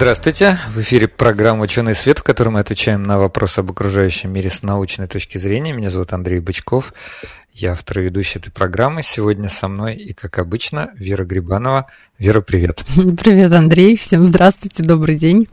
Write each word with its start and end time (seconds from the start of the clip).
Здравствуйте! 0.00 0.58
В 0.74 0.80
эфире 0.80 1.08
программа 1.08 1.64
«Ученый 1.64 1.94
свет», 1.94 2.20
в 2.20 2.22
которой 2.22 2.48
мы 2.48 2.60
отвечаем 2.60 3.02
на 3.02 3.18
вопросы 3.18 3.58
об 3.58 3.70
окружающем 3.70 4.32
мире 4.32 4.48
с 4.48 4.62
научной 4.62 5.06
точки 5.06 5.36
зрения. 5.36 5.74
Меня 5.74 5.90
зовут 5.90 6.14
Андрей 6.14 6.40
Бычков. 6.40 6.94
Я 7.52 7.72
автор 7.72 7.98
и 7.98 8.04
ведущий 8.04 8.38
этой 8.38 8.50
программы. 8.50 9.02
Сегодня 9.02 9.50
со 9.50 9.68
мной 9.68 9.96
и, 9.96 10.14
как 10.14 10.38
обычно, 10.38 10.90
Вера 10.94 11.24
Грибанова. 11.24 11.88
Вера, 12.18 12.40
привет! 12.40 12.82
Привет, 13.22 13.52
Андрей! 13.52 13.98
Всем 13.98 14.26
здравствуйте, 14.26 14.82
добрый 14.82 15.16
день! 15.16 15.48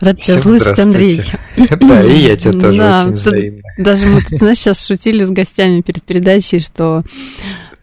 Рад 0.00 0.18
тебя 0.18 0.38
слышать, 0.38 0.78
Андрей. 0.78 1.22
Да, 1.56 2.02
и 2.02 2.16
я 2.16 2.38
тебя 2.38 2.52
тоже 2.58 2.78
да, 2.78 3.02
очень 3.04 3.12
взаимно. 3.12 3.62
Даже 3.76 4.06
мы 4.06 4.22
тут, 4.22 4.38
знаешь, 4.38 4.60
сейчас 4.60 4.86
шутили 4.86 5.26
с 5.26 5.30
гостями 5.30 5.82
перед 5.82 6.02
передачей, 6.04 6.58
что 6.58 7.02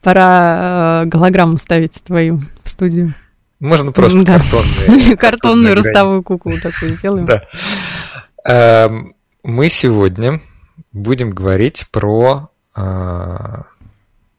пора 0.01 1.03
э, 1.03 1.09
голограмму 1.09 1.57
ставить 1.57 1.93
твою 2.03 2.41
в 2.63 2.69
студию. 2.71 3.13
Можно 3.59 3.91
просто 3.91 4.23
да. 4.23 4.39
картонные. 4.39 5.17
Картонную 5.17 5.75
ростовую 5.75 6.23
куклу 6.23 6.53
такую 6.61 6.91
сделаем. 6.91 7.25
Да. 7.25 7.43
Эм, 8.45 9.15
мы 9.43 9.69
сегодня 9.69 10.41
будем 10.93 11.31
говорить 11.31 11.85
про, 11.91 12.49
э, 12.75 13.61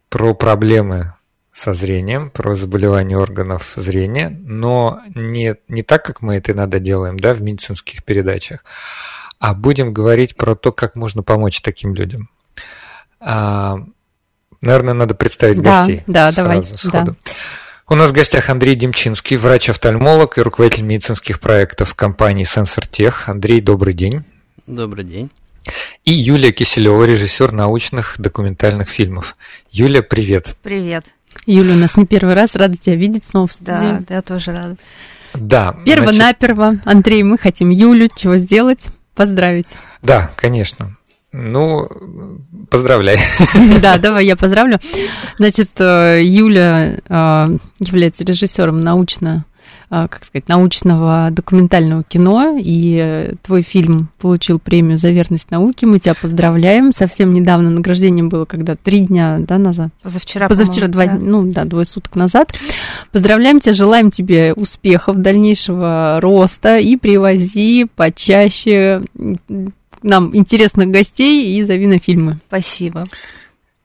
про 0.09 0.35
проблемы 0.35 1.15
со 1.53 1.75
зрением, 1.75 2.31
про 2.31 2.57
заболевания 2.57 3.19
органов 3.19 3.73
зрения, 3.77 4.31
но 4.31 5.01
не, 5.15 5.57
не 5.69 5.83
так, 5.83 6.05
как 6.05 6.23
мы 6.23 6.37
это 6.37 6.53
иногда 6.53 6.79
делаем 6.79 7.19
да, 7.19 7.35
в 7.35 7.43
медицинских 7.43 8.05
передачах, 8.05 8.65
а 9.39 9.53
будем 9.53 9.93
говорить 9.93 10.37
про 10.37 10.55
то, 10.55 10.73
как 10.73 10.95
можно 10.95 11.23
помочь 11.23 11.61
таким 11.61 11.95
людям. 11.95 12.31
А, 13.21 13.79
наверное, 14.63 14.95
надо 14.95 15.15
представить 15.15 15.61
да, 15.61 15.79
гостей. 15.79 16.03
Да, 16.07 16.33
давай. 16.33 16.63
Сходу. 16.65 17.13
Да. 17.13 17.33
У 17.93 17.97
нас 17.97 18.13
в 18.13 18.15
гостях 18.15 18.51
Андрей 18.51 18.77
Демчинский, 18.77 19.37
врач-офтальмолог 19.37 20.39
и 20.39 20.43
руководитель 20.43 20.85
медицинских 20.85 21.41
проектов 21.41 21.97
компании 21.97 22.47
SensorTech. 22.47 23.25
Андрей, 23.27 23.61
добрый 23.61 23.95
день. 23.95 24.23
Добрый 24.69 25.05
день. 25.05 25.29
И 26.05 26.13
Юлия 26.13 26.53
Киселева, 26.53 27.03
режиссер 27.03 27.51
научных 27.51 28.15
документальных 28.17 28.89
фильмов. 28.89 29.37
Юля, 29.73 30.03
привет. 30.03 30.55
Привет. 30.63 31.05
Юля, 31.47 31.73
у 31.73 31.79
нас 31.79 31.97
не 31.97 32.07
первый 32.07 32.35
раз, 32.35 32.55
рада 32.55 32.77
тебя 32.77 32.95
видеть 32.95 33.25
снова 33.25 33.49
в 33.49 33.53
студии. 33.53 34.05
Да, 34.07 34.15
я 34.15 34.23
тоже 34.23 34.55
рада. 34.55 34.77
Да. 35.35 35.77
Перво-наперво. 35.85 36.67
Значит... 36.67 36.87
Андрей, 36.87 37.25
мы 37.25 37.39
хотим 37.39 37.71
Юлю 37.71 38.09
чего 38.15 38.37
сделать? 38.37 38.87
Поздравить. 39.17 39.67
Да, 40.01 40.31
конечно. 40.37 40.97
Ну, 41.33 41.89
поздравляй. 42.71 43.19
Да, 43.81 43.99
давай 43.99 44.27
я 44.27 44.37
поздравлю. 44.37 44.79
Значит, 45.39 45.71
э, 45.79 46.21
Юля 46.23 46.99
э, 47.09 47.57
является 47.79 48.25
режиссером 48.25 48.83
научно 48.83 49.45
э, 49.91 50.09
как 50.09 50.25
сказать, 50.25 50.49
научного 50.49 51.29
документального 51.31 52.03
кино, 52.03 52.57
и 52.59 53.31
твой 53.43 53.63
фильм 53.63 54.11
получил 54.21 54.59
премию 54.59 54.99
за 54.99 55.11
верность 55.11 55.53
науке. 55.53 55.87
Мы 55.87 56.01
тебя 56.01 56.15
поздравляем. 56.21 56.91
Совсем 56.93 57.33
недавно 57.33 57.71
награждение 57.71 58.25
было, 58.25 58.45
когда 58.45 58.75
три 58.75 59.07
дня 59.07 59.39
да, 59.39 59.59
назад. 59.59 59.91
Позавчера. 60.03 60.49
Позавчера, 60.49 60.89
два, 60.89 61.07
да. 61.07 61.15
ну 61.15 61.45
да, 61.45 61.65
двое 61.65 61.87
суток 61.87 62.17
назад. 62.17 62.55
Поздравляем 63.13 63.61
тебя, 63.61 63.75
желаем 63.75 64.11
тебе 64.11 64.53
успехов, 64.53 65.19
дальнейшего 65.19 66.19
роста 66.21 66.79
и 66.79 66.97
привози 66.97 67.87
почаще 67.95 69.01
нам 70.03 70.35
интересных 70.37 70.89
гостей 70.89 71.59
и 71.59 71.65
зови 71.65 71.87
на 71.87 71.99
фильмы. 71.99 72.41
Спасибо. 72.49 73.07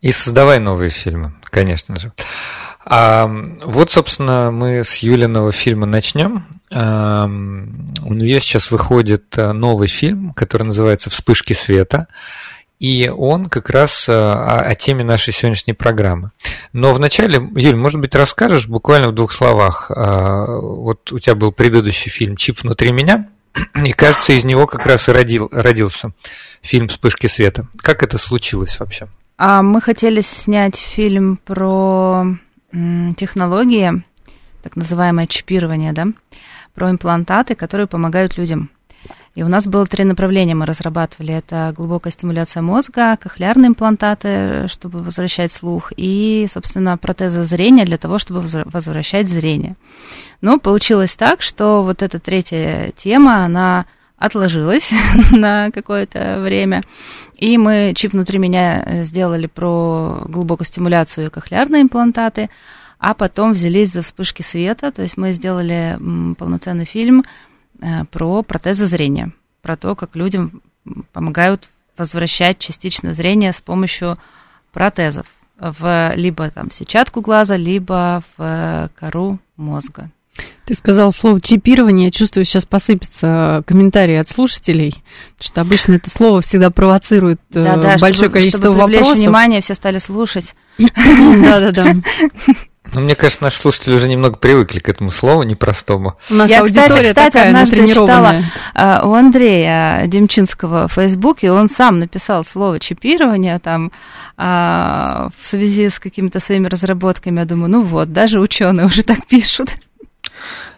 И 0.02 0.12
создавай 0.12 0.60
новые 0.60 0.92
фильмы, 0.92 1.34
конечно 1.44 1.98
же. 1.98 2.12
А, 2.86 3.28
вот, 3.64 3.90
собственно, 3.90 4.52
мы 4.52 4.84
с 4.84 4.98
Юлиного 4.98 5.52
фильма 5.52 5.88
начнем. 5.88 6.46
А, 6.72 7.26
у 7.26 8.14
нее 8.14 8.40
сейчас 8.40 8.70
выходит 8.70 9.38
э, 9.38 9.52
новый 9.54 9.88
фильм, 9.88 10.34
который 10.34 10.64
называется 10.64 11.10
«Вспышки 11.10 11.54
света». 11.54 12.08
И 12.80 13.08
он 13.10 13.48
как 13.48 13.70
раз 13.70 14.08
э, 14.08 14.14
о, 14.14 14.60
о 14.60 14.76
теме 14.76 15.04
нашей 15.04 15.34
сегодняшней 15.34 15.74
программы. 15.74 16.32
Но 16.74 16.94
вначале, 16.94 17.42
Юль, 17.56 17.76
может 17.76 18.00
быть, 18.00 18.14
расскажешь 18.14 18.68
буквально 18.68 19.08
в 19.08 19.14
двух 19.14 19.32
словах. 19.32 19.90
А, 19.90 20.46
вот 20.60 21.12
у 21.12 21.18
тебя 21.18 21.34
был 21.34 21.52
предыдущий 21.52 22.12
фильм 22.12 22.36
«Чип 22.36 22.62
внутри 22.62 22.92
меня», 22.92 23.30
и 23.84 23.92
кажется, 23.94 24.34
из 24.34 24.44
него 24.44 24.68
как 24.68 24.86
раз 24.86 25.08
и 25.08 25.12
родил, 25.12 25.50
родился 25.52 26.12
фильм 26.62 26.88
«Вспышки 26.88 27.28
света». 27.28 27.68
Как 27.78 28.04
это 28.04 28.18
случилось 28.18 28.80
вообще? 28.80 29.08
А 29.38 29.62
мы 29.62 29.82
хотели 29.82 30.22
снять 30.22 30.78
фильм 30.78 31.38
про 31.38 32.26
технологии, 32.72 34.04
так 34.64 34.76
называемое 34.76 35.28
чипирование, 35.28 35.94
да, 35.94 36.08
про 36.74 36.90
имплантаты, 36.90 37.56
которые 37.56 37.88
помогают 37.88 38.38
людям. 38.38 38.70
И 39.36 39.44
у 39.44 39.50
нас 39.50 39.68
было 39.68 39.86
три 39.86 40.06
направления, 40.06 40.56
мы 40.56 40.66
разрабатывали. 40.66 41.34
Это 41.34 41.74
глубокая 41.76 42.12
стимуляция 42.14 42.62
мозга, 42.64 43.18
кохлеарные 43.18 43.68
имплантаты, 43.68 44.70
чтобы 44.70 45.04
возвращать 45.04 45.52
слух, 45.52 45.92
и, 45.98 46.48
собственно, 46.50 46.98
протезы 46.98 47.44
зрения 47.44 47.84
для 47.84 47.98
того, 47.98 48.18
чтобы 48.18 48.46
возвращать 48.66 49.28
зрение. 49.28 49.76
Но 50.40 50.58
получилось 50.58 51.16
так, 51.16 51.42
что 51.42 51.84
вот 51.84 52.02
эта 52.02 52.18
третья 52.20 52.94
тема, 52.96 53.44
она 53.44 53.88
отложилась 54.18 54.92
на 55.34 55.70
какое-то 55.72 56.40
время. 56.40 56.84
И 57.36 57.58
мы 57.58 57.92
чип 57.94 58.14
внутри 58.14 58.40
меня 58.40 59.04
сделали 59.04 59.48
про 59.48 60.24
глубокую 60.30 60.66
стимуляцию 60.66 61.28
и 61.28 61.30
кохлеарные 61.30 61.82
имплантаты, 61.82 62.50
а 63.00 63.14
потом 63.14 63.52
взялись 63.52 63.92
за 63.92 64.02
вспышки 64.02 64.42
света, 64.42 64.94
то 64.94 65.02
есть 65.02 65.18
мы 65.18 65.34
сделали 65.34 66.00
полноценный 66.38 66.86
фильм 66.86 67.26
Э, 67.26 67.55
про 68.12 68.44
протезы 68.44 68.88
зрения, 68.88 69.32
про 69.62 69.78
то, 69.78 69.96
как 69.96 70.16
людям 70.16 70.62
помогают 71.12 71.70
возвращать 71.98 72.60
частично 72.60 73.14
зрение 73.14 73.54
с 73.54 73.62
помощью 73.62 74.18
протезов 74.72 75.28
в 75.58 76.14
либо 76.16 76.50
там 76.50 76.70
сетчатку 76.72 77.22
глаза, 77.22 77.56
либо 77.56 78.24
в 78.38 78.90
кору 78.96 79.40
мозга. 79.56 80.10
Ты 80.66 80.74
сказал 80.74 81.14
слово 81.14 81.40
чипирование, 81.40 82.08
я 82.08 82.12
чувствую, 82.12 82.44
сейчас 82.44 82.66
посыпятся 82.66 83.64
комментарии 83.66 84.16
от 84.16 84.28
слушателей, 84.28 85.04
потому 85.38 85.48
что 85.48 85.62
обычно 85.62 85.94
это 85.94 86.10
слово 86.10 86.42
всегда 86.42 86.72
провоцирует 86.72 87.40
э, 87.52 87.64
да, 87.64 87.78
да, 87.78 87.98
большое 88.00 88.14
чтобы, 88.14 88.34
количество 88.34 88.66
чтобы 88.66 88.80
вопросов. 88.80 89.18
внимание, 89.18 89.62
все 89.62 89.76
стали 89.76 90.00
слушать. 90.00 90.56
Да-да-да. 90.78 91.96
Ну, 92.94 93.02
мне 93.02 93.16
кажется, 93.16 93.44
наши 93.44 93.58
слушатели 93.58 93.94
уже 93.94 94.08
немного 94.08 94.38
привыкли 94.38 94.80
к 94.80 94.90
этому 94.90 95.12
слову 95.12 95.44
непростому. 95.44 96.16
У 96.30 96.34
нас 96.36 96.50
Я, 96.50 96.62
аудитория 96.62 96.88
кстати, 96.88 97.08
кстати, 97.10 97.32
такая 97.32 97.48
однажды 97.48 97.88
читала 97.88 98.44
uh, 98.74 99.08
у 99.08 99.14
Андрея 99.14 100.08
Демчинского 100.08 100.88
в 100.88 100.94
Фейсбуке, 100.94 101.52
он 101.52 101.70
сам 101.70 102.00
написал 102.00 102.44
слово 102.44 102.80
чипирование 102.80 103.60
там 103.60 103.92
uh, 104.38 105.30
в 105.42 105.48
связи 105.48 105.90
с 105.90 106.00
какими-то 106.00 106.40
своими 106.40 106.68
разработками. 106.68 107.40
Я 107.40 107.46
думаю, 107.46 107.70
ну 107.70 107.82
вот, 107.82 108.14
даже 108.14 108.40
ученые 108.40 108.86
уже 108.86 109.04
так 109.04 109.26
пишут. 109.28 109.70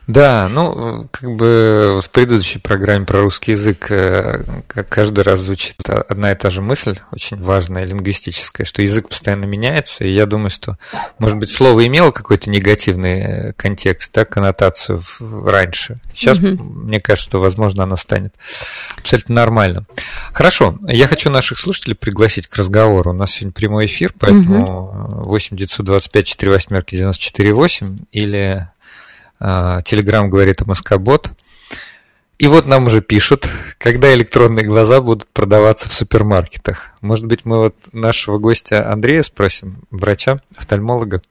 Да, 0.08 0.48
ну, 0.48 1.10
как 1.12 1.36
бы 1.36 2.00
в 2.02 2.10
предыдущей 2.12 2.60
программе 2.60 3.06
про 3.06 3.22
русский 3.22 3.52
язык 3.52 3.92
э, 3.92 4.62
каждый 4.88 5.26
раз 5.26 5.42
звучит 5.42 5.82
одна 5.90 6.32
и 6.32 6.36
та 6.36 6.50
же 6.50 6.62
мысль, 6.62 6.98
очень 7.12 7.38
важная, 7.44 7.84
лингвистическая, 7.84 8.66
что 8.66 8.82
язык 8.82 9.10
постоянно 9.10 9.44
меняется, 9.44 10.06
и 10.06 10.10
я 10.10 10.26
думаю, 10.26 10.50
что, 10.50 10.78
может 11.20 11.38
быть, 11.38 11.50
слово 11.50 11.86
имело 11.86 12.12
какой-то 12.12 12.50
негативный 12.50 13.20
э, 13.20 13.54
контекст, 13.54 14.14
да, 14.14 14.24
коннотацию 14.24 15.04
раньше. 15.20 16.00
Сейчас, 16.14 16.38
угу. 16.38 16.64
мне 16.64 17.02
кажется, 17.02 17.30
что, 17.30 17.42
возможно, 17.42 17.84
оно 17.84 17.98
станет 17.98 18.34
абсолютно 18.98 19.36
нормальным. 19.36 19.88
Хорошо, 20.32 20.80
я 20.88 21.10
хочу 21.10 21.30
наших 21.30 21.60
слушателей 21.60 21.96
пригласить 21.96 22.48
к 22.48 22.56
разговору. 22.56 23.12
У 23.12 23.14
нас 23.14 23.32
сегодня 23.32 23.52
прямой 23.52 23.88
эфир, 23.88 24.14
поэтому 24.18 24.86
угу. 24.86 25.30
8 25.30 25.58
925 25.58 26.28
4 26.28 26.52
восьмерки 26.54 26.96
94 26.96 27.54
8 27.54 27.98
или 28.12 28.70
Телеграм 29.40 30.30
говорит 30.30 30.66
МСК-бот. 30.66 31.32
И 32.40 32.48
вот 32.48 32.68
нам 32.68 32.86
уже 32.86 33.02
пишут, 33.02 33.50
когда 33.80 34.14
электронные 34.14 34.64
глаза 34.66 35.02
будут 35.02 35.28
продаваться 35.28 35.90
в 35.90 35.94
супермаркетах. 35.94 36.92
Может 37.02 37.26
быть, 37.26 37.46
мы 37.46 37.58
вот 37.58 37.76
нашего 37.94 38.38
гостя 38.38 38.92
Андрея 38.92 39.24
спросим, 39.24 39.80
врача, 39.90 40.38
офтальмолога? 40.56 41.22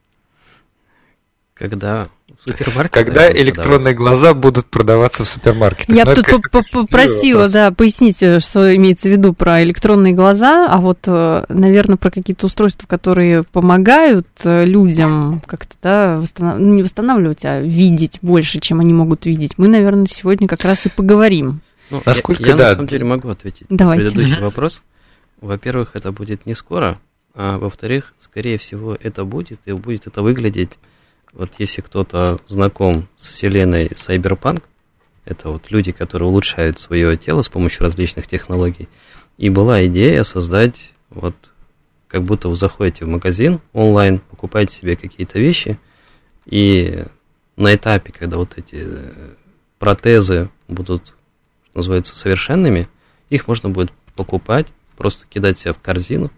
Когда 1.56 2.08
супермаркет. 2.44 2.92
Когда 2.92 3.30
электронные 3.30 3.94
глаза 3.94 4.34
будут 4.34 4.66
продаваться 4.66 5.24
в 5.24 5.28
супермаркетах. 5.28 5.94
Я 5.94 6.04
ну, 6.04 6.14
тут 6.14 6.70
попросила, 6.70 7.48
да, 7.48 7.70
пояснить, 7.70 8.22
э, 8.22 8.40
что 8.40 8.74
имеется 8.76 9.08
в 9.08 9.12
виду 9.12 9.32
про 9.32 9.62
электронные 9.62 10.12
глаза, 10.12 10.66
а 10.70 10.78
вот, 10.78 10.98
э, 11.06 11.44
наверное, 11.48 11.96
про 11.96 12.10
какие-то 12.10 12.46
устройства, 12.46 12.86
которые 12.86 13.42
помогают 13.42 14.28
э, 14.44 14.64
людям 14.66 15.42
как-то, 15.46 15.74
да, 15.82 16.20
восстанов... 16.20 16.58
ну, 16.58 16.74
не 16.74 16.82
восстанавливать, 16.82 17.44
а 17.44 17.60
видеть 17.60 18.18
больше, 18.20 18.60
чем 18.60 18.80
они 18.80 18.92
могут 18.92 19.26
видеть. 19.26 19.52
Мы, 19.56 19.68
наверное, 19.68 20.06
сегодня 20.06 20.46
как 20.48 20.62
раз 20.62 20.84
и 20.86 20.90
поговорим. 20.90 21.62
Ну, 21.90 22.02
Насколько, 22.04 22.42
я, 22.42 22.48
я 22.50 22.56
да. 22.56 22.64
на 22.64 22.72
самом 22.72 22.86
деле 22.88 23.04
могу 23.04 23.28
ответить 23.28 23.66
Давайте. 23.70 24.04
на 24.04 24.10
предыдущий 24.10 24.42
вопрос. 24.42 24.82
Во-первых, 25.40 25.90
это 25.94 26.12
будет 26.12 26.44
не 26.44 26.54
скоро, 26.54 26.98
а 27.34 27.58
во-вторых, 27.58 28.14
скорее 28.18 28.58
всего, 28.58 28.96
это 29.00 29.24
будет, 29.24 29.60
и 29.64 29.72
будет 29.72 30.06
это 30.06 30.22
выглядеть 30.22 30.78
вот 31.36 31.52
если 31.58 31.82
кто-то 31.82 32.40
знаком 32.46 33.08
с 33.16 33.28
вселенной 33.28 33.88
Cyberpunk, 33.88 34.62
это 35.26 35.50
вот 35.50 35.70
люди, 35.70 35.92
которые 35.92 36.28
улучшают 36.28 36.80
свое 36.80 37.16
тело 37.16 37.42
с 37.42 37.48
помощью 37.48 37.82
различных 37.82 38.26
технологий, 38.26 38.88
и 39.36 39.50
была 39.50 39.84
идея 39.86 40.24
создать 40.24 40.92
вот 41.10 41.34
как 42.08 42.22
будто 42.22 42.48
вы 42.48 42.56
заходите 42.56 43.04
в 43.04 43.08
магазин 43.08 43.60
онлайн, 43.72 44.20
покупаете 44.20 44.74
себе 44.76 44.96
какие-то 44.96 45.38
вещи, 45.38 45.78
и 46.46 47.04
на 47.56 47.74
этапе, 47.74 48.12
когда 48.12 48.38
вот 48.38 48.56
эти 48.56 48.76
э, 48.78 49.34
протезы 49.78 50.48
будут, 50.68 51.08
что 51.66 51.78
называется, 51.78 52.16
совершенными, 52.16 52.88
их 53.28 53.46
можно 53.48 53.68
будет 53.68 53.92
покупать, 54.14 54.68
просто 54.96 55.26
кидать 55.28 55.58
себя 55.58 55.74
в 55.74 55.80
корзину, 55.80 56.30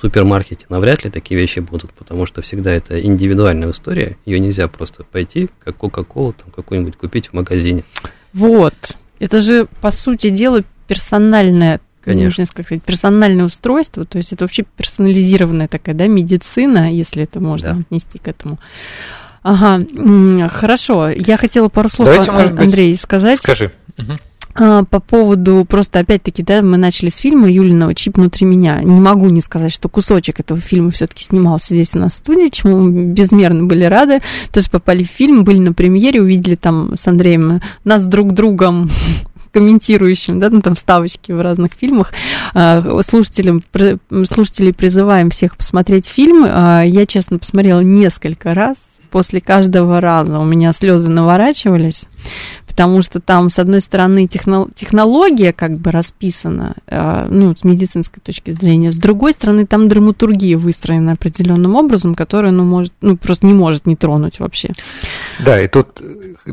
супермаркете 0.00 0.66
навряд 0.68 1.04
ли 1.04 1.10
такие 1.10 1.38
вещи 1.38 1.60
будут, 1.60 1.92
потому 1.92 2.26
что 2.26 2.42
всегда 2.42 2.72
это 2.72 3.00
индивидуальная 3.00 3.70
история, 3.70 4.16
ее 4.24 4.40
нельзя 4.40 4.68
просто 4.68 5.04
пойти, 5.04 5.50
как 5.62 5.76
Кока-Колу, 5.76 6.32
там 6.32 6.50
какую-нибудь 6.50 6.96
купить 6.96 7.28
в 7.28 7.32
магазине. 7.34 7.84
Вот, 8.32 8.96
это 9.18 9.40
же, 9.40 9.66
по 9.80 9.90
сути 9.90 10.30
дела, 10.30 10.62
персональное 10.86 11.80
Конечно. 12.02 12.46
Как 12.46 12.64
сказать, 12.64 12.82
персональное 12.82 13.44
устройство, 13.44 14.06
то 14.06 14.16
есть 14.16 14.32
это 14.32 14.44
вообще 14.44 14.62
персонализированная 14.62 15.68
такая, 15.68 15.94
да, 15.94 16.06
медицина, 16.06 16.90
если 16.90 17.24
это 17.24 17.40
можно 17.40 17.74
да. 17.74 17.80
отнести 17.80 18.18
к 18.18 18.26
этому. 18.26 18.58
Ага, 19.42 20.48
хорошо. 20.48 21.10
Я 21.10 21.36
хотела 21.36 21.68
пару 21.68 21.90
слов, 21.90 22.08
Давайте, 22.08 22.30
Андрей, 22.30 22.92
быть, 22.92 23.00
сказать. 23.00 23.38
Скажи. 23.38 23.70
Угу. 23.98 24.18
А, 24.62 24.84
по 24.84 25.00
поводу, 25.00 25.64
просто 25.66 26.00
опять-таки, 26.00 26.42
да, 26.42 26.60
мы 26.60 26.76
начали 26.76 27.08
с 27.08 27.16
фильма 27.16 27.50
Юлиного 27.50 27.94
«Чип 27.94 28.18
внутри 28.18 28.46
меня». 28.46 28.82
Не 28.82 29.00
могу 29.00 29.30
не 29.30 29.40
сказать, 29.40 29.72
что 29.72 29.88
кусочек 29.88 30.38
этого 30.38 30.60
фильма 30.60 30.90
все-таки 30.90 31.24
снимался 31.24 31.72
здесь 31.72 31.94
у 31.94 31.98
нас 31.98 32.12
в 32.12 32.16
студии, 32.16 32.48
чему 32.50 32.90
безмерно 32.90 33.64
были 33.64 33.84
рады. 33.84 34.20
То 34.52 34.58
есть 34.58 34.70
попали 34.70 35.02
в 35.02 35.08
фильм, 35.08 35.44
были 35.44 35.58
на 35.58 35.72
премьере, 35.72 36.20
увидели 36.20 36.56
там 36.56 36.94
с 36.94 37.06
Андреем 37.06 37.62
нас 37.84 38.04
друг 38.04 38.32
другом 38.32 38.90
комментирующим, 39.52 40.38
да, 40.38 40.50
ну, 40.50 40.60
там 40.60 40.74
вставочки 40.74 41.32
в 41.32 41.40
разных 41.40 41.72
фильмах. 41.72 42.12
А, 42.52 42.82
слушателям, 43.02 43.64
слушателей 44.26 44.74
призываем 44.74 45.30
всех 45.30 45.56
посмотреть 45.56 46.06
фильм. 46.06 46.44
А, 46.46 46.82
я, 46.82 47.06
честно, 47.06 47.38
посмотрела 47.38 47.80
несколько 47.80 48.52
раз. 48.52 48.76
После 49.10 49.40
каждого 49.40 50.00
раза 50.00 50.38
у 50.38 50.44
меня 50.44 50.72
слезы 50.72 51.10
наворачивались, 51.10 52.06
потому 52.70 53.02
что 53.02 53.20
там, 53.20 53.50
с 53.50 53.58
одной 53.58 53.80
стороны, 53.80 54.28
технология 54.28 55.52
как 55.52 55.76
бы 55.76 55.90
расписана, 55.90 56.76
э, 56.86 57.26
ну, 57.28 57.54
с 57.56 57.64
медицинской 57.64 58.22
точки 58.22 58.52
зрения, 58.52 58.92
с 58.92 58.96
другой 58.96 59.32
стороны, 59.32 59.66
там 59.66 59.88
драматургия 59.88 60.56
выстроена 60.56 61.12
определенным 61.12 61.74
образом, 61.74 62.14
которая, 62.14 62.52
ну, 62.52 62.62
может, 62.62 62.92
ну, 63.00 63.16
просто 63.16 63.46
не 63.46 63.54
может 63.54 63.86
не 63.86 63.96
тронуть 63.96 64.38
вообще. 64.38 64.70
Да, 65.40 65.60
и 65.60 65.66
тут 65.66 66.00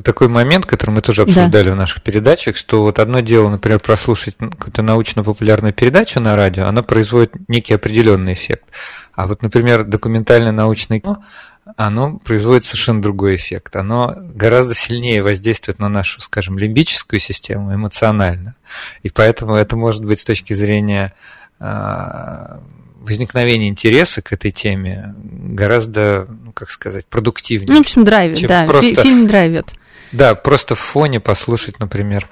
такой 0.04 0.28
момент, 0.28 0.66
который 0.66 0.90
мы 0.90 1.02
тоже 1.02 1.22
обсуждали 1.22 1.68
да. 1.68 1.74
в 1.74 1.78
наших 1.78 2.02
передачах, 2.02 2.58
что 2.58 2.82
вот 2.82 2.98
одно 2.98 3.20
дело, 3.20 3.50
например, 3.50 3.80
прослушать 3.80 4.36
какую-то 4.38 4.82
научно-популярную 4.82 5.74
передачу 5.74 6.20
на 6.20 6.36
радио, 6.36 6.66
она 6.66 6.82
производит 6.82 7.34
некий 7.48 7.76
определенный 7.76 8.34
эффект. 8.34 8.64
А 9.14 9.28
вот, 9.28 9.44
например, 9.44 9.84
документальное 9.84 10.52
научное 10.52 11.00
кино, 11.00 11.24
оно 11.76 12.20
производит 12.20 12.64
совершенно 12.64 13.02
другой 13.02 13.36
эффект. 13.36 13.76
Оно 13.76 14.16
гораздо 14.34 14.74
сильнее 14.74 15.24
воздействует 15.24 15.80
на 15.80 15.90
нашу, 15.90 16.22
скажем, 16.22 16.58
лимбическую 16.58 17.20
систему 17.20 17.74
эмоционально. 17.74 18.56
И 19.04 19.10
поэтому 19.10 19.56
это 19.56 19.76
может 19.76 20.06
быть 20.06 20.20
с 20.20 20.26
точки 20.26 20.54
зрения 20.54 21.14
а, 21.60 22.62
возникновения 23.02 23.68
интереса 23.68 24.22
к 24.22 24.32
этой 24.34 24.52
теме 24.52 25.16
гораздо, 25.18 26.28
ну, 26.30 26.52
как 26.52 26.70
сказать, 26.70 27.06
продуктивнее. 27.06 27.70
Ну, 27.70 27.78
в 27.78 27.82
общем, 27.82 28.06
драйвит, 28.06 28.48
да, 28.48 28.66
просто, 28.66 29.02
фильм 29.02 29.28
драйвит. 29.28 29.68
Да, 30.12 30.36
просто 30.36 30.76
в 30.76 30.80
фоне 30.80 31.20
послушать, 31.20 31.80
например, 31.80 32.28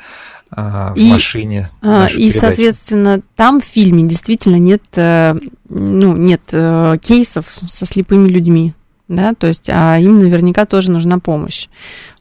а, 0.49 0.93
в 0.93 0.97
и, 0.97 1.09
машине. 1.09 1.71
А, 1.81 2.07
и, 2.07 2.15
передачи. 2.15 2.37
соответственно, 2.37 3.21
там 3.35 3.61
в 3.61 3.65
фильме 3.65 4.07
действительно 4.07 4.57
нет, 4.57 4.83
э, 4.95 5.35
ну, 5.67 6.15
нет 6.15 6.41
э, 6.51 6.97
кейсов 7.01 7.47
со 7.49 7.85
слепыми 7.85 8.29
людьми 8.29 8.73
да, 9.07 9.33
то 9.33 9.47
есть, 9.47 9.69
а 9.69 9.97
им 9.99 10.19
наверняка 10.19 10.65
тоже 10.65 10.91
нужна 10.91 11.19
помощь. 11.19 11.67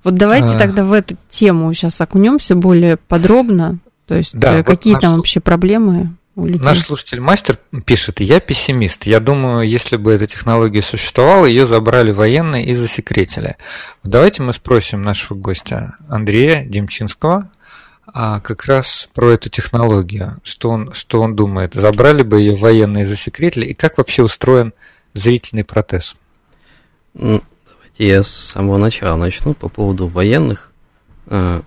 Вот 0.02 0.14
давайте 0.14 0.54
а... 0.54 0.58
тогда 0.58 0.84
в 0.84 0.92
эту 0.92 1.16
тему 1.28 1.72
сейчас 1.74 2.00
окунемся 2.00 2.54
более 2.54 2.96
подробно, 2.96 3.78
то 4.06 4.14
есть, 4.14 4.36
да, 4.38 4.58
э, 4.58 4.62
какие 4.62 4.94
вот 4.94 5.00
там 5.00 5.12
наш... 5.12 5.18
вообще 5.18 5.40
проблемы 5.40 6.14
у 6.36 6.46
людей. 6.46 6.60
Наш 6.60 6.80
слушатель 6.80 7.20
мастер 7.20 7.58
пишет, 7.84 8.20
я 8.20 8.40
пессимист. 8.40 9.06
Я 9.06 9.20
думаю, 9.20 9.68
если 9.68 9.96
бы 9.96 10.12
эта 10.12 10.26
технология 10.26 10.82
существовала, 10.82 11.46
ее 11.46 11.66
забрали 11.66 12.10
военные 12.10 12.66
и 12.66 12.74
засекретили. 12.74 13.56
Давайте 14.02 14.42
мы 14.42 14.52
спросим 14.52 15.02
нашего 15.02 15.38
гостя 15.38 15.96
Андрея 16.08 16.64
Демчинского, 16.64 17.48
а 18.06 18.40
как 18.40 18.66
раз 18.66 19.08
про 19.14 19.32
эту 19.32 19.48
технологию, 19.48 20.36
что 20.42 20.70
он, 20.70 20.92
что 20.92 21.22
он 21.22 21.34
думает, 21.34 21.74
забрали 21.74 22.22
бы 22.22 22.40
ее 22.40 22.56
военные 22.56 23.04
и 23.04 23.06
засекретили, 23.06 23.66
и 23.66 23.74
как 23.74 23.98
вообще 23.98 24.22
устроен 24.22 24.72
зрительный 25.14 25.64
протез? 25.64 26.16
Давайте 27.14 27.48
я 27.98 28.22
с 28.22 28.28
самого 28.28 28.76
начала 28.76 29.16
начну 29.16 29.54
по 29.54 29.68
поводу 29.68 30.06
военных. 30.08 30.72
А, 31.26 31.62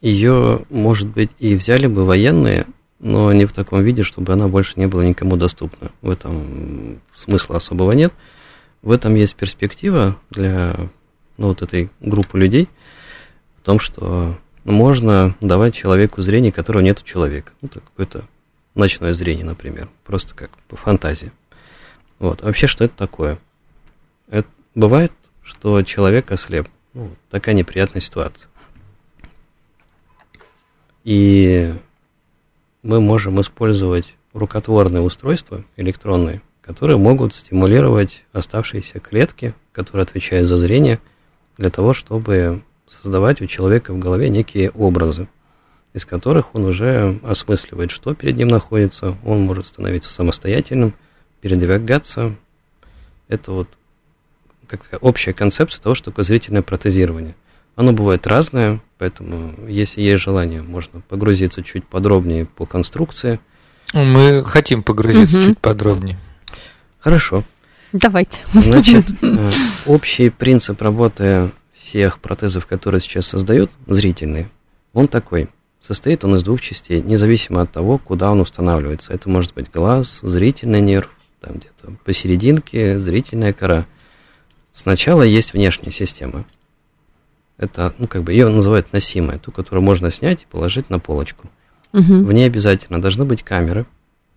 Ее, 0.00 0.64
может 0.70 1.08
быть, 1.08 1.30
и 1.38 1.54
взяли 1.54 1.86
бы 1.86 2.06
военные, 2.06 2.66
но 3.00 3.32
не 3.32 3.44
в 3.44 3.52
таком 3.52 3.82
виде, 3.82 4.02
чтобы 4.02 4.32
она 4.32 4.48
больше 4.48 4.74
не 4.76 4.86
была 4.86 5.04
никому 5.04 5.36
доступна. 5.36 5.90
В 6.00 6.08
этом 6.08 7.00
смысла 7.14 7.56
особого 7.56 7.92
нет. 7.92 8.12
В 8.82 8.92
этом 8.92 9.14
есть 9.14 9.36
перспектива 9.36 10.16
для 10.30 10.88
ну, 11.36 11.48
вот 11.48 11.60
этой 11.60 11.90
группы 12.00 12.38
людей 12.38 12.68
в 13.58 13.62
том, 13.62 13.78
что 13.78 14.38
можно 14.64 15.34
давать 15.40 15.74
человеку 15.74 16.22
зрение, 16.22 16.50
которого 16.50 16.82
нет 16.82 17.00
у 17.02 17.04
человека. 17.04 17.52
Ну, 17.60 17.68
это 17.68 17.80
какое-то 17.80 18.24
ночное 18.74 19.12
зрение, 19.12 19.44
например, 19.44 19.90
просто 20.04 20.34
как 20.34 20.50
по 20.68 20.76
фантазии. 20.76 21.30
Вот. 22.18 22.42
А 22.42 22.46
вообще, 22.46 22.66
что 22.66 22.84
это 22.84 22.96
такое? 22.96 23.38
Это 24.30 24.48
бывает, 24.74 25.12
что 25.42 25.82
человек 25.82 26.30
ослеп. 26.30 26.68
Ну, 26.94 27.10
такая 27.30 27.54
неприятная 27.54 28.00
ситуация. 28.00 28.50
И 31.04 31.72
мы 32.82 33.00
можем 33.00 33.40
использовать 33.40 34.14
рукотворные 34.32 35.02
устройства 35.02 35.64
электронные, 35.76 36.40
которые 36.62 36.96
могут 36.96 37.34
стимулировать 37.34 38.24
оставшиеся 38.32 39.00
клетки, 39.00 39.54
которые 39.72 40.04
отвечают 40.04 40.48
за 40.48 40.58
зрение, 40.58 41.00
для 41.56 41.70
того, 41.70 41.94
чтобы 41.94 42.62
создавать 42.86 43.40
у 43.40 43.46
человека 43.46 43.92
в 43.92 43.98
голове 43.98 44.30
некие 44.30 44.70
образы, 44.70 45.28
из 45.92 46.04
которых 46.04 46.54
он 46.54 46.64
уже 46.64 47.18
осмысливает, 47.22 47.90
что 47.90 48.14
перед 48.14 48.36
ним 48.36 48.48
находится, 48.48 49.16
он 49.24 49.42
может 49.42 49.66
становиться 49.66 50.12
самостоятельным, 50.12 50.94
передвигаться. 51.40 52.34
Это 53.28 53.52
вот 53.52 53.68
как 54.78 55.02
общая 55.02 55.32
концепция 55.32 55.82
того, 55.82 55.94
что 55.94 56.10
такое 56.10 56.24
зрительное 56.24 56.62
протезирование. 56.62 57.34
Оно 57.76 57.92
бывает 57.92 58.26
разное, 58.26 58.80
поэтому, 58.98 59.54
если 59.66 60.02
есть 60.02 60.22
желание, 60.22 60.62
можно 60.62 61.00
погрузиться 61.00 61.62
чуть 61.62 61.86
подробнее 61.86 62.44
по 62.44 62.66
конструкции. 62.66 63.40
Мы 63.94 64.44
хотим 64.44 64.82
погрузиться 64.82 65.38
угу. 65.38 65.46
чуть 65.46 65.58
подробнее. 65.58 66.18
Хорошо. 66.98 67.42
Давайте. 67.92 68.38
Значит, 68.52 69.06
э, 69.22 69.50
общий 69.86 70.30
принцип 70.30 70.80
работы 70.82 71.50
всех 71.72 72.18
протезов, 72.20 72.66
которые 72.66 73.00
сейчас 73.00 73.26
создают, 73.26 73.70
зрительные, 73.86 74.50
он 74.92 75.08
такой. 75.08 75.48
Состоит 75.80 76.24
он 76.24 76.36
из 76.36 76.42
двух 76.42 76.60
частей, 76.60 77.00
независимо 77.00 77.62
от 77.62 77.72
того, 77.72 77.96
куда 77.96 78.30
он 78.30 78.40
устанавливается. 78.40 79.14
Это 79.14 79.30
может 79.30 79.54
быть 79.54 79.70
глаз, 79.72 80.20
зрительный 80.22 80.82
нерв, 80.82 81.08
там 81.40 81.54
где-то 81.54 81.94
посерединке 82.04 83.00
зрительная 83.00 83.54
кора– 83.54 83.86
Сначала 84.80 85.20
есть 85.20 85.52
внешняя 85.52 85.90
система. 85.90 86.46
Это, 87.58 87.94
ну, 87.98 88.06
как 88.06 88.22
бы 88.22 88.32
ее 88.32 88.48
называют 88.48 88.94
носимая, 88.94 89.38
ту, 89.38 89.52
которую 89.52 89.84
можно 89.84 90.10
снять 90.10 90.44
и 90.44 90.46
положить 90.46 90.88
на 90.88 90.98
полочку. 90.98 91.50
Угу. 91.92 92.24
В 92.24 92.32
ней 92.32 92.46
обязательно 92.46 92.98
должны 92.98 93.26
быть 93.26 93.42
камеры. 93.42 93.84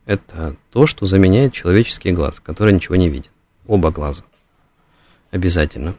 Это 0.05 0.57
то, 0.69 0.85
что 0.85 1.05
заменяет 1.05 1.53
человеческий 1.53 2.11
глаз, 2.11 2.41
который 2.41 2.73
ничего 2.73 2.97
не 2.97 3.07
видит. 3.07 3.31
Оба 3.67 3.89
глаза. 3.89 4.23
обязательно. 5.31 5.95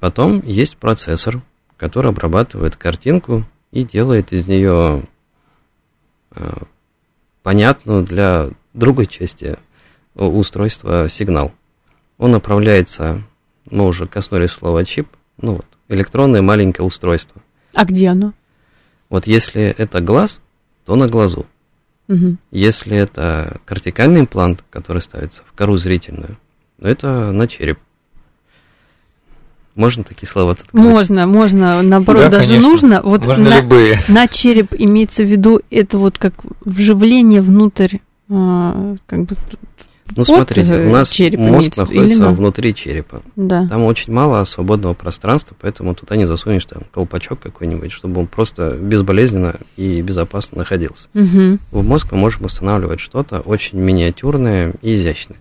Потом 0.00 0.42
есть 0.44 0.76
процессор, 0.76 1.40
который 1.78 2.10
обрабатывает 2.10 2.76
картинку 2.76 3.46
и 3.72 3.84
делает 3.84 4.34
из 4.34 4.46
нее 4.46 5.02
э, 6.32 6.56
понятную 7.42 8.02
для 8.02 8.50
другой 8.74 9.06
части 9.06 9.56
устройства 10.14 11.08
сигнал. 11.08 11.54
Он 12.18 12.30
направляется, 12.30 13.22
мы 13.70 13.86
уже 13.86 14.06
коснулись 14.06 14.50
слова 14.50 14.84
чип, 14.84 15.08
ну 15.40 15.56
вот, 15.56 15.66
электронное 15.88 16.42
маленькое 16.42 16.86
устройство. 16.86 17.40
А 17.74 17.84
где 17.84 18.08
оно? 18.08 18.32
Вот 19.10 19.26
если 19.26 19.62
это 19.62 20.00
глаз, 20.00 20.40
то 20.84 20.96
на 20.96 21.08
глазу. 21.08 21.46
Угу. 22.08 22.36
Если 22.50 22.96
это 22.96 23.58
кортикальный 23.64 24.20
имплант, 24.20 24.62
который 24.70 25.02
ставится 25.02 25.42
в 25.46 25.52
кору 25.52 25.76
зрительную, 25.76 26.38
то 26.80 26.88
это 26.88 27.32
на 27.32 27.48
череп. 27.48 27.78
Можно 29.74 30.04
такие 30.04 30.28
слова 30.28 30.54
говорить? 30.54 30.72
Можно, 30.72 31.26
можно, 31.26 31.82
наоборот, 31.82 32.22
Да, 32.22 32.28
даже 32.28 32.46
конечно. 32.48 32.68
нужно. 32.68 33.00
Вот 33.02 33.26
Можно 33.26 33.50
на, 33.50 33.60
любые. 33.60 33.98
на 34.06 34.28
череп 34.28 34.72
имеется 34.78 35.24
в 35.24 35.26
виду 35.26 35.60
это 35.70 35.98
вот 35.98 36.18
как 36.18 36.34
вживление 36.64 37.42
внутрь, 37.42 37.98
а, 38.28 38.94
как 39.06 39.24
бы, 39.24 39.36
Ну, 40.16 40.24
смотрите, 40.24 40.70
э, 40.72 40.86
у 40.86 40.92
нас 40.92 41.08
череп 41.08 41.40
мозг 41.40 41.76
находится 41.76 42.20
на- 42.20 42.30
внутри 42.30 42.74
черепа. 42.74 43.22
да. 43.36 43.66
Там 43.68 43.84
очень 43.84 44.12
мало 44.12 44.44
свободного 44.44 44.92
пространства, 44.94 45.56
поэтому 45.60 45.94
туда 45.94 46.16
не 46.16 46.26
засунешь 46.26 46.66
там 46.66 46.82
колпачок 46.92 47.40
какой-нибудь, 47.40 47.90
чтобы 47.90 48.20
он 48.20 48.26
просто 48.26 48.72
безболезненно 48.72 49.60
и 49.76 50.02
безопасно 50.02 50.58
находился. 50.58 51.08
Мгм. 51.14 51.58
В 51.70 51.82
мозг 51.82 52.12
мы 52.12 52.18
можем 52.18 52.44
устанавливать 52.44 53.00
что-то 53.00 53.40
очень 53.40 53.78
миниатюрное 53.78 54.74
и 54.82 54.94
изящное. 54.94 55.38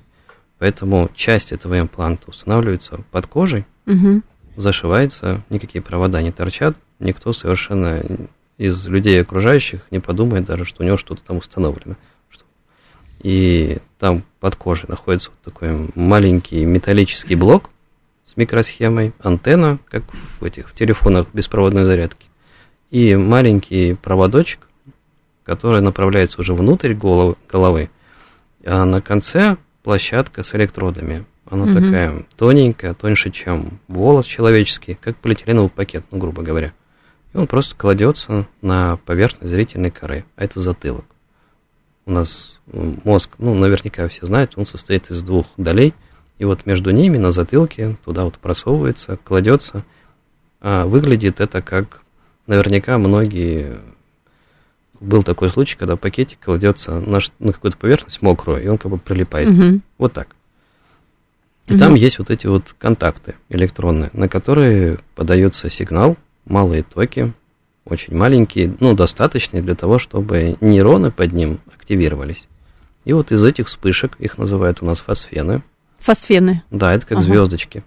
Поэтому 0.59 1.09
часть 1.13 1.51
этого 1.51 1.77
импланта 1.79 2.29
устанавливается 2.29 3.01
под 3.11 3.27
кожей, 3.27 3.65
Мгм. 3.85 4.23
зашивается, 4.55 5.43
никакие 5.49 5.81
провода 5.81 6.21
не 6.21 6.31
торчат, 6.31 6.77
никто 6.99 7.33
совершенно 7.33 8.01
из 8.57 8.87
людей 8.87 9.19
окружающих 9.21 9.81
не 9.91 9.99
подумает 9.99 10.45
даже, 10.45 10.63
что 10.63 10.83
у 10.83 10.85
него 10.85 10.95
что-то 10.95 11.21
там 11.23 11.37
установлено. 11.37 11.95
И 13.23 13.79
там 13.99 14.23
под 14.39 14.55
кожей 14.57 14.89
находится 14.89 15.31
вот 15.31 15.53
такой 15.53 15.89
маленький 15.95 16.65
металлический 16.65 17.35
блок 17.35 17.69
с 18.25 18.35
микросхемой, 18.35 19.13
антенна, 19.19 19.79
как 19.89 20.03
в 20.39 20.43
этих 20.43 20.69
в 20.69 20.75
телефонах 20.75 21.27
беспроводной 21.33 21.85
зарядки, 21.85 22.27
и 22.91 23.15
маленький 23.15 23.95
проводочек, 23.95 24.67
который 25.45 25.81
направляется 25.81 26.41
уже 26.41 26.53
внутрь 26.53 26.93
голов- 26.93 27.37
головы, 27.49 27.89
а 28.65 28.85
на 28.85 29.01
конце 29.01 29.57
площадка 29.83 30.43
с 30.43 30.53
электродами. 30.55 31.25
Она 31.49 31.65
Мгм. 31.65 31.83
такая 31.83 32.25
тоненькая, 32.37 32.93
тоньше, 32.93 33.29
чем 33.29 33.79
волос 33.87 34.25
человеческий, 34.25 34.95
как 34.95 35.17
полиэтиленовый 35.17 35.69
пакет, 35.69 36.05
ну, 36.11 36.17
грубо 36.17 36.41
говоря. 36.41 36.73
И 37.33 37.37
он 37.37 37.47
просто 37.47 37.75
кладется 37.75 38.47
на 38.61 38.97
поверхность 38.97 39.51
зрительной 39.51 39.91
коры, 39.91 40.25
а 40.35 40.43
это 40.45 40.61
затылок. 40.61 41.05
У 42.05 42.11
нас 42.11 42.52
мозг, 42.71 43.31
ну, 43.37 43.53
наверняка 43.53 44.07
все 44.07 44.25
знают, 44.25 44.53
он 44.55 44.65
состоит 44.65 45.11
из 45.11 45.21
двух 45.21 45.47
долей, 45.57 45.93
и 46.39 46.45
вот 46.45 46.65
между 46.65 46.91
ними 46.91 47.17
на 47.17 47.31
затылке 47.31 47.97
туда 48.03 48.25
вот 48.25 48.35
просовывается, 48.35 49.17
кладется. 49.23 49.83
А 50.61 50.85
выглядит 50.85 51.41
это 51.41 51.61
как, 51.61 52.01
наверняка 52.47 52.97
многие 52.97 53.79
был 54.99 55.23
такой 55.23 55.49
случай, 55.49 55.77
когда 55.77 55.97
пакетик 55.97 56.39
кладется 56.39 56.99
на, 56.99 57.19
на 57.39 57.51
какую-то 57.51 57.77
поверхность 57.77 58.21
мокрую, 58.21 58.63
и 58.63 58.67
он 58.67 58.77
как 58.77 58.89
бы 58.89 58.97
прилипает. 58.97 59.49
Мгм. 59.49 59.81
Вот 59.97 60.13
так. 60.13 60.29
И 61.67 61.73
Мгм. 61.73 61.79
там 61.79 61.95
есть 61.95 62.19
вот 62.19 62.29
эти 62.29 62.47
вот 62.47 62.73
контакты 62.77 63.35
электронные, 63.49 64.09
на 64.13 64.27
которые 64.27 64.99
подается 65.15 65.69
сигнал, 65.69 66.17
малые 66.45 66.83
токи, 66.83 67.33
очень 67.85 68.15
маленькие, 68.15 68.75
ну, 68.79 68.95
достаточные 68.95 69.61
для 69.61 69.75
того, 69.75 69.99
чтобы 69.99 70.55
нейроны 70.61 71.11
под 71.11 71.33
ним 71.33 71.59
активировались. 71.73 72.47
И 73.05 73.13
вот 73.13 73.31
из 73.31 73.43
этих 73.43 73.67
вспышек, 73.67 74.15
их 74.19 74.37
называют 74.37 74.79
у 74.81 74.85
нас 74.85 74.99
фосфены, 74.99 75.61
Фосфены. 75.99 76.63
да, 76.71 76.93
это 76.93 77.05
как 77.05 77.17
Ага. 77.19 77.25
звездочки. 77.27 77.83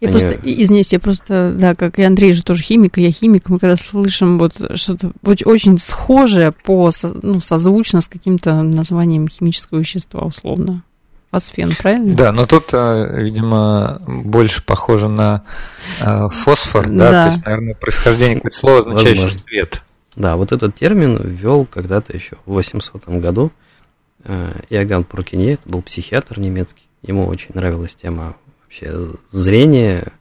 Я 0.00 0.08
Они- 0.10 0.18
просто, 0.20 0.36
и- 0.46 0.62
извините, 0.62 0.96
я 0.96 1.00
просто, 1.00 1.52
да, 1.58 1.74
как 1.74 1.98
и 1.98 2.02
Андрей 2.02 2.32
же 2.32 2.44
тоже 2.44 2.62
химик, 2.62 2.98
и 2.98 3.02
я 3.02 3.10
химик, 3.10 3.48
мы 3.48 3.58
когда 3.58 3.76
слышим 3.76 4.38
вот 4.38 4.52
что-то 4.76 5.10
оч- 5.24 5.44
очень 5.44 5.76
схожее 5.76 6.52
по, 6.52 6.92
со- 6.92 7.16
ну, 7.20 7.40
созвучно 7.40 8.00
с 8.00 8.06
каким-то 8.06 8.62
названием 8.62 9.26
химического 9.26 9.78
вещества, 9.80 10.20
условно. 10.20 10.84
Фосфен, 11.32 11.72
правильно? 11.78 12.14
Да, 12.14 12.32
но 12.32 12.46
тут, 12.46 12.72
э, 12.72 13.22
видимо, 13.22 14.00
больше 14.06 14.64
похоже 14.64 15.08
на 15.08 15.42
э, 16.00 16.28
фосфор, 16.30 16.88
да? 16.88 17.10
Да. 17.10 17.24
То 17.24 17.32
есть, 17.32 17.44
наверное, 17.44 17.74
происхождение 17.74 18.36
какое-то 18.36 18.56
слово, 18.56 18.78
означающее 18.80 19.24
Возможно. 19.24 19.40
свет. 19.48 19.82
Да, 20.16 20.36
вот 20.36 20.52
этот 20.52 20.74
термин 20.76 21.18
ввел 21.22 21.66
когда-то 21.66 22.16
еще 22.16 22.36
в 22.46 22.52
800 22.52 23.06
году 23.08 23.50
Иоганн 24.70 25.04
Пуркинье, 25.04 25.54
это 25.54 25.68
был 25.68 25.82
психиатр 25.82 26.38
немецкий. 26.38 26.84
Ему 27.02 27.26
очень 27.26 27.50
нравилась 27.54 27.94
тема 27.94 28.36
вообще 28.62 29.10
зрения, 29.30 30.12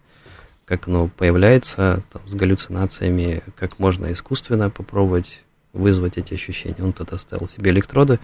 как 0.66 0.88
оно 0.88 1.10
появляется 1.10 2.04
там, 2.12 2.22
с 2.28 2.34
галлюцинациями, 2.34 3.44
как 3.56 3.80
можно 3.80 4.12
искусственно 4.12 4.70
попробовать 4.70 5.42
вызвать 5.74 6.18
эти 6.18 6.34
ощущения. 6.34 6.76
Он 6.80 6.94
тогда 6.94 7.18
ставил 7.18 7.48
себе 7.48 7.72
электроды 7.72 8.20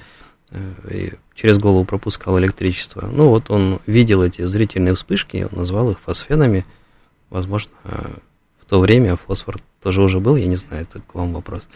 э, 0.50 0.74
и 0.90 1.14
через 1.36 1.58
голову 1.58 1.86
пропускал 1.86 2.40
электричество. 2.40 3.08
Ну 3.12 3.30
вот 3.30 3.50
он 3.50 3.80
видел 3.86 4.24
эти 4.24 4.46
зрительные 4.46 4.96
вспышки, 4.96 5.48
он 5.52 5.60
назвал 5.60 5.92
их 5.92 6.00
фосфенами. 6.00 6.66
Возможно, 7.30 7.72
э, 7.84 8.14
в 8.60 8.66
то 8.66 8.80
время 8.80 9.16
фосфор 9.16 9.60
тоже 9.82 10.02
уже 10.02 10.20
был, 10.20 10.36
я 10.36 10.48
не 10.48 10.56
знаю, 10.56 10.84
это 10.84 11.02
к 11.02 11.16
вам 11.16 11.34
вопрос. 11.34 11.68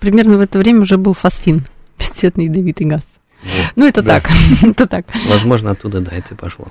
Примерно 0.00 0.38
в 0.38 0.40
это 0.40 0.58
время 0.58 0.82
уже 0.82 0.96
был 0.96 1.12
фосфин, 1.12 1.64
бесцветный 1.98 2.44
ядовитый 2.46 2.86
газ. 2.86 3.02
Вот. 3.42 3.52
Ну, 3.76 3.86
это 3.86 4.02
Да. 4.02 4.20
так, 4.20 4.30
это 4.62 4.86
так. 4.86 5.06
Возможно, 5.28 5.70
оттуда, 5.72 6.00
да, 6.00 6.12
это 6.12 6.34
и 6.34 6.36
пошло. 6.36 6.66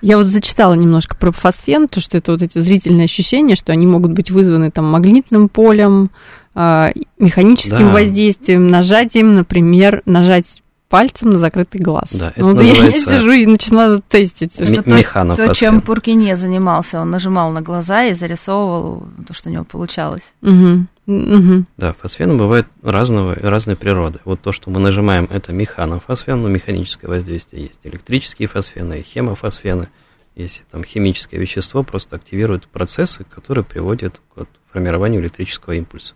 Я 0.00 0.16
вот 0.16 0.26
зачитала 0.26 0.74
немножко 0.74 1.16
про 1.16 1.32
фосфен, 1.32 1.88
то, 1.88 2.00
что 2.00 2.18
это 2.18 2.30
вот 2.32 2.42
эти 2.42 2.58
зрительные 2.58 3.06
ощущения, 3.06 3.56
что 3.56 3.72
они 3.72 3.84
могут 3.86 4.12
быть 4.12 4.30
вызваны 4.30 4.70
там 4.70 4.84
магнитным 4.86 5.48
полем, 5.48 6.10
а, 6.54 6.92
механическим 7.18 7.88
Да. 7.88 7.92
воздействием, 7.92 8.68
нажатием, 8.68 9.34
например, 9.34 10.02
нажать 10.06 10.62
пальцем 10.88 11.30
на 11.30 11.38
закрытый 11.38 11.80
глаз. 11.80 12.12
Да, 12.14 12.30
это 12.30 12.40
Ну, 12.40 12.54
вот 12.54 12.62
я- 12.62 12.68
я 12.68 12.74
называется 12.74 13.10
сижу 13.20 13.30
и 13.32 13.46
начинаю 13.46 14.02
тестить. 14.08 14.58
Ми- 14.58 14.66
что- 15.02 15.36
то, 15.36 15.54
чем 15.54 15.80
Пуркине 15.82 16.36
занимался, 16.36 17.00
он 17.00 17.10
нажимал 17.10 17.50
на 17.50 17.60
глаза 17.60 18.04
и 18.04 18.14
зарисовывал 18.14 19.06
то, 19.26 19.34
что 19.34 19.50
у 19.50 19.52
него 19.52 19.64
получалось. 19.64 20.22
Мгм. 20.40 20.88
Мгм. 21.08 21.66
Да, 21.78 21.94
фосфены 21.94 22.36
бывают 22.36 22.66
разного, 22.82 23.34
разной 23.34 23.76
природы. 23.76 24.18
Вот 24.26 24.42
то, 24.42 24.52
что 24.52 24.68
мы 24.68 24.78
нажимаем, 24.78 25.26
это 25.30 25.52
механофосфен, 25.52 26.42
ну, 26.42 26.48
механическое 26.48 27.08
воздействие 27.08 27.62
есть. 27.64 27.80
Электрические 27.84 28.46
фосфены, 28.46 29.02
хемофосфены. 29.02 29.88
Если 30.36 30.64
там 30.70 30.84
химическое 30.84 31.38
вещество 31.38 31.82
просто 31.82 32.16
активирует 32.16 32.68
процессы, 32.68 33.24
которые 33.24 33.64
приводят 33.64 34.18
к 34.18 34.36
вот 34.36 34.48
формированию 34.70 35.22
электрического 35.22 35.72
импульса. 35.72 36.12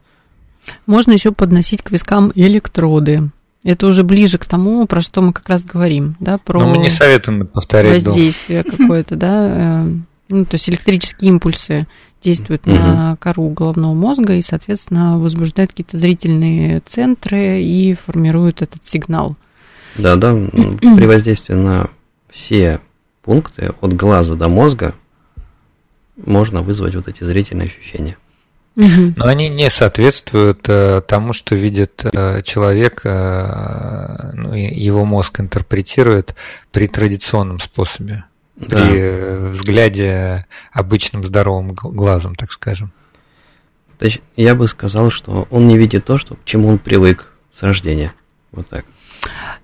Можно 0.84 1.12
еще 1.12 1.32
подносить 1.32 1.82
к 1.82 1.90
вискам 1.90 2.30
электроды. 2.34 3.30
Это 3.64 3.86
уже 3.86 4.04
ближе 4.04 4.36
к 4.36 4.44
тому, 4.44 4.86
про 4.86 5.00
что 5.00 5.22
мы 5.22 5.32
как 5.32 5.48
раз 5.48 5.64
говорим, 5.64 6.16
да, 6.20 6.36
про 6.36 6.60
Но 6.60 6.68
мы 6.68 6.76
не 6.78 6.90
советуем 6.90 7.46
повторять 7.46 8.04
воздействие 8.04 8.62
какое-то, 8.62 9.16
да. 9.16 9.86
Ну, 10.32 10.44
то 10.46 10.54
есть 10.54 10.68
электрические 10.68 11.28
импульсы 11.30 11.86
действуют 12.22 12.66
на 12.66 13.16
кору 13.20 13.48
головного 13.50 13.94
мозга 13.94 14.34
и, 14.34 14.42
соответственно, 14.42 15.18
возбуждают 15.18 15.72
какие-то 15.72 15.98
зрительные 15.98 16.80
центры 16.86 17.62
и 17.62 17.94
формируют 17.94 18.62
этот 18.62 18.84
сигнал. 18.84 19.36
Да, 19.96 20.16
да, 20.16 20.34
при 20.34 21.06
воздействии 21.06 21.54
на 21.54 21.90
все 22.30 22.80
пункты 23.22 23.72
от 23.80 23.92
глаза 23.94 24.34
до 24.34 24.48
мозга 24.48 24.94
можно 26.16 26.62
вызвать 26.62 26.94
вот 26.94 27.08
эти 27.08 27.24
зрительные 27.24 27.66
ощущения. 27.66 28.16
Но 28.74 29.26
они 29.26 29.50
не 29.50 29.68
соответствуют 29.68 30.66
э, 30.66 31.02
тому, 31.06 31.34
что 31.34 31.54
видит 31.54 32.06
э, 32.10 32.42
человек, 32.42 33.02
э, 33.04 34.30
ну, 34.32 34.54
его 34.54 35.04
мозг 35.04 35.40
интерпретирует 35.40 36.34
при 36.70 36.86
традиционном 36.86 37.58
способе, 37.58 38.24
Да. 38.62 38.86
при 38.86 38.98
э, 38.98 39.48
взгляде 39.50 40.46
обычным 40.72 41.24
здоровым 41.24 41.72
гл- 41.72 41.90
глазом, 41.90 42.34
так 42.34 42.50
скажем. 42.52 42.92
Точ- 43.98 44.20
Я 44.36 44.54
бы 44.54 44.66
сказал, 44.68 45.10
что 45.10 45.46
он 45.50 45.66
не 45.68 45.76
видит 45.76 46.04
то, 46.04 46.18
что, 46.18 46.34
к 46.36 46.44
чему 46.44 46.68
он 46.68 46.78
привык 46.78 47.28
с 47.52 47.62
рождения. 47.62 48.12
Вот 48.52 48.68
так. 48.68 48.84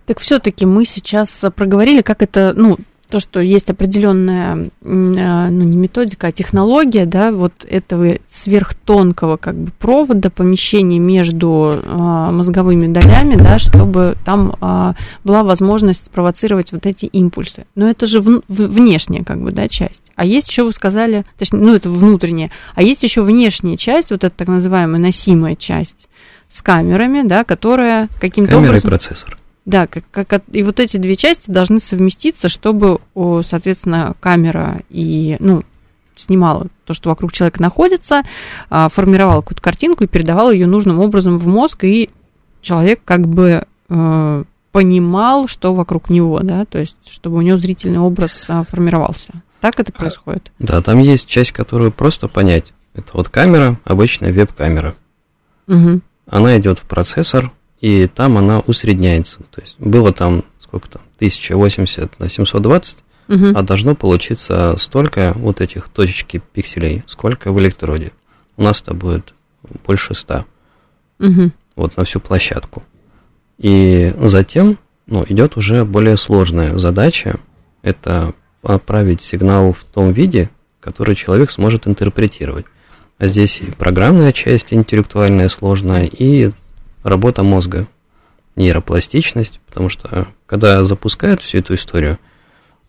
Так 0.06 0.20
все-таки 0.20 0.64
мы 0.66 0.84
сейчас 0.84 1.44
проговорили, 1.54 2.02
как 2.02 2.22
это, 2.22 2.52
ну, 2.56 2.78
то, 3.10 3.20
что 3.20 3.40
есть 3.40 3.70
определенная, 3.70 4.70
ну, 4.82 5.50
не 5.50 5.76
методика, 5.76 6.28
а 6.28 6.32
технология, 6.32 7.06
да, 7.06 7.32
вот 7.32 7.64
этого 7.68 8.18
сверхтонкого 8.28 9.36
как 9.36 9.54
бы 9.54 9.70
провода, 9.78 10.30
помещения 10.30 10.98
между 10.98 11.80
а, 11.84 12.30
мозговыми 12.30 12.86
долями, 12.92 13.36
да, 13.36 13.58
чтобы 13.58 14.16
там 14.24 14.56
а, 14.60 14.94
была 15.24 15.42
возможность 15.42 16.06
спровоцировать 16.06 16.72
вот 16.72 16.86
эти 16.86 17.06
импульсы. 17.06 17.64
Но 17.74 17.88
это 17.88 18.06
же 18.06 18.20
в, 18.20 18.42
в, 18.46 18.66
внешняя 18.66 19.24
как 19.24 19.40
бы, 19.40 19.52
да, 19.52 19.68
часть. 19.68 20.02
А 20.14 20.24
есть 20.24 20.48
еще, 20.48 20.64
вы 20.64 20.72
сказали, 20.72 21.24
точнее, 21.38 21.60
ну, 21.60 21.74
это 21.74 21.88
внутренняя, 21.88 22.50
а 22.74 22.82
есть 22.82 23.02
еще 23.02 23.22
внешняя 23.22 23.76
часть, 23.76 24.10
вот 24.10 24.24
эта 24.24 24.36
так 24.36 24.48
называемая 24.48 25.00
носимая 25.00 25.56
часть 25.56 26.08
с 26.50 26.62
камерами, 26.62 27.26
да, 27.26 27.44
которая 27.44 28.08
каким-то 28.20 28.52
Камера 28.52 28.70
образом... 28.70 28.88
и 28.88 28.90
процессор. 28.90 29.38
Да, 29.68 29.86
как, 29.86 30.04
как, 30.10 30.44
и 30.50 30.62
вот 30.62 30.80
эти 30.80 30.96
две 30.96 31.14
части 31.14 31.50
должны 31.50 31.78
совместиться, 31.78 32.48
чтобы, 32.48 33.00
соответственно, 33.14 34.14
камера 34.18 34.80
и, 34.88 35.36
ну, 35.40 35.62
снимала 36.16 36.68
то, 36.86 36.94
что 36.94 37.10
вокруг 37.10 37.32
человека 37.32 37.60
находится, 37.60 38.22
а, 38.70 38.88
формировала 38.88 39.42
какую-то 39.42 39.60
картинку 39.60 40.04
и 40.04 40.06
передавала 40.06 40.50
ее 40.50 40.66
нужным 40.66 41.00
образом 41.00 41.36
в 41.36 41.46
мозг, 41.48 41.84
и 41.84 42.08
человек 42.62 43.00
как 43.04 43.28
бы 43.28 43.66
э, 43.90 44.44
понимал, 44.72 45.48
что 45.48 45.74
вокруг 45.74 46.08
него, 46.08 46.40
да, 46.40 46.64
то 46.64 46.78
есть 46.78 46.96
чтобы 47.06 47.36
у 47.36 47.42
него 47.42 47.58
зрительный 47.58 47.98
образ 47.98 48.46
а, 48.48 48.64
формировался. 48.64 49.42
Так 49.60 49.78
это 49.80 49.92
происходит? 49.92 50.50
Да, 50.58 50.80
там 50.80 50.98
есть 50.98 51.28
часть, 51.28 51.52
которую 51.52 51.92
просто 51.92 52.26
понять. 52.26 52.72
Это 52.94 53.10
вот 53.12 53.28
камера, 53.28 53.78
обычная 53.84 54.32
веб-камера. 54.32 54.94
Угу. 55.66 56.00
Она 56.26 56.58
идет 56.58 56.78
в 56.78 56.84
процессор, 56.84 57.52
и 57.80 58.06
там 58.06 58.38
она 58.38 58.60
усредняется. 58.60 59.40
То 59.50 59.60
есть 59.60 59.76
было 59.78 60.12
там 60.12 60.44
сколько 60.60 60.88
там, 60.88 61.02
1080 61.16 62.18
на 62.18 62.28
720, 62.28 62.98
угу. 63.28 63.46
а 63.54 63.62
должно 63.62 63.94
получиться 63.94 64.74
столько 64.78 65.32
вот 65.36 65.60
этих 65.60 65.88
точечки 65.88 66.42
пикселей, 66.52 67.04
сколько 67.06 67.52
в 67.52 67.58
электроде. 67.58 68.12
У 68.56 68.62
нас 68.62 68.82
это 68.82 68.94
будет 68.94 69.32
больше 69.86 70.14
100. 70.14 70.44
Угу. 71.20 71.50
Вот 71.76 71.96
на 71.96 72.04
всю 72.04 72.20
площадку. 72.20 72.82
И 73.58 74.12
затем 74.20 74.78
ну, 75.06 75.24
идет 75.28 75.56
уже 75.56 75.84
более 75.84 76.16
сложная 76.16 76.78
задача. 76.78 77.36
Это 77.82 78.34
отправить 78.62 79.22
сигнал 79.22 79.72
в 79.72 79.84
том 79.84 80.12
виде, 80.12 80.50
который 80.80 81.14
человек 81.14 81.50
сможет 81.50 81.86
интерпретировать. 81.86 82.66
А 83.18 83.26
здесь 83.26 83.60
и 83.60 83.70
программная 83.70 84.32
часть 84.32 84.72
интеллектуальная 84.72 85.48
сложная, 85.48 86.06
и 86.06 86.52
работа 87.08 87.42
мозга, 87.42 87.86
нейропластичность, 88.56 89.60
потому 89.66 89.88
что 89.88 90.28
когда 90.46 90.84
запускают 90.84 91.42
всю 91.42 91.58
эту 91.58 91.74
историю, 91.74 92.18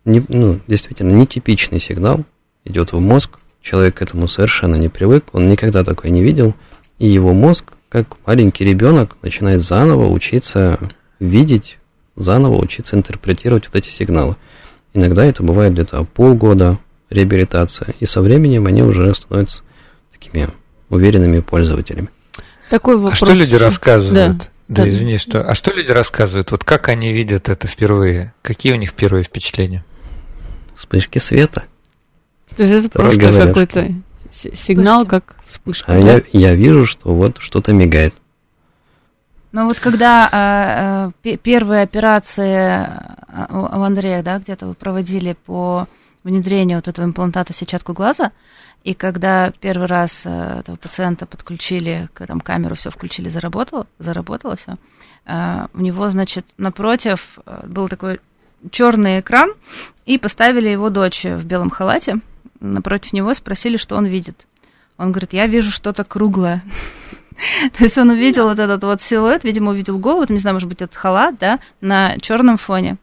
не, 0.06 0.24
ну, 0.28 0.60
действительно, 0.68 1.12
нетипичный 1.12 1.80
сигнал 1.80 2.26
идет 2.66 2.92
в 2.92 3.00
мозг, 3.00 3.40
человек 3.62 3.96
к 3.96 4.02
этому 4.02 4.28
совершенно 4.28 4.76
не 4.76 4.90
привык, 4.90 5.26
он 5.34 5.50
никогда 5.50 5.84
такое 5.84 6.12
не 6.12 6.24
видел, 6.24 6.56
и 6.98 7.08
его 7.08 7.34
мозг, 7.34 7.74
как 7.90 8.18
маленький 8.26 8.66
ребенок, 8.66 9.18
начинает 9.22 9.62
заново 9.62 10.10
учиться 10.10 10.80
видеть, 11.20 11.78
заново 12.16 12.58
учиться 12.62 12.96
интерпретировать 12.96 13.68
вот 13.68 13.76
эти 13.76 13.90
сигналы. 13.90 14.36
Иногда 14.94 15.26
это 15.26 15.44
бывает 15.44 15.74
где-то 15.74 16.04
полгода 16.04 16.80
реабилитация, 17.10 17.94
и 18.00 18.06
со 18.06 18.22
временем 18.22 18.66
они 18.66 18.82
уже 18.82 19.14
становятся 19.14 19.62
такими 20.12 20.50
уверенными 20.90 21.40
пользователями. 21.40 22.10
Такой 22.70 22.98
вопрос. 22.98 23.14
А 23.14 23.26
что 23.26 23.34
люди 23.34 23.56
рассказывают? 23.56 24.38
Да. 24.38 24.46
Да, 24.68 24.84
да, 24.84 24.90
извини, 24.90 25.18
что. 25.18 25.42
А 25.42 25.56
что 25.56 25.74
люди 25.74 25.90
рассказывают? 25.90 26.52
Вот 26.52 26.64
как 26.64 26.90
они 26.90 27.12
видят 27.12 27.50
это 27.50 27.68
впервые? 27.68 28.36
Какие 28.44 28.74
у 28.74 28.76
них 28.76 28.94
первые 28.94 29.24
впечатления? 29.24 29.84
Вспышки 30.76 31.18
света. 31.18 31.64
То 32.56 32.64
есть 32.64 32.86
это 32.86 32.90
просто 32.90 33.48
какой-то 33.48 33.92
сигнал, 34.32 35.08
как 35.08 35.36
вспышка. 35.48 35.92
А 35.92 36.00
да? 36.00 36.14
я, 36.14 36.22
я 36.32 36.56
вижу, 36.56 36.86
что 36.86 37.14
вот 37.14 37.38
что-то 37.40 37.74
мигает. 37.74 38.14
Ну 39.52 39.66
вот 39.66 39.80
когда 39.80 41.12
э, 41.24 41.32
э, 41.32 41.38
первые 41.38 41.82
операции 41.82 42.86
э, 42.86 43.46
у 43.50 43.82
Андрея, 43.82 44.22
да, 44.22 44.38
где-то 44.38 44.68
вы 44.68 44.74
проводили 44.76 45.36
по 45.46 45.88
внедрению 46.24 46.78
вот 46.78 46.88
этого 46.88 47.06
имплантата 47.06 47.54
в 47.54 47.56
сетчатку 47.56 47.94
глаза, 47.94 48.32
и 48.84 48.94
когда 48.94 49.52
первый 49.60 49.88
раз 49.88 50.22
э, 50.24 50.60
этого 50.60 50.76
пациента 50.76 51.26
подключили, 51.26 52.10
там 52.14 52.40
камеру 52.40 52.76
все 52.76 52.90
включили, 52.90 53.30
заработало, 53.30 53.88
заработало 54.00 54.56
все, 54.56 54.76
э, 55.26 55.68
у 55.74 55.82
него, 55.82 56.10
значит, 56.10 56.46
напротив 56.58 57.40
э, 57.46 57.66
был 57.68 57.90
такой 57.90 58.20
черный 58.72 59.20
экран, 59.20 59.52
и 60.06 60.18
поставили 60.18 60.70
его 60.70 60.90
дочь 60.90 61.24
в 61.24 61.46
белом 61.46 61.70
халате, 61.70 62.20
напротив 62.60 63.14
него 63.14 63.34
спросили, 63.34 63.78
что 63.78 63.96
он 63.96 64.06
видит. 64.06 64.48
Он 64.98 65.12
говорит, 65.12 65.34
я 65.34 65.48
вижу 65.48 65.72
что-то 65.72 66.04
круглое. 66.04 66.64
То 67.78 67.84
есть 67.84 67.98
он 67.98 68.10
увидел 68.10 68.50
вот 68.50 68.60
этот 68.60 68.84
вот 68.84 69.02
силуэт, 69.02 69.44
видимо, 69.44 69.72
увидел 69.72 69.98
голову, 69.98 70.26
не 70.32 70.40
знаю, 70.40 70.56
может 70.56 70.68
быть, 70.68 70.82
это 70.82 70.98
халат, 70.98 71.38
да, 71.38 71.60
на 71.80 72.18
черном 72.20 72.58
фоне. 72.58 72.98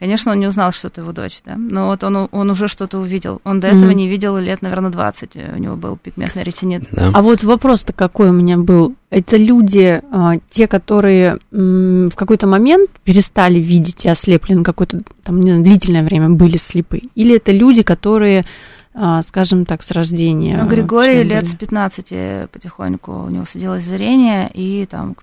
Конечно, 0.00 0.32
он 0.32 0.40
не 0.40 0.46
узнал, 0.46 0.72
что 0.72 0.88
это 0.88 1.02
его 1.02 1.12
дочь, 1.12 1.42
да, 1.44 1.56
но 1.58 1.88
вот 1.88 2.02
он, 2.02 2.26
он 2.32 2.50
уже 2.50 2.68
что-то 2.68 2.98
увидел. 2.98 3.42
Он 3.44 3.60
до 3.60 3.68
mm-hmm. 3.68 3.76
этого 3.76 3.90
не 3.90 4.08
видел 4.08 4.38
лет, 4.38 4.62
наверное, 4.62 4.90
20, 4.90 5.36
у 5.36 5.58
него 5.58 5.76
был 5.76 5.98
пигментный 5.98 6.42
ретинит. 6.42 6.84
Да. 6.90 7.10
А 7.12 7.20
вот 7.20 7.44
вопрос-то 7.44 7.92
какой 7.92 8.30
у 8.30 8.32
меня 8.32 8.56
был. 8.56 8.94
Это 9.10 9.36
люди, 9.36 10.00
а, 10.10 10.36
те, 10.48 10.66
которые 10.68 11.38
в 11.50 12.12
какой-то 12.14 12.46
момент 12.46 12.88
перестали 13.04 13.58
видеть 13.58 14.06
и 14.06 14.08
ослеплены 14.08 14.64
какое-то 14.64 15.02
там 15.22 15.38
не 15.40 15.50
знаю, 15.50 15.64
длительное 15.64 16.02
время 16.02 16.30
были 16.30 16.56
слепы? 16.56 17.02
Или 17.14 17.36
это 17.36 17.52
люди, 17.52 17.82
которые 17.82 18.46
а, 18.94 19.22
скажем 19.22 19.66
так, 19.66 19.82
с 19.82 19.90
рождения. 19.90 20.56
Ну, 20.56 20.66
Григорий 20.66 21.22
лет 21.24 21.46
с 21.46 21.54
15 21.54 22.48
потихоньку 22.50 23.24
у 23.24 23.28
него 23.28 23.44
садилось 23.44 23.84
зрение, 23.84 24.50
и 24.54 24.86
там, 24.86 25.14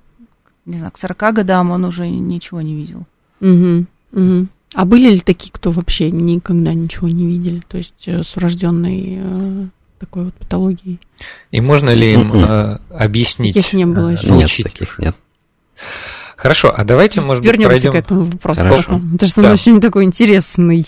не 0.68 0.78
знаю, 0.78 0.92
к 0.92 1.00
40 1.00 1.34
годам 1.34 1.72
он 1.72 1.84
уже 1.84 2.08
ничего 2.08 2.62
не 2.62 2.76
видел. 2.76 3.06
Угу, 3.42 3.86
угу. 4.14 4.48
А 4.74 4.86
были 4.86 5.12
ли 5.12 5.20
такие, 5.20 5.52
кто 5.52 5.72
вообще 5.72 6.12
никогда 6.12 6.74
ничего 6.74 7.08
не 7.08 7.26
видели, 7.26 7.62
то 7.68 7.78
есть 7.78 8.08
э, 8.08 8.22
с 8.22 8.36
врожденной 8.36 9.18
э, 9.18 9.66
такой 10.00 10.26
вот 10.26 10.34
патологией? 10.36 11.00
И 11.52 11.62
можно 11.62 11.94
ли 11.94 12.14
им 12.14 12.34
э, 12.34 12.80
объяснить? 12.92 13.56
Таких 13.56 13.74
не 13.74 13.86
было 13.86 14.10
еще. 14.10 14.30
Нет, 14.30 14.52
таких 14.64 15.00
нет. 15.00 15.16
Хорошо, 16.36 16.74
а 16.76 16.84
давайте, 16.84 17.22
может 17.22 17.44
Вернемся 17.44 17.70
быть, 17.70 17.82
пройдем... 17.82 17.92
к 17.92 17.96
этому 17.96 18.24
вопросу 18.26 18.62
Хорошо. 18.62 18.84
потом, 18.84 19.12
потому 19.14 19.30
что 19.30 19.42
да. 19.42 19.48
он 19.48 19.54
очень 19.54 19.82
такой 19.82 20.04
интересный. 20.04 20.86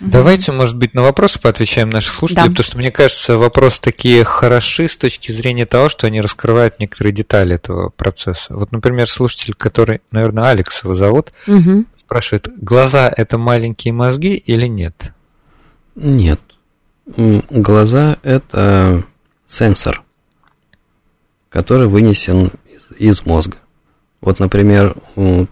Давайте, 0.00 0.52
может 0.52 0.76
быть, 0.76 0.94
на 0.94 1.02
вопросы 1.02 1.38
поотвечаем 1.38 1.90
наших 1.90 2.14
слушателей, 2.14 2.44
да. 2.44 2.50
потому 2.50 2.64
что, 2.64 2.78
мне 2.78 2.90
кажется, 2.90 3.36
вопросы 3.36 3.82
такие 3.82 4.24
хороши 4.24 4.88
с 4.88 4.96
точки 4.96 5.30
зрения 5.30 5.66
того, 5.66 5.90
что 5.90 6.06
они 6.06 6.22
раскрывают 6.22 6.78
некоторые 6.78 7.12
детали 7.12 7.56
этого 7.56 7.90
процесса. 7.90 8.54
Вот, 8.54 8.72
например, 8.72 9.08
слушатель, 9.08 9.52
который, 9.54 10.00
наверное, 10.10 10.44
Алекс 10.44 10.82
его 10.84 10.94
зовут, 10.94 11.32
угу 11.46 11.84
спрашивает, 12.10 12.48
глаза 12.60 13.08
это 13.16 13.38
маленькие 13.38 13.94
мозги 13.94 14.34
или 14.34 14.66
нет? 14.66 15.12
Нет. 15.94 16.40
Глаза 17.06 18.16
это 18.24 19.04
сенсор, 19.46 20.02
который 21.50 21.86
вынесен 21.86 22.50
из 22.98 23.24
мозга. 23.24 23.58
Вот, 24.20 24.40
например, 24.40 24.96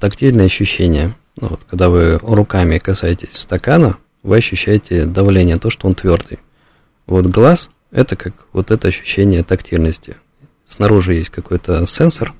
тактильное 0.00 0.46
ощущение. 0.46 1.14
Ну, 1.36 1.50
вот, 1.50 1.60
когда 1.70 1.90
вы 1.90 2.18
руками 2.18 2.78
касаетесь 2.78 3.36
стакана, 3.36 3.96
вы 4.24 4.38
ощущаете 4.38 5.04
давление, 5.06 5.54
то, 5.54 5.70
что 5.70 5.86
он 5.86 5.94
твердый. 5.94 6.40
Вот 7.06 7.26
глаз– 7.26 7.70
это 7.92 8.16
как 8.16 8.34
вот 8.52 8.72
это 8.72 8.88
ощущение 8.88 9.44
тактильности. 9.44 10.16
Снаружи 10.66 11.14
есть 11.14 11.30
какой-то 11.30 11.86
сенсор, 11.86 12.34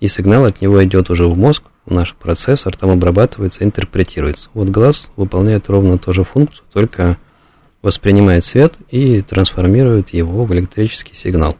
и 0.00 0.08
сигнал 0.08 0.44
от 0.44 0.60
него 0.60 0.82
идет 0.84 1.10
уже 1.10 1.26
в 1.26 1.36
мозг, 1.36 1.64
наш 1.86 2.14
процессор 2.14 2.76
там 2.76 2.90
обрабатывается, 2.90 3.64
интерпретируется. 3.64 4.48
Вот 4.54 4.68
глаз 4.68 5.10
выполняет 5.16 5.68
ровно 5.68 5.98
ту 5.98 6.12
же 6.12 6.24
функцию, 6.24 6.64
только 6.72 7.18
воспринимает 7.82 8.44
свет 8.44 8.74
и 8.90 9.22
трансформирует 9.22 10.10
его 10.10 10.44
в 10.44 10.54
электрический 10.54 11.14
сигнал, 11.14 11.56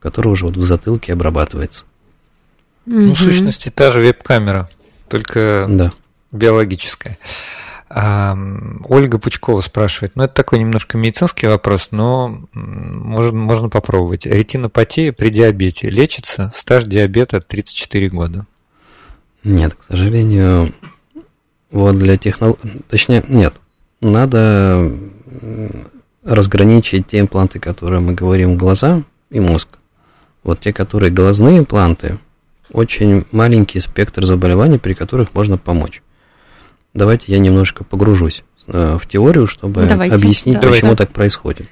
который 0.00 0.28
уже 0.28 0.46
вот 0.46 0.56
в 0.56 0.64
затылке 0.64 1.12
обрабатывается. 1.12 1.84
Ну, 2.86 3.14
в 3.14 3.18
сущности, 3.18 3.70
та 3.70 3.92
же 3.92 4.00
веб-камера, 4.00 4.68
только 5.08 5.66
да. 5.68 5.90
биологическая. 6.32 7.18
Ольга 7.94 9.18
Пучкова 9.20 9.60
спрашивает, 9.60 10.16
ну 10.16 10.24
это 10.24 10.34
такой 10.34 10.58
немножко 10.58 10.98
медицинский 10.98 11.46
вопрос, 11.46 11.88
но 11.92 12.40
можно, 12.52 13.38
можно 13.38 13.68
попробовать. 13.68 14.26
Ретинопатия 14.26 15.12
при 15.12 15.30
диабете 15.30 15.90
лечится, 15.90 16.50
стаж 16.52 16.84
диабета 16.84 17.40
34 17.40 18.08
года. 18.08 18.46
Нет, 19.44 19.74
к 19.74 19.84
сожалению, 19.84 20.72
вот 21.70 21.96
для 21.96 22.18
технологий, 22.18 22.80
точнее, 22.88 23.22
нет, 23.28 23.54
надо 24.00 24.90
разграничить 26.24 27.06
те 27.06 27.20
импланты, 27.20 27.60
которые 27.60 28.00
мы 28.00 28.14
говорим 28.14 28.56
глаза 28.56 29.04
и 29.30 29.38
мозг. 29.38 29.68
Вот 30.42 30.58
те, 30.58 30.72
которые 30.72 31.12
глазные 31.12 31.58
импланты, 31.60 32.18
очень 32.72 33.24
маленький 33.30 33.80
спектр 33.80 34.26
заболеваний, 34.26 34.78
при 34.78 34.94
которых 34.94 35.32
можно 35.32 35.58
помочь. 35.58 36.02
Давайте 36.94 37.32
я 37.32 37.38
немножко 37.38 37.82
погружусь 37.82 38.44
э, 38.68 38.98
в 39.00 39.06
теорию, 39.08 39.46
чтобы 39.46 39.84
Давайте, 39.84 40.14
объяснить, 40.14 40.60
да. 40.60 40.68
почему 40.68 40.94
так 40.94 41.10
происходит. 41.10 41.68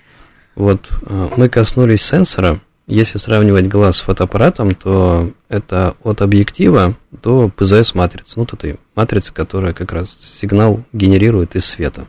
Вот 0.57 0.91
э, 1.03 1.29
мы 1.37 1.49
коснулись 1.49 2.03
сенсора. 2.05 2.61
Если 2.89 3.19
сравнивать 3.19 3.69
глаз 3.69 3.99
с 3.99 4.01
фотоаппаратом, 4.01 4.75
то 4.75 5.31
это 5.49 5.95
от 6.03 6.21
объектива 6.21 6.95
до 7.13 7.49
ПЗС-матрицы. 7.49 8.33
Ну, 8.35 8.43
вот 8.43 8.53
этой 8.55 8.81
матрицы, 8.97 9.33
которая 9.33 9.73
как 9.73 9.93
раз 9.93 10.19
сигнал 10.21 10.83
генерирует 10.93 11.55
из 11.55 11.65
света. 11.65 12.09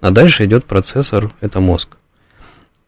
А 0.00 0.10
дальше 0.10 0.46
идет 0.46 0.64
процессор, 0.64 1.30
это 1.40 1.60
мозг. 1.60 1.98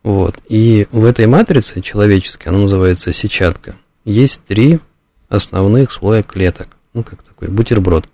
Вот. 0.02 0.36
И 0.48 0.88
в 0.90 1.04
этой 1.04 1.26
матрице 1.26 1.82
человеческой, 1.82 2.48
она 2.48 2.60
называется 2.60 3.12
сетчатка, 3.12 3.76
есть 4.06 4.42
три 4.46 4.80
основных 5.28 5.92
слоя 5.92 6.22
клеток. 6.22 6.68
Ну, 6.94 7.02
как 7.02 7.22
такой 7.22 7.48
бутерброд. 7.48 8.06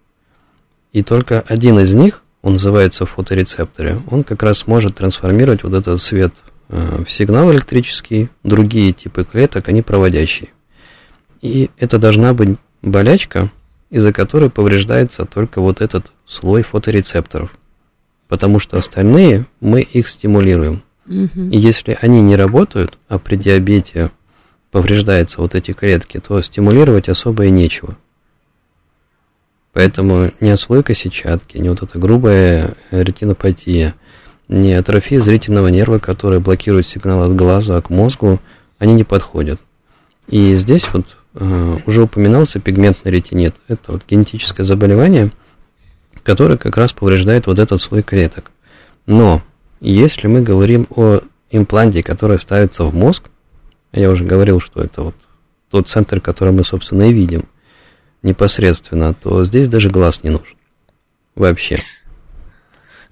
И 0.97 1.03
только 1.03 1.43
один 1.47 1.79
из 1.79 1.93
них, 1.93 2.23
он 2.41 2.55
называется 2.55 3.05
фоторецепторы, 3.05 4.01
он 4.11 4.25
как 4.25 4.43
раз 4.43 4.67
может 4.67 4.97
трансформировать 4.97 5.63
вот 5.63 5.75
этот 5.75 6.01
свет 6.01 6.33
э, 6.71 7.05
в 7.07 7.13
сигнал 7.13 7.53
электрический. 7.53 8.31
Другие 8.43 8.95
типы 8.95 9.25
клеток, 9.31 9.69
они 9.69 9.83
проводящие. 9.83 10.49
И 11.43 11.71
это 11.77 11.99
должна 11.99 12.33
быть 12.33 12.57
болячка, 12.81 13.51
из-за 13.91 14.11
которой 14.15 14.49
повреждается 14.49 15.27
только 15.27 15.61
вот 15.61 15.83
этот 15.83 16.13
слой 16.25 16.63
фоторецепторов. 16.63 17.51
Потому 18.27 18.59
что 18.59 18.79
остальные 18.79 19.45
мы 19.61 19.83
их 19.83 20.09
стимулируем. 20.09 20.83
И 21.53 21.59
если 21.59 21.99
они 22.01 22.23
не 22.23 22.37
работают, 22.37 22.97
а 23.09 23.19
при 23.19 23.37
диабете 23.37 24.13
повреждаются 24.71 25.43
вот 25.43 25.55
эти 25.55 25.73
клетки, 25.73 26.23
то 26.27 26.41
стимулировать 26.41 27.11
особо 27.11 27.45
и 27.45 27.51
нечего. 27.51 27.99
Поэтому 29.77 30.31
ни 30.41 30.49
отслойка 30.49 30.95
сетчатки, 30.95 31.59
ни 31.59 31.69
вот 31.69 31.83
эта 31.83 31.99
грубая 31.99 32.77
ретинопатия, 32.91 33.95
ни 34.49 34.73
атрофия 34.73 35.21
зрительного 35.21 35.69
нерва, 35.69 35.99
которая 35.99 36.41
блокирует 36.41 36.87
сигнал 36.87 37.25
от 37.25 37.37
глаза 37.37 37.79
к 37.83 37.91
мозгу, 37.91 38.41
они 38.79 38.95
не 38.95 39.05
подходят. 39.05 39.61
И 40.29 40.57
здесь 40.57 40.89
вот 40.95 41.19
э, 41.35 41.77
уже 41.85 42.05
упоминался 42.05 42.59
пигментный 42.59 43.13
ретинит. 43.13 43.55
Это 43.69 43.93
вот 43.93 44.05
генетическое 44.09 44.65
заболевание, 44.65 45.31
которое 46.23 46.57
как 46.57 46.79
раз 46.79 46.95
повреждает 46.95 47.47
вот 47.47 47.59
этот 47.59 47.83
слой 47.83 48.03
клеток. 48.03 48.53
Но 49.05 49.43
если 49.83 50.27
мы 50.27 50.41
говорим 50.41 50.87
о 50.89 51.21
импланте, 51.51 52.03
который 52.03 52.41
ставится 52.41 52.85
в 52.85 52.95
мозг, 52.95 53.25
я 53.93 54.11
уже 54.11 54.25
говорил, 54.25 54.59
что 54.59 54.83
это 54.83 55.03
вот 55.03 55.15
тот 55.71 55.87
центр, 55.87 56.23
который 56.23 56.55
мы, 56.55 56.65
собственно, 56.65 57.11
и 57.11 57.13
видим 57.13 57.45
непосредственно, 58.23 59.15
то 59.15 59.45
здесь 59.45 59.69
даже 59.69 59.91
глаз 59.91 60.23
не 60.23 60.31
нужен. 60.31 60.57
Вообще. 61.35 61.81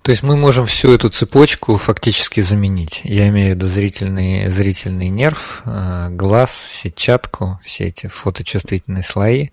То 0.02 0.10
есть 0.10 0.22
мы 0.22 0.36
можем 0.36 0.66
всю 0.66 0.92
эту 0.92 1.08
цепочку 1.08 1.76
фактически 1.76 2.42
заменить. 2.42 3.00
Я 3.04 3.28
имею 3.28 3.52
в 3.52 3.56
виду 3.56 3.68
зрительный, 3.68 4.48
зрительный 4.50 5.08
нерв, 5.08 5.62
э, 5.64 6.08
глаз, 6.10 6.54
сетчатку, 6.54 7.58
все 7.64 7.84
эти 7.84 8.08
фоточувствительные 8.08 9.02
слои, 9.02 9.48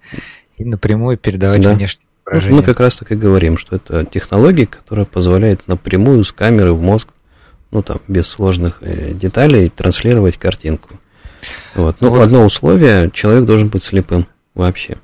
и 0.57 0.65
напрямую 0.65 1.17
передавать 1.17 1.61
Да. 1.61 1.73
внешнее 1.73 2.05
Вот 2.25 2.33
выражение. 2.33 2.59
мы 2.59 2.63
как 2.65 2.79
раз 2.81 2.97
так 2.97 3.11
и 3.11 3.15
говорим, 3.15 3.57
что 3.57 3.77
это 3.77 4.03
технология, 4.05 4.65
которая 4.65 5.05
позволяет 5.05 5.67
напрямую 5.69 6.23
с 6.25 6.33
камеры 6.33 6.73
в 6.73 6.81
мозг, 6.81 7.07
ну 7.71 7.81
там, 7.81 8.01
без 8.09 8.27
сложных 8.27 8.79
э, 8.81 9.13
деталей, 9.13 9.69
транслировать 9.69 10.37
картинку. 10.37 10.99
Вот. 11.75 11.95
Но 12.01 12.09
Ну 12.09 12.15
вот- 12.17 12.23
одно 12.23 12.45
условие, 12.45 13.09
человек 13.13 13.45
должен 13.45 13.69
быть 13.69 13.83
слепым 13.85 14.27
вообще. 14.53 14.97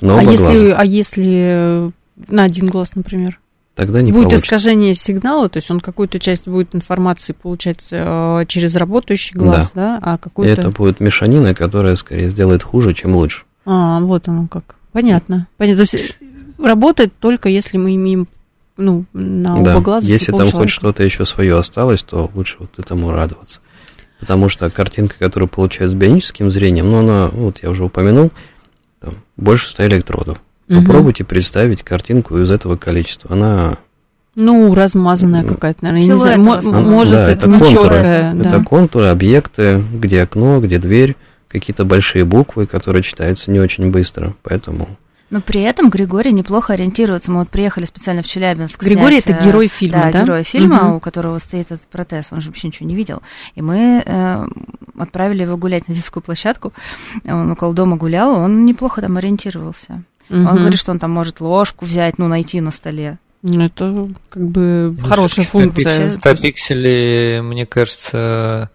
На 0.00 0.18
А 0.18 0.22
оба 0.22 0.30
если, 0.30 0.44
глаза. 0.44 0.74
а 0.76 0.84
если 0.84 1.26
э, 1.26 1.90
на 2.28 2.44
один 2.44 2.66
глаз, 2.66 2.94
например? 2.94 3.40
Тогда 3.74 4.02
не 4.02 4.12
будет 4.12 4.24
получится. 4.24 4.46
искажение 4.46 4.94
сигнала, 4.94 5.48
то 5.48 5.56
есть 5.56 5.70
он 5.70 5.80
какую-то 5.80 6.20
часть 6.20 6.46
будет 6.46 6.74
информации 6.74 7.32
получать 7.32 7.88
э, 7.90 8.44
через 8.46 8.76
работающий 8.76 9.34
глаз, 9.34 9.72
да, 9.74 9.98
а 10.00 10.14
И 10.14 10.18
какую-то... 10.18 10.60
это 10.60 10.70
будет 10.70 11.00
мешанина, 11.00 11.54
которая 11.54 11.96
скорее 11.96 12.30
сделает 12.30 12.62
хуже, 12.62 12.94
чем 12.94 13.16
лучше. 13.16 13.44
А, 13.66 14.00
вот 14.00 14.28
оно 14.28 14.46
как. 14.46 14.76
Понятно. 14.92 15.48
Понятно. 15.56 15.86
То 15.86 15.96
есть 15.96 16.16
э, 16.20 16.64
работает 16.64 17.12
только 17.18 17.48
если 17.48 17.78
мы 17.78 17.96
имеем 17.96 18.28
ну, 18.76 19.04
на 19.12 19.62
да. 19.62 19.72
оба 19.72 19.80
глаза 19.80 20.06
Если 20.06 20.30
там 20.32 20.40
хоть 20.42 20.50
человека. 20.50 20.72
что-то 20.72 21.02
еще 21.02 21.24
свое 21.24 21.58
осталось, 21.58 22.02
то 22.02 22.30
лучше 22.34 22.56
вот 22.58 22.78
этому 22.78 23.10
радоваться. 23.10 23.60
Потому 24.20 24.48
что 24.48 24.70
картинка, 24.70 25.16
которую 25.18 25.48
получают 25.48 25.92
с 25.92 25.94
бионическим 25.94 26.50
зрением, 26.50 26.90
ну, 26.90 26.98
она, 26.98 27.28
вот 27.28 27.58
я 27.62 27.70
уже 27.70 27.84
упомянул, 27.84 28.30
там 29.04 29.14
больше 29.36 29.68
100 29.70 29.86
электродов. 29.86 30.38
Мгм. 30.68 30.84
Попробуйте 30.84 31.24
представить 31.24 31.82
картинку 31.82 32.38
из 32.38 32.50
этого 32.50 32.76
количества. 32.76 33.32
Она, 33.32 33.76
Ну, 34.34 34.74
размазанная 34.74 35.44
какая-то, 35.44 35.84
наверное. 35.84 36.06
Я 36.06 36.12
не 36.14 36.18
силуэт 36.20 36.34
знаю, 36.36 36.38
размазанный. 36.58 36.90
может 36.90 37.12
да, 37.12 37.26
быть, 37.28 37.36
это 37.38 37.46
контуры. 37.46 37.68
нечеткая, 37.70 38.34
да. 38.34 38.48
Это 38.48 38.64
контуры, 38.64 39.06
объекты, 39.06 39.82
где 39.92 40.22
окно, 40.22 40.60
где 40.60 40.78
дверь, 40.78 41.16
какие-то 41.48 41.84
большие 41.84 42.24
буквы, 42.24 42.66
которые 42.66 43.02
читаются 43.02 43.50
не 43.50 43.60
очень 43.60 43.90
быстро. 43.90 44.34
Поэтому 44.42 44.96
Но 45.34 45.40
при 45.40 45.62
этом 45.62 45.90
Григорий 45.90 46.30
неплохо 46.30 46.74
ориентируется. 46.74 47.28
Мы 47.32 47.40
вот 47.40 47.48
приехали 47.50 47.86
специально 47.86 48.22
в 48.22 48.26
Челябинск. 48.26 48.80
Григорий 48.80 49.20
снять, 49.20 49.30
это 49.36 49.44
э, 49.44 49.48
герой 49.48 49.66
фильма, 49.66 50.10
да? 50.12 50.22
герой 50.22 50.44
фильма, 50.44 50.76
Мгм. 50.84 50.92
у 50.94 51.00
которого 51.00 51.40
стоит 51.40 51.72
этот 51.72 51.88
протез, 51.88 52.26
он 52.30 52.40
же 52.40 52.50
вообще 52.50 52.68
ничего 52.68 52.88
не 52.88 52.94
видел. 52.94 53.20
И 53.56 53.60
мы 53.62 54.00
э, 54.06 54.46
отправили 54.96 55.42
его 55.42 55.56
гулять 55.56 55.88
на 55.88 55.94
детскую 55.96 56.22
площадку. 56.22 56.72
Он 57.26 57.50
около 57.50 57.74
дома 57.74 57.96
гулял, 57.96 58.32
он 58.36 58.64
неплохо 58.64 59.00
там 59.00 59.16
ориентировался. 59.16 60.04
Он 60.30 60.42
Мгм. 60.44 60.56
говорит, 60.56 60.78
что 60.78 60.92
он 60.92 61.00
там 61.00 61.10
может 61.10 61.40
ложку 61.40 61.84
взять, 61.84 62.16
ну, 62.18 62.28
найти 62.28 62.60
на 62.60 62.70
столе. 62.70 63.18
Ну, 63.42 63.64
это 63.64 64.08
как 64.28 64.40
бы 64.40 64.94
Ну, 64.96 65.04
хорошая 65.04 65.44
функция. 65.46 66.10
100 66.10 66.36
пикселей, 66.36 67.40
мне 67.40 67.66
кажется, 67.66 68.70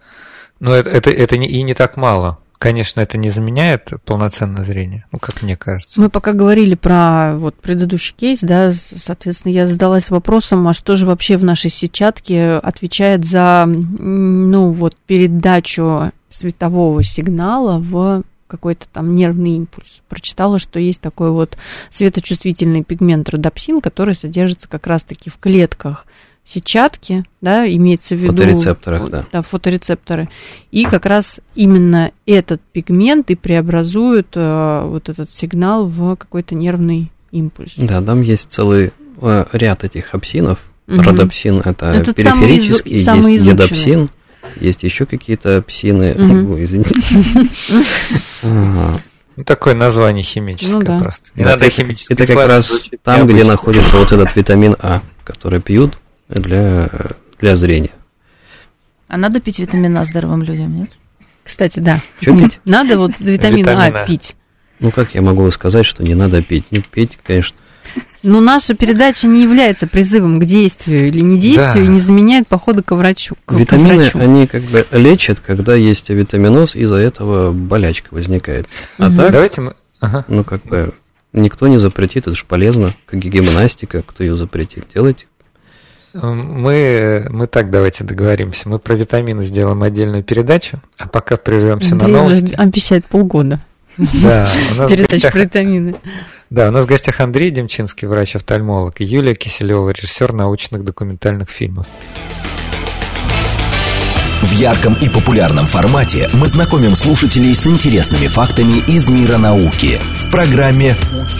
ну 0.60 0.72
это, 0.72 0.90
это, 0.90 1.08
это 1.08 1.38
не, 1.38 1.48
и 1.48 1.62
не 1.62 1.72
так 1.72 1.96
мало. 1.96 2.38
Конечно, 2.60 3.00
это 3.00 3.16
не 3.16 3.30
заменяет 3.30 3.90
полноценное 4.04 4.64
зрение, 4.64 5.06
ну, 5.12 5.18
как 5.18 5.40
мне 5.40 5.56
кажется. 5.56 5.98
Мы 5.98 6.10
пока 6.10 6.34
говорили 6.34 6.74
про 6.74 7.32
вот 7.38 7.54
предыдущий 7.54 8.14
кейс, 8.14 8.40
да, 8.42 8.72
соответственно, 8.72 9.52
я 9.52 9.66
задалась 9.66 10.10
вопросом, 10.10 10.68
а 10.68 10.74
что 10.74 10.96
же 10.96 11.06
вообще 11.06 11.38
в 11.38 11.42
нашей 11.42 11.70
сетчатке 11.70 12.56
отвечает 12.56 13.24
за, 13.24 13.64
ну, 13.66 14.72
вот 14.72 14.94
передачу 15.06 16.12
светового 16.28 17.02
сигнала 17.02 17.78
в 17.78 18.24
какой-то 18.46 18.86
там 18.92 19.14
нервный 19.14 19.52
импульс. 19.52 20.02
Прочитала, 20.10 20.58
что 20.58 20.78
есть 20.78 21.00
такой 21.00 21.30
вот 21.30 21.56
светочувствительный 21.90 22.84
пигмент 22.84 23.30
родопсин, 23.30 23.80
который 23.80 24.14
содержится 24.14 24.68
как 24.68 24.86
раз-таки 24.86 25.30
в 25.30 25.38
клетках 25.38 26.04
сетчатки, 26.46 27.24
да, 27.40 27.68
имеется 27.72 28.16
в 28.16 28.18
виду... 28.18 28.32
фоторецепторах, 28.36 29.08
да. 29.08 29.26
Да, 29.32 29.42
фоторецепторы. 29.42 30.28
И 30.72 30.84
как 30.84 31.06
раз 31.06 31.40
именно 31.54 32.10
этот 32.26 32.60
пигмент 32.72 33.30
и 33.30 33.36
преобразует 33.36 34.28
э, 34.34 34.82
вот 34.86 35.08
этот 35.08 35.30
сигнал 35.30 35.86
в 35.86 36.16
какой-то 36.16 36.54
нервный 36.56 37.12
импульс. 37.30 37.72
Да, 37.76 38.02
там 38.02 38.22
есть 38.22 38.50
целый 38.50 38.90
э, 39.20 39.44
ряд 39.52 39.84
этих 39.84 40.12
апсинов. 40.14 40.58
Мгм. 40.88 41.02
Родопсин 41.02 41.60
это 41.64 41.86
Это 41.92 42.20
самый 42.20 42.46
изу- 42.46 42.48
периферический, 42.48 43.02
самый 43.04 43.34
есть 43.34 43.44
изученный. 43.46 43.64
едопсин, 43.64 44.10
есть 44.60 44.82
еще 44.82 45.06
какие-то 45.06 45.62
псины. 45.62 46.14
Мгм. 46.18 46.52
Ой, 46.52 46.64
извините. 46.64 46.94
Ну, 48.42 49.44
такое 49.44 49.74
название 49.74 50.22
химическое 50.22 50.72
Ну 50.74 50.80
да. 50.82 50.98
просто. 50.98 51.30
Не 51.34 51.44
Да, 51.44 51.50
надо 51.50 51.66
это, 51.66 52.26
как 52.26 52.48
раз 52.48 52.90
там, 53.02 53.26
где 53.26 53.44
находится 53.44 53.96
вот 53.96 54.12
этот 54.12 54.34
витамин 54.36 54.76
А, 54.80 55.00
который 55.24 55.60
пьют 55.60 55.96
для, 56.30 56.88
для 57.38 57.56
зрения. 57.56 57.90
А 59.08 59.16
надо 59.16 59.40
пить 59.40 59.58
витамин 59.58 59.96
А 59.96 60.04
здоровым 60.04 60.42
людям, 60.42 60.74
нет? 60.76 60.90
Кстати, 61.44 61.80
да. 61.80 62.00
Чё 62.20 62.36
пить? 62.38 62.60
Надо 62.64 62.96
вот 62.98 63.12
витамин 63.18 63.68
А 63.68 64.04
пить. 64.06 64.36
Ну, 64.78 64.90
как 64.90 65.14
я 65.14 65.22
могу 65.22 65.50
сказать, 65.50 65.84
что 65.84 66.02
не 66.04 66.14
надо 66.14 66.42
пить? 66.42 66.70
Не 66.70 66.78
пить, 66.80 67.18
конечно. 67.22 67.56
Но 68.22 68.40
наша 68.40 68.74
передача 68.74 69.26
не 69.26 69.42
является 69.42 69.86
призывом 69.86 70.38
к 70.38 70.44
действию 70.44 71.08
или 71.08 71.20
не 71.20 71.38
действию 71.40 71.74
Да. 71.74 71.80
и 71.82 71.88
не 71.88 72.00
заменяет 72.00 72.46
похода 72.46 72.82
к 72.82 72.94
врачу. 72.94 73.34
к- 73.44 73.54
к 73.54 73.58
Витамины, 73.58 73.96
врачу. 73.96 74.18
они 74.20 74.46
как 74.46 74.62
бы 74.62 74.86
лечат, 74.92 75.40
когда 75.40 75.74
есть 75.74 76.08
витаминоз, 76.10 76.76
из-за 76.76 76.96
этого 76.96 77.50
болячка 77.52 78.08
возникает. 78.14 78.68
А 78.98 79.08
Мгм. 79.08 79.16
так, 79.16 79.32
Давайте 79.32 79.60
мы... 79.62 79.74
Ага. 80.00 80.24
ну, 80.28 80.44
как 80.44 80.62
бы, 80.64 80.92
никто 81.32 81.66
не 81.66 81.78
запретит, 81.78 82.26
это 82.28 82.36
же 82.36 82.44
полезно, 82.46 82.92
как 83.06 83.24
и 83.24 83.28
гимнастика, 83.28 84.02
кто 84.02 84.22
ее 84.22 84.36
запретит. 84.36 84.84
Делайте. 84.94 85.26
Мы, 86.12 87.26
мы 87.30 87.46
так 87.46 87.70
давайте 87.70 88.04
договоримся. 88.04 88.68
Мы 88.68 88.78
про 88.78 88.94
витамины 88.94 89.44
сделаем 89.44 89.82
отдельную 89.82 90.24
передачу, 90.24 90.80
а 90.98 91.08
пока 91.08 91.36
прервемся 91.36 91.94
на 91.94 92.04
Андрей 92.04 92.14
уже 92.14 92.22
новости. 92.40 92.54
обещает 92.56 93.06
полгода 93.06 93.60
Да, 93.96 94.48
у 94.72 94.74
нас 94.74 94.86
в 94.86 94.88
передачу 94.88 95.12
гостях- 95.14 95.32
про 95.32 95.40
витамины. 95.40 95.94
Да, 96.48 96.68
у 96.68 96.72
нас 96.72 96.84
в 96.84 96.88
гостях 96.88 97.20
Андрей 97.20 97.50
Демчинский, 97.50 98.08
врач-офтальмолог, 98.08 99.00
и 99.00 99.04
Юлия 99.04 99.34
Киселева, 99.34 99.90
режиссер 99.90 100.32
научных 100.32 100.84
документальных 100.84 101.48
фильмов. 101.48 101.86
В 104.42 104.52
ярком 104.52 104.94
и 105.00 105.08
популярном 105.08 105.66
формате 105.66 106.28
мы 106.32 106.48
знакомим 106.48 106.96
слушателей 106.96 107.54
с 107.54 107.66
интересными 107.66 108.26
фактами 108.26 108.78
из 108.88 109.08
мира 109.10 109.36
науки 109.36 110.00
в 110.16 110.30
программе 110.30 110.96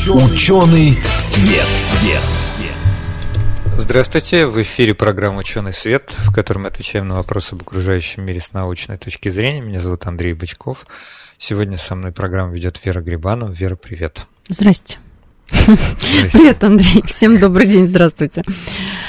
«Ученый 0.07 0.99
свет». 1.17 1.65
свет. 1.75 2.21
Здравствуйте, 3.83 4.47
в 4.47 4.61
эфире 4.63 4.95
программа 4.95 5.39
«Ученый 5.39 5.73
свет», 5.73 6.13
в 6.19 6.33
которой 6.33 6.59
мы 6.59 6.69
отвечаем 6.69 7.09
на 7.09 7.17
вопросы 7.17 7.55
об 7.55 7.63
окружающем 7.63 8.23
мире 8.23 8.39
с 8.39 8.53
научной 8.53 8.99
точки 8.99 9.31
зрения. 9.31 9.63
Меня 9.63 9.81
зовут 9.81 10.07
Андрей 10.07 10.35
Бычков. 10.35 10.87
Сегодня 11.39 11.79
со 11.79 11.95
мной 11.95 12.13
программу 12.13 12.53
ведет 12.53 12.79
Вера 12.85 13.01
Грибанова. 13.01 13.51
Вера, 13.51 13.77
привет. 13.77 14.27
Здрасте. 14.51 14.99
Привет, 15.49 16.63
Андрей. 16.63 17.03
Всем 17.07 17.39
добрый 17.39 17.67
день, 17.67 17.87
здравствуйте. 17.87 18.43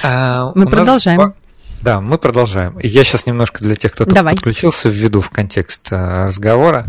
А, 0.04 0.54
Мы 0.56 0.64
нас 0.64 0.72
продолжаем. 0.72 1.36
Да, 1.82 2.00
мы 2.00 2.18
продолжаем. 2.18 2.80
Я 2.80 3.04
сейчас 3.04 3.26
немножко 3.26 3.62
для 3.62 3.76
тех, 3.76 3.92
кто 3.92 4.06
только 4.06 4.16
Давай. 4.16 4.36
подключился, 4.36 4.88
введу 4.88 5.20
в 5.20 5.30
контекст 5.32 5.90
а, 5.92 6.28
разговора. 6.28 6.88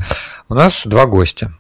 У 0.49 0.55
нас 0.55 0.87
два 0.87 1.07
гостя. 1.07 1.53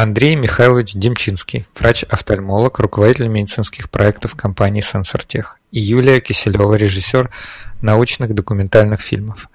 Андрей 0.00 0.36
Михайлович 0.36 0.92
Демчинский, 0.94 1.66
врач-офтальмолог, 1.76 2.78
руководитель 2.78 3.26
медицинских 3.26 3.90
проектов 3.90 4.36
компании 4.36 4.80
«Сенсортех». 4.80 5.58
И 5.72 5.80
Юлия 5.80 6.20
Киселева, 6.20 6.76
режиссер 6.76 7.30
научных 7.82 8.32
документальных 8.32 9.00
фильмов. 9.00 9.50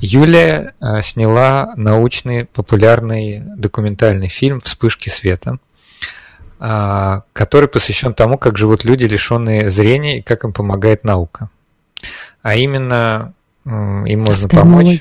Юлия 0.00 0.74
а, 0.78 1.02
сняла 1.02 1.72
научный 1.74 2.44
популярный 2.44 3.42
документальный 3.56 4.28
фильм 4.28 4.60
«Вспышки 4.60 5.08
света», 5.08 5.58
а, 6.60 7.22
который 7.32 7.68
посвящен 7.68 8.14
тому, 8.14 8.38
как 8.38 8.56
живут 8.56 8.84
люди, 8.84 9.04
лишенные 9.04 9.68
зрения, 9.68 10.20
и 10.20 10.22
как 10.22 10.44
им 10.44 10.52
помогает 10.52 11.02
наука. 11.02 11.50
А 12.42 12.54
именно, 12.54 13.34
м, 13.64 14.06
им 14.06 14.20
можно 14.20 14.48
помочь, 14.48 15.00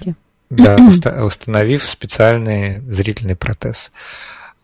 да, 0.49 0.75
уста- 0.89 1.23
установив 1.23 1.83
специальный 1.83 2.79
зрительный 2.91 3.35
протез. 3.35 3.91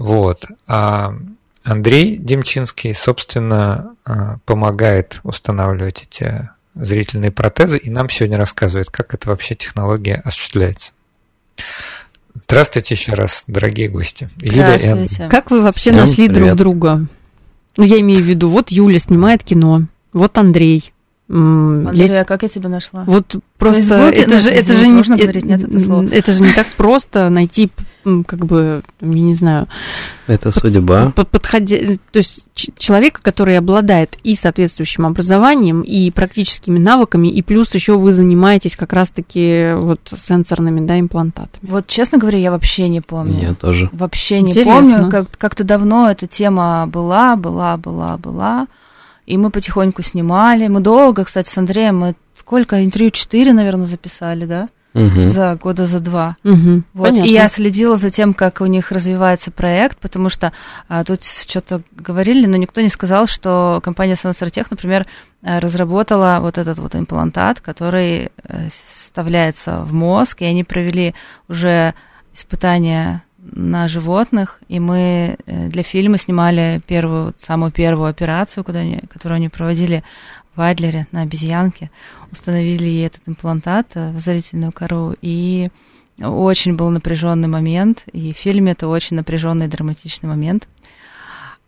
Вот. 0.04 0.46
А 0.68 1.16
Андрей 1.64 2.18
Демчинский, 2.18 2.94
собственно, 2.94 3.96
а, 4.04 4.38
помогает 4.46 5.22
устанавливать 5.24 6.04
эти 6.04 6.50
зрительные 6.76 7.32
протезы, 7.32 7.78
и 7.78 7.90
нам 7.90 8.10
сегодня 8.10 8.38
рассказывает, 8.38 8.90
как 8.90 9.14
эта 9.14 9.30
вообще 9.30 9.56
технология 9.56 10.16
осуществляется. 10.26 10.92
Здравствуйте 12.34 12.96
еще 12.96 13.14
раз, 13.14 13.46
дорогие 13.48 13.88
гости. 13.88 14.30
Юлия 14.42 14.76
и. 14.76 14.80
Здравствуйте. 14.80 15.30
Как 15.30 15.52
вы 15.52 15.62
вообще 15.62 15.92
Всем 15.92 15.98
нашли 15.98 16.28
друг 16.28 16.38
привет. 16.40 16.58
друга? 16.58 17.08
Ну, 17.78 17.84
я 17.86 18.02
имею 18.02 18.22
в 18.22 18.26
виду, 18.26 18.50
вот 18.50 18.70
Юля 18.70 19.00
снимает 19.00 19.44
кино, 19.44 19.84
вот 20.12 20.38
Андрей. 20.38 20.93
Андрей, 21.30 22.22
а 22.22 22.26
как 22.26 22.44
я 22.44 22.50
тебя 22.50 22.70
нашла? 22.70 23.04
Вот 23.08 23.36
просто 23.58 23.82
Фейсбуке? 23.82 24.18
это 24.24 24.40
же, 24.40 24.50
это 24.50 24.74
же 24.74 24.88
не 24.90 25.02
говорить 25.02 25.46
нет 25.46 25.64
это 25.64 25.80
слова? 25.80 26.06
это 26.12 26.32
же 26.34 26.44
не 26.44 26.52
так 26.52 26.68
просто 26.78 27.30
найти, 27.30 27.72
как 28.04 28.46
бы, 28.46 28.84
я 29.00 29.08
не 29.08 29.34
знаю, 29.34 29.68
Это 30.28 30.52
судьба. 30.52 31.12
по- 31.16 31.24
подходя, 31.24 31.78
то 32.12 32.20
есть 32.20 32.42
ч- 32.54 32.74
человека, 32.78 33.22
который 33.24 33.58
обладает 33.58 34.18
и 34.24 34.36
соответствующим 34.36 35.06
образованием, 35.06 35.82
и 35.82 36.12
практическими 36.12 36.78
навыками, 36.78 37.30
и 37.30 37.42
плюс 37.42 37.74
еще 37.74 37.98
вы 37.98 38.12
занимаетесь 38.12 38.76
как 38.76 38.92
раз-таки 38.92 39.74
вот 39.76 40.02
сенсорными, 40.16 40.86
да, 40.86 41.00
имплантатами. 41.00 41.70
Вот, 41.70 41.88
честно 41.88 42.18
говоря, 42.18 42.38
я 42.38 42.52
вообще 42.52 42.90
не 42.90 43.00
помню. 43.02 43.40
Я 43.42 43.54
тоже. 43.56 43.90
Вообще 43.94 44.42
не 44.42 44.52
Интересно. 44.52 44.74
помню. 44.74 45.10
Как- 45.10 45.38
как-то 45.38 45.64
давно 45.64 46.12
эта 46.12 46.28
тема 46.28 46.86
была, 46.88 47.38
была, 47.38 47.78
была, 47.78 48.18
была. 48.18 48.68
И 49.26 49.38
мы 49.38 49.50
потихоньку 49.50 50.02
снимали. 50.02 50.68
Мы 50.68 50.80
долго, 50.80 51.24
кстати, 51.24 51.50
с 51.50 51.58
Андреем, 51.58 52.00
мы 52.00 52.16
сколько, 52.36 52.84
интервью, 52.84 53.12
четыре, 53.12 53.54
наверное, 53.54 53.86
записали, 53.86 54.46
да? 54.46 54.70
Мгм. 54.94 55.30
За 55.30 55.56
года 55.56 55.88
за 55.88 56.00
два. 56.00 56.38
Мгм, 56.44 56.86
Вот. 56.94 57.10
понятно. 57.10 57.28
И 57.28 57.34
я 57.34 57.50
следила 57.50 57.96
за 57.96 58.12
тем, 58.12 58.34
как 58.34 58.62
у 58.62 58.68
них 58.68 58.92
развивается 58.92 59.50
проект, 59.50 59.98
потому 59.98 60.30
что 60.30 60.54
а, 60.88 61.04
тут 61.04 61.24
что-то 61.24 61.82
говорили, 61.92 62.46
но 62.46 62.58
никто 62.58 62.80
не 62.82 62.90
сказал, 62.90 63.26
что 63.26 63.82
компания 63.84 64.16
Сенсортех, 64.16 64.70
например, 64.70 65.08
э, 65.42 65.58
разработала 65.58 66.38
вот 66.42 66.60
этот 66.60 66.78
вот 66.78 66.96
имплантат, 66.96 67.60
который 67.60 68.32
э, 68.44 68.68
вставляется 68.92 69.80
в 69.80 69.94
мозг, 69.94 70.42
и 70.42 70.46
они 70.46 70.64
провели 70.64 71.16
уже 71.48 71.96
испытания 72.36 73.24
на 73.52 73.88
животных, 73.88 74.60
и 74.68 74.80
мы 74.80 75.38
э, 75.46 75.68
для 75.68 75.84
фильма 75.84 76.18
снимали 76.18 76.82
первую, 76.88 77.34
самую 77.38 77.72
первую 77.72 78.10
операцию, 78.10 78.64
куда 78.64 78.80
они, 78.80 79.02
которую 79.12 79.38
они 79.38 79.50
проводили 79.50 80.04
в 80.56 80.62
Адлере 80.62 81.08
на 81.12 81.22
обезьянке, 81.22 81.92
установили 82.32 82.86
ей 82.86 83.08
этот 83.08 83.22
имплантат 83.26 83.88
э, 83.96 84.12
в 84.12 84.20
зрительную 84.20 84.72
кору, 84.72 85.16
и 85.22 85.70
очень 86.22 86.76
был 86.76 86.90
напряженный 86.90 87.48
момент, 87.48 88.04
и 88.12 88.34
в 88.34 88.38
фильме 88.38 88.74
это 88.74 88.88
очень 88.88 89.18
напряженный 89.18 89.68
драматичный 89.68 90.30
момент. 90.30 90.68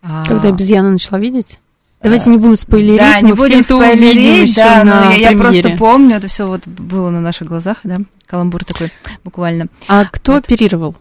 А, 0.02 0.24
Когда 0.24 0.48
обезьяна 0.48 0.90
начала 0.90 1.18
видеть? 1.18 1.58
Давайте 2.02 2.30
не 2.30 2.36
будем 2.36 2.56
спойлерить, 2.56 2.98
да, 2.98 3.20
не 3.20 3.30
мы 3.30 3.36
будем 3.36 3.62
все 3.62 3.82
это 3.82 3.98
увидим 3.98 4.54
да, 4.54 4.84
на 4.84 5.04
но 5.06 5.10
я, 5.12 5.30
я 5.30 5.36
просто 5.36 5.70
помню, 5.76 6.16
это 6.16 6.28
все 6.28 6.46
вот 6.46 6.66
было 6.68 7.10
на 7.10 7.20
наших 7.20 7.48
глазах, 7.48 7.78
да, 7.84 8.00
каламбур 8.26 8.64
такой 8.64 8.92
буквально. 9.24 9.66
А 9.88 10.04
кто 10.04 10.32
Вот. 10.32 10.44
оперировал? 10.44 10.94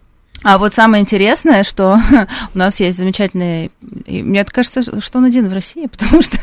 А 0.45 0.60
вот 0.60 0.75
самое 0.75 1.01
интересное, 1.01 1.63
что 1.63 1.99
у 2.53 2.58
нас 2.58 2.79
есть 2.79 2.99
замечательный, 2.99 3.71
и 4.05 4.21
мне 4.21 4.45
кажется, 4.45 4.84
что 5.01 5.17
он 5.17 5.25
один 5.25 5.49
в 5.49 5.53
России, 5.53 5.88
потому 5.91 6.21
что 6.21 6.38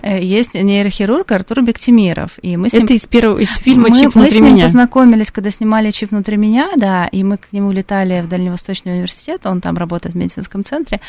э, 0.00 0.22
есть 0.22 0.54
нейрохирург 0.54 1.32
Артур 1.32 1.62
Бектимиров, 1.62 2.38
и 2.40 2.56
мы 2.56 2.68
с 2.68 2.72
ним 2.72 2.84
Это 2.84 2.94
из 2.94 3.06
первого 3.06 3.38
из 3.38 3.52
фильма 3.56 3.88
мы, 3.88 3.96
«Чип 3.96 4.04
мы 4.04 4.10
с 4.10 4.14
внутри 4.14 4.40
ним 4.40 4.54
меня». 4.54 4.66
познакомились, 4.66 5.32
когда 5.32 5.50
снимали 5.50 5.90
«Чип 5.90 6.12
внутри 6.12 6.36
меня», 6.36 6.70
да, 6.76 7.08
и 7.08 7.24
мы 7.24 7.36
к 7.36 7.52
нему 7.52 7.72
летали 7.72 8.20
в 8.20 8.28
Дальневосточный 8.28 8.92
университет, 8.92 9.40
он 9.44 9.60
там 9.60 9.76
работает 9.76 10.14
в 10.14 10.18
медицинском 10.18 10.64
центре, 10.64 11.00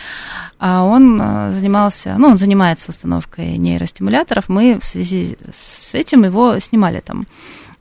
а 0.57 0.81
он 0.81 1.21
э, 1.21 1.51
занимался, 1.51 2.15
ну, 2.17 2.29
он 2.29 2.39
занимается 2.39 2.89
установкой 2.89 3.59
нейростимуляторов, 3.59 4.49
мы 4.49 4.79
в 4.81 4.85
связи 4.85 5.37
с 5.55 5.93
этим 5.93 6.23
его 6.23 6.57
снимали 6.57 6.99
там. 7.05 7.27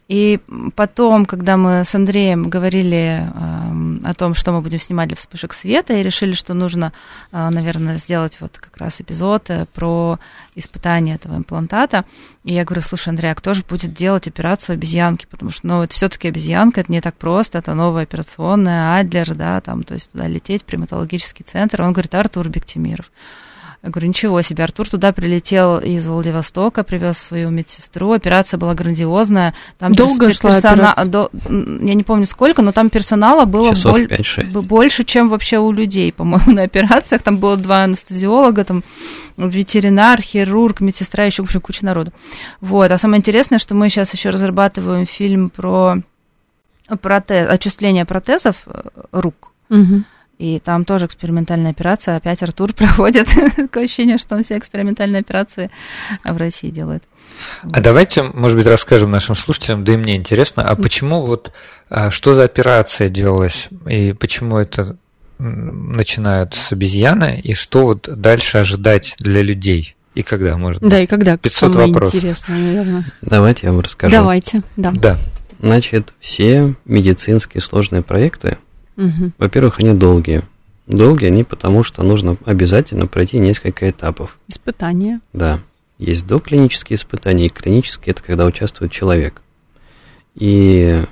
И 0.08 0.40
потом, 0.74 1.26
когда 1.26 1.58
мы 1.58 1.84
с 1.84 1.94
Андреем 1.94 2.48
говорили 2.48 3.30
эм, 3.30 4.00
о 4.02 4.14
том, 4.14 4.34
что 4.34 4.52
мы 4.52 4.62
будем 4.62 4.80
снимать 4.80 5.08
для 5.08 5.16
вспышек 5.18 5.52
света, 5.52 5.92
и 5.92 6.02
решили, 6.02 6.32
что 6.32 6.54
нужно, 6.54 6.94
э, 7.30 7.50
наверное, 7.50 7.98
сделать 7.98 8.38
вот 8.40 8.56
как 8.56 8.74
раз 8.78 9.02
эпизод 9.02 9.50
э, 9.50 9.66
про 9.74 10.18
испытание 10.54 11.16
этого 11.16 11.36
имплантата. 11.36 12.06
И 12.44 12.54
я 12.54 12.64
говорю, 12.64 12.80
слушай, 12.80 13.10
Андрей, 13.10 13.32
а 13.32 13.34
кто 13.34 13.52
же 13.52 13.62
будет 13.68 13.92
делать 13.92 14.26
операцию 14.26 14.74
обезьянки? 14.74 15.26
Потому 15.30 15.50
что, 15.50 15.66
ну, 15.66 15.82
это 15.82 15.92
все-таки 15.92 16.28
обезьянка, 16.28 16.80
это 16.80 16.90
не 16.90 17.02
так 17.02 17.14
просто, 17.14 17.58
это 17.58 17.74
новая 17.74 18.04
операционная, 18.04 18.98
Адлер, 18.98 19.34
да, 19.34 19.60
там, 19.60 19.82
то 19.82 19.92
есть 19.92 20.10
туда 20.12 20.26
лететь, 20.26 20.64
приматологический 20.64 21.44
центр. 21.44 21.82
Он 21.82 21.92
говорит, 21.92 22.14
Артур 22.14 22.48
Бектимиров. 22.48 23.10
Я 23.80 23.90
говорю, 23.90 24.08
ничего 24.08 24.42
себе, 24.42 24.64
Артур 24.64 24.88
туда 24.88 25.12
прилетел 25.12 25.78
из 25.78 26.08
Владивостока, 26.08 26.82
привез 26.82 27.16
свою 27.16 27.50
медсестру, 27.50 28.10
операция 28.12 28.58
была 28.58 28.74
грандиозная. 28.74 29.54
Там 29.78 29.92
Долго 29.92 30.26
перс- 30.26 30.40
шла 30.40 30.60
персона- 30.60 31.04
до- 31.06 31.30
Я 31.48 31.94
не 31.94 32.02
помню 32.02 32.26
сколько, 32.26 32.60
но 32.60 32.72
там 32.72 32.90
персонала 32.90 33.44
было 33.44 33.70
боль- 33.84 34.08
5-6. 34.08 34.52
б- 34.52 34.62
больше, 34.62 35.04
чем 35.04 35.28
вообще 35.28 35.58
у 35.58 35.70
людей, 35.70 36.12
по-моему, 36.12 36.50
на 36.52 36.62
операциях. 36.64 37.22
Там 37.22 37.38
было 37.38 37.56
два 37.56 37.84
анестезиолога, 37.84 38.64
там 38.64 38.82
ветеринар, 39.36 40.20
хирург, 40.20 40.80
медсестра, 40.80 41.24
еще 41.24 41.42
в 41.42 41.46
общем, 41.46 41.60
куча 41.60 41.84
народу. 41.84 42.12
Вот. 42.60 42.90
А 42.90 42.98
самое 42.98 43.18
интересное, 43.20 43.60
что 43.60 43.76
мы 43.76 43.88
сейчас 43.90 44.12
еще 44.12 44.30
разрабатываем 44.30 45.06
фильм 45.06 45.50
про 45.50 45.98
протез, 47.00 47.48
отчисление 47.48 48.04
протезов 48.04 48.56
э, 48.66 48.80
рук. 49.12 49.52
Мгм. 49.68 50.04
И 50.38 50.60
там 50.60 50.84
тоже 50.84 51.06
экспериментальная 51.06 51.72
операция. 51.72 52.16
Опять 52.16 52.42
Артур 52.42 52.72
проводит. 52.74 53.28
Такое 53.56 53.84
ощущение, 53.84 54.18
что 54.18 54.36
он 54.36 54.44
все 54.44 54.56
экспериментальные 54.56 55.20
операции 55.20 55.70
в 56.24 56.36
России 56.36 56.70
делает. 56.70 57.04
А 57.70 57.80
давайте, 57.80 58.22
может 58.22 58.56
быть, 58.56 58.66
расскажем 58.66 59.10
нашим 59.10 59.36
слушателям, 59.36 59.84
да 59.84 59.92
и 59.92 59.96
мне 59.96 60.16
интересно, 60.16 60.64
а 60.64 60.74
почему 60.76 61.24
вот, 61.24 61.52
а, 61.88 62.10
что 62.10 62.34
за 62.34 62.44
операция 62.44 63.08
делалась, 63.08 63.68
и 63.86 64.12
почему 64.12 64.58
это 64.58 64.96
начинают 65.38 66.54
с 66.54 66.72
обезьяны, 66.72 67.40
и 67.40 67.54
что 67.54 67.82
вот 67.82 68.08
дальше 68.08 68.58
ожидать 68.58 69.14
для 69.18 69.42
людей, 69.42 69.94
и 70.14 70.22
когда, 70.22 70.56
может 70.56 70.82
быть? 70.82 70.90
Да, 70.90 71.00
и 71.00 71.06
когда 71.06 71.36
500 71.36 71.72
самое 71.72 71.92
вопросов. 71.92 72.16
интересное, 72.16 72.58
наверное. 72.58 73.12
Давайте 73.22 73.66
я 73.66 73.72
вам 73.72 73.80
расскажу. 73.80 74.10
Давайте, 74.10 74.62
да. 74.76 74.90
Да. 74.92 75.16
Значит, 75.60 76.12
все 76.18 76.74
медицинские 76.84 77.60
сложные 77.60 78.02
проекты, 78.02 78.58
Мгм. 78.98 79.32
во-первых, 79.38 79.78
они 79.78 79.94
долгие. 79.94 80.42
Долгие 80.88 81.26
они 81.26 81.44
потому, 81.44 81.84
что 81.84 82.02
нужно 82.02 82.36
обязательно 82.44 83.06
пройти 83.06 83.38
несколько 83.38 83.88
этапов. 83.88 84.36
Испытания. 84.48 85.20
Да. 85.32 85.60
Есть 85.98 86.26
доклинические 86.26 86.96
испытания, 86.96 87.46
и 87.46 87.50
клинические– 87.50 88.12
это 88.12 88.22
когда 88.22 88.44
участвует 88.44 88.90
человек. 88.90 89.40
И 90.34 91.04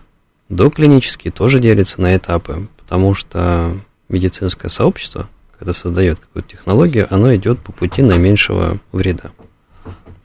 доклинические 0.48 1.32
тоже 1.32 1.60
делятся 1.60 2.00
на 2.00 2.16
этапы, 2.16 2.68
потому 2.76 3.14
что 3.14 3.76
медицинское 4.08 4.68
сообщество, 4.68 5.28
когда 5.56 5.72
создает 5.72 6.18
какую-то 6.18 6.48
технологию, 6.48 7.06
оно 7.10 7.34
идет 7.36 7.60
по 7.60 7.70
пути 7.70 8.02
наименьшего 8.02 8.78
вреда. 8.92 9.30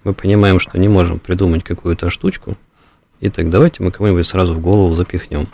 Мы 0.04 0.13
понимаем, 0.13 0.60
что 0.60 0.80
не 0.80 0.88
можем 0.88 1.19
придумать 1.19 1.63
какую-то 1.63 2.10
штучку, 2.10 2.58
и 3.19 3.30
так 3.30 3.52
давайте 3.52 3.84
мы 3.84 3.91
кому-нибудь 3.91 4.28
сразу 4.28 4.56
в 4.56 4.60
голову 4.60 4.95
запихнем. 4.95 5.47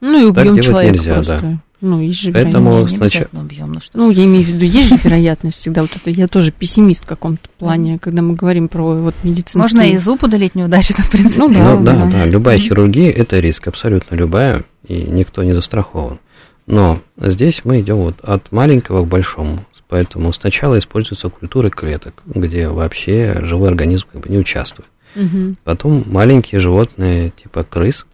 Ну 0.00 0.18
и 0.30 0.32
Так 0.32 0.42
убьем 0.44 0.54
делать 0.54 0.64
человека 0.66 0.92
нельзя, 0.96 1.14
просто. 1.14 1.38
да. 1.42 1.58
Ну, 1.82 2.00
есть 2.02 2.20
же 2.20 2.30
Поэтому 2.32 2.70
вероятность. 2.70 2.92
Не 2.92 2.98
снач- 2.98 3.00
обязательно 3.16 3.40
убьем, 3.40 3.72
ну 3.72 3.80
что 3.80 3.98
Ну, 3.98 4.10
я 4.10 4.24
имею 4.24 4.44
в 4.44 4.48
виду, 4.48 4.64
есть 4.66 4.88
же 4.90 4.96
вероятность 5.02 5.56
всегда. 5.56 5.80
Вот 5.80 5.90
это 5.96 6.10
я 6.10 6.28
тоже 6.28 6.52
пессимист 6.52 7.04
в 7.04 7.06
каком-то 7.06 7.48
плане, 7.58 7.98
когда 7.98 8.20
мы 8.20 8.34
говорим 8.34 8.68
про 8.68 8.94
вот 8.96 9.14
медицинские... 9.22 9.60
Можно 9.62 9.80
и 9.90 9.96
зуб 9.96 10.22
удалить 10.22 10.54
неудачно, 10.54 11.02
в 11.02 11.10
принципе. 11.10 11.38
Ну 11.40 11.48
да, 11.48 11.74
Ну, 11.76 11.82
да, 11.82 11.96
да. 11.96 12.10
да, 12.10 12.26
любая 12.26 12.58
хирургия– 12.58 13.10
это 13.16 13.40
риск, 13.40 13.66
абсолютно 13.68 14.14
любая, 14.14 14.62
и 14.86 14.94
никто 14.94 15.42
не 15.42 15.54
застрахован. 15.54 16.18
Но 16.66 17.00
здесь 17.18 17.62
мы 17.64 17.80
идем 17.80 17.96
вот 17.96 18.16
от 18.22 18.52
маленького 18.52 19.02
к 19.04 19.08
большому, 19.08 19.64
поэтому 19.88 20.32
сначала 20.34 20.78
используются 20.78 21.30
культуры 21.30 21.70
клеток, 21.70 22.22
где 22.26 22.68
вообще 22.68 23.38
живой 23.42 23.68
организм 23.70 24.04
как 24.12 24.20
бы 24.20 24.28
не 24.28 24.36
участвует. 24.38 24.88
Мгм. 25.16 25.56
Потом 25.64 26.04
маленькие 26.06 26.60
животные 26.60 27.30
типа 27.30 27.64
крыс, 27.64 28.06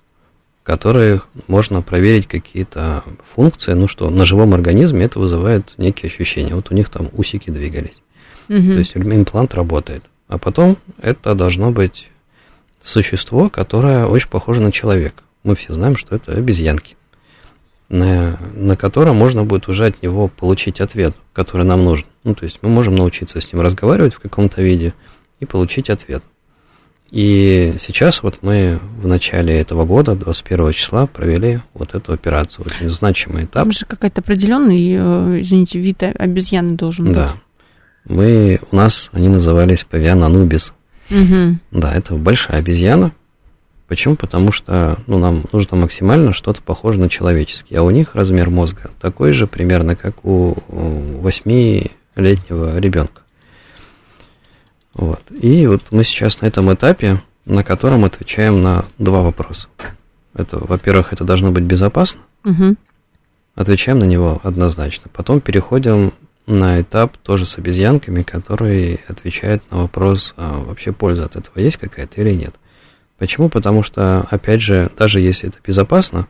которых 0.67 1.29
можно 1.47 1.81
проверить 1.81 2.27
какие-то 2.27 3.05
функции, 3.35 3.73
ну 3.73 3.87
что 3.87 4.11
на 4.11 4.25
живом 4.25 4.53
организме 4.53 5.05
это 5.05 5.21
вызывает 5.21 5.75
некие 5.79 6.09
ощущения. 6.09 6.57
Вот 6.57 6.73
у 6.73 6.75
них 6.75 6.89
там 6.89 7.09
усики 7.13 7.51
двигались. 7.51 8.03
Мгм. 8.49 8.73
То 8.73 8.79
есть 8.81 8.97
имплант 8.97 9.55
работает. 9.55 10.03
А 10.27 10.39
потом 10.39 10.77
это 11.01 11.37
должно 11.37 11.71
быть 11.71 12.09
существо, 12.81 13.49
которое 13.49 14.07
очень 14.07 14.29
похоже 14.29 14.61
на 14.61 14.73
человека. 14.73 15.23
Мы 15.45 15.55
все 15.55 15.73
знаем, 15.73 15.97
что 15.97 16.17
это 16.17 16.33
обезьянки, 16.33 16.97
на, 17.89 18.37
на 18.57 18.77
котором 18.77 19.15
можно 19.15 19.45
будет 19.45 19.69
уже 19.69 19.87
от 19.87 20.03
него 20.03 20.27
получить 20.27 20.81
ответ, 20.81 21.15
который 21.33 21.65
нам 21.65 21.85
нужен. 21.85 22.07
Ну, 22.25 22.35
то 22.35 22.45
есть 22.45 22.59
мы 22.63 22.71
можем 22.71 22.97
научиться 22.97 23.41
с 23.41 23.53
ним 23.53 23.63
разговаривать 23.63 24.15
в 24.15 24.19
каком-то 24.19 24.63
виде 24.63 24.95
и 25.39 25.47
получить 25.47 25.91
ответ. 25.91 26.25
И 27.11 27.75
сейчас 27.79 28.23
вот 28.23 28.39
мы 28.43 28.79
в 29.01 29.07
начале 29.07 29.59
этого 29.61 29.85
года, 29.85 30.15
21 30.15 30.73
числа, 30.73 31.07
провели 31.07 31.61
вот 31.75 31.95
эту 31.95 32.13
операцию. 32.13 32.67
Очень 32.67 32.91
значимый 32.91 33.45
этап. 33.45 33.65
Там 33.65 33.73
же 33.73 33.87
какой-то 33.87 34.21
определенный, 34.21 34.97
э, 34.99 35.41
извините, 35.41 35.79
вид 35.79 36.03
обезьяны 36.03 36.77
должен 36.77 37.13
Да. 37.13 37.35
Мы, 38.05 38.61
у 38.71 38.77
нас 38.77 39.09
они 39.13 39.29
назывались 39.29 39.85
павиан 39.85 40.23
анубис. 40.23 40.73
быть. 41.09 41.21
Мгм. 41.21 41.61
Да, 41.71 41.95
это 41.95 42.15
большая 42.15 42.59
обезьяна. 42.59 43.13
Почему? 43.89 44.17
Потому 44.17 44.51
что 44.51 44.99
ну, 45.07 45.19
нам 45.19 45.45
нужно 45.53 45.77
максимально 45.77 46.33
что-то 46.33 46.61
похожее 46.61 47.03
на 47.03 47.09
человеческий. 47.09 47.77
А 47.77 47.83
у 47.83 47.91
них 47.91 48.15
размер 48.15 48.51
мозга 48.51 48.91
такой 49.01 49.33
же 49.33 49.47
примерно, 49.47 49.95
как 49.95 50.25
у 50.25 50.57
у 50.69 51.21
восьмилетнего 51.21 52.79
ребенка. 52.79 53.23
Вот. 54.97 55.21
И 55.31 55.67
вот 55.67 55.83
мы 55.91 56.05
сейчас 56.05 56.41
на 56.41 56.47
этом 56.47 56.73
этапе, 56.73 57.23
на 57.45 57.63
котором 57.63 58.07
отвечаем 58.07 58.63
на 58.63 58.87
два 58.97 59.21
вопроса. 59.21 59.69
Это, 60.33 60.59
во-первых, 60.59 61.13
это 61.13 61.23
должно 61.23 61.53
быть 61.53 61.65
безопасно. 61.65 62.23
Мгм. 62.45 62.79
Отвечаем 63.55 63.99
на 63.99 64.05
него 64.05 64.41
однозначно. 64.43 65.11
Потом 65.13 65.41
переходим 65.41 66.13
на 66.47 66.81
этап 66.81 67.19
тоже 67.19 67.45
с 67.45 67.59
обезьянками, 67.59 68.23
который 68.23 69.01
отвечает 69.07 69.63
на 69.71 69.79
вопрос, 69.83 70.33
а 70.37 70.61
вообще 70.61 70.93
польза 70.93 71.27
от 71.27 71.37
этого 71.37 71.59
есть 71.59 71.77
какая-то 71.77 72.21
или 72.23 72.33
нет. 72.33 72.55
Почему? 73.19 73.51
Потому 73.51 73.83
что, 73.83 74.27
опять 74.31 74.63
же, 74.63 74.91
даже 74.97 75.21
если 75.21 75.49
это 75.51 75.59
безопасно, 75.65 76.27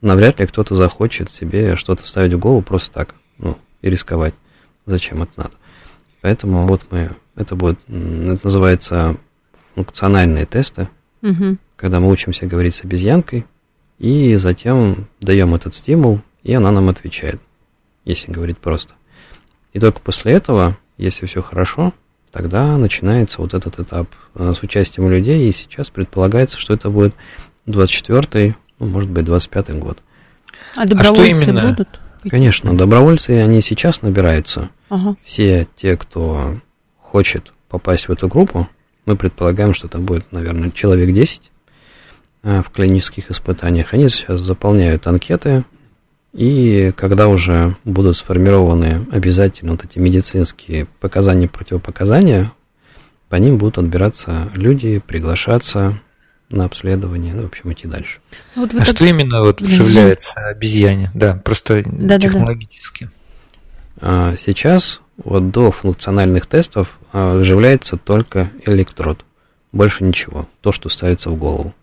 навряд 0.00 0.40
ли 0.40 0.46
кто-то 0.46 0.74
захочет 0.74 1.30
себе 1.30 1.76
что-то 1.76 2.06
ставить 2.06 2.32
в 2.32 2.38
голову 2.38 2.62
просто 2.62 2.92
так, 2.92 3.14
ну, 3.36 3.58
и 3.82 3.90
рисковать. 3.90 4.34
Зачем 4.86 5.22
это 5.22 5.32
надо? 5.36 5.52
Поэтому 6.22 6.66
вот 6.66 6.86
мы, 6.90 7.10
это 7.38 7.56
будет, 7.56 7.78
это 7.88 8.40
называется 8.42 9.16
функциональные 9.74 10.46
тесты, 10.46 10.88
Мгм. 11.22 11.58
когда 11.76 12.00
мы 12.00 12.10
учимся 12.10 12.46
говорить 12.46 12.74
с 12.74 12.84
обезьянкой, 12.84 13.46
и 13.98 14.36
затем 14.36 15.08
даем 15.20 15.54
этот 15.54 15.74
стимул, 15.74 16.20
и 16.42 16.52
она 16.52 16.70
нам 16.70 16.88
отвечает, 16.88 17.40
если 18.04 18.30
говорить 18.30 18.58
просто. 18.58 18.94
И 19.72 19.80
только 19.80 20.00
после 20.00 20.32
этого, 20.32 20.76
если 20.96 21.26
все 21.26 21.42
хорошо, 21.42 21.92
тогда 22.32 22.76
начинается 22.76 23.40
вот 23.40 23.54
этот 23.54 23.78
этап 23.78 24.08
э, 24.34 24.52
с 24.56 24.62
участием 24.62 25.10
людей, 25.10 25.48
и 25.48 25.52
сейчас 25.52 25.90
предполагается, 25.90 26.58
что 26.58 26.74
это 26.74 26.90
будет 26.90 27.14
24 27.66 28.56
ну, 28.78 28.86
может 28.86 29.10
быть, 29.10 29.24
25 29.24 29.78
год. 29.78 29.98
А 30.76 30.84
добровольцы 30.86 31.44
именно? 31.44 31.68
будут? 31.68 32.00
Конечно, 32.28 32.76
добровольцы, 32.76 33.30
они 33.30 33.60
сейчас 33.62 34.02
набираются. 34.02 34.70
Ага. 34.88 35.16
Все 35.24 35.66
те, 35.76 35.96
кто 35.96 36.58
хочет 37.08 37.52
попасть 37.68 38.08
в 38.08 38.12
эту 38.12 38.28
группу, 38.28 38.68
мы 39.06 39.16
предполагаем, 39.16 39.72
что 39.72 39.88
там 39.88 40.04
будет, 40.04 40.30
наверное, 40.32 40.70
человек 40.70 41.12
10 41.14 41.50
а, 42.42 42.62
в 42.62 42.70
клинических 42.70 43.30
испытаниях. 43.30 43.94
Они 43.94 44.08
сейчас 44.10 44.40
заполняют 44.40 45.06
анкеты, 45.06 45.64
и 46.34 46.92
когда 46.94 47.28
уже 47.28 47.74
будут 47.84 48.18
сформированы 48.18 49.06
обязательно 49.10 49.72
вот 49.72 49.84
эти 49.84 49.98
медицинские 49.98 50.86
показания, 51.00 51.48
противопоказания, 51.48 52.52
по 53.30 53.36
ним 53.36 53.56
будут 53.56 53.78
отбираться 53.78 54.50
люди, 54.54 54.98
приглашаться 54.98 55.98
на 56.50 56.64
обследование, 56.66 57.34
ну, 57.34 57.42
в 57.42 57.46
общем, 57.46 57.72
идти 57.72 57.88
дальше. 57.88 58.18
Ну, 58.54 58.62
Вот 58.62 58.74
А 58.74 58.78
так- 58.78 58.86
что 58.86 59.04
именно 59.06 59.42
вот 59.42 59.60
вживляется 59.62 60.34
обезьяне? 60.48 61.10
Да, 61.14 61.36
просто 61.42 61.82
Да-да-да. 61.84 62.18
технологически. 62.18 63.04
А 63.04 63.17
Сейчас 64.00 65.00
вот 65.16 65.50
до 65.50 65.70
функциональных 65.72 66.46
тестов 66.46 66.98
а, 67.12 67.38
вживляется 67.38 67.96
только 67.96 68.50
электрод, 68.64 69.24
больше 69.72 70.04
ничего, 70.04 70.48
то, 70.60 70.72
что 70.72 70.88
ставится 70.88 71.30
в 71.30 71.36
голову. 71.36 71.74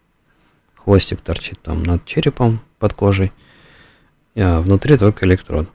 Хвостик 0.75 1.21
торчит 1.21 1.59
там 1.61 1.83
над 1.83 2.05
черепом, 2.05 2.61
под 2.79 2.93
кожей, 2.93 3.33
а 4.35 4.61
внутри 4.61 4.97
только 4.97 5.25
электрод. 5.25 5.69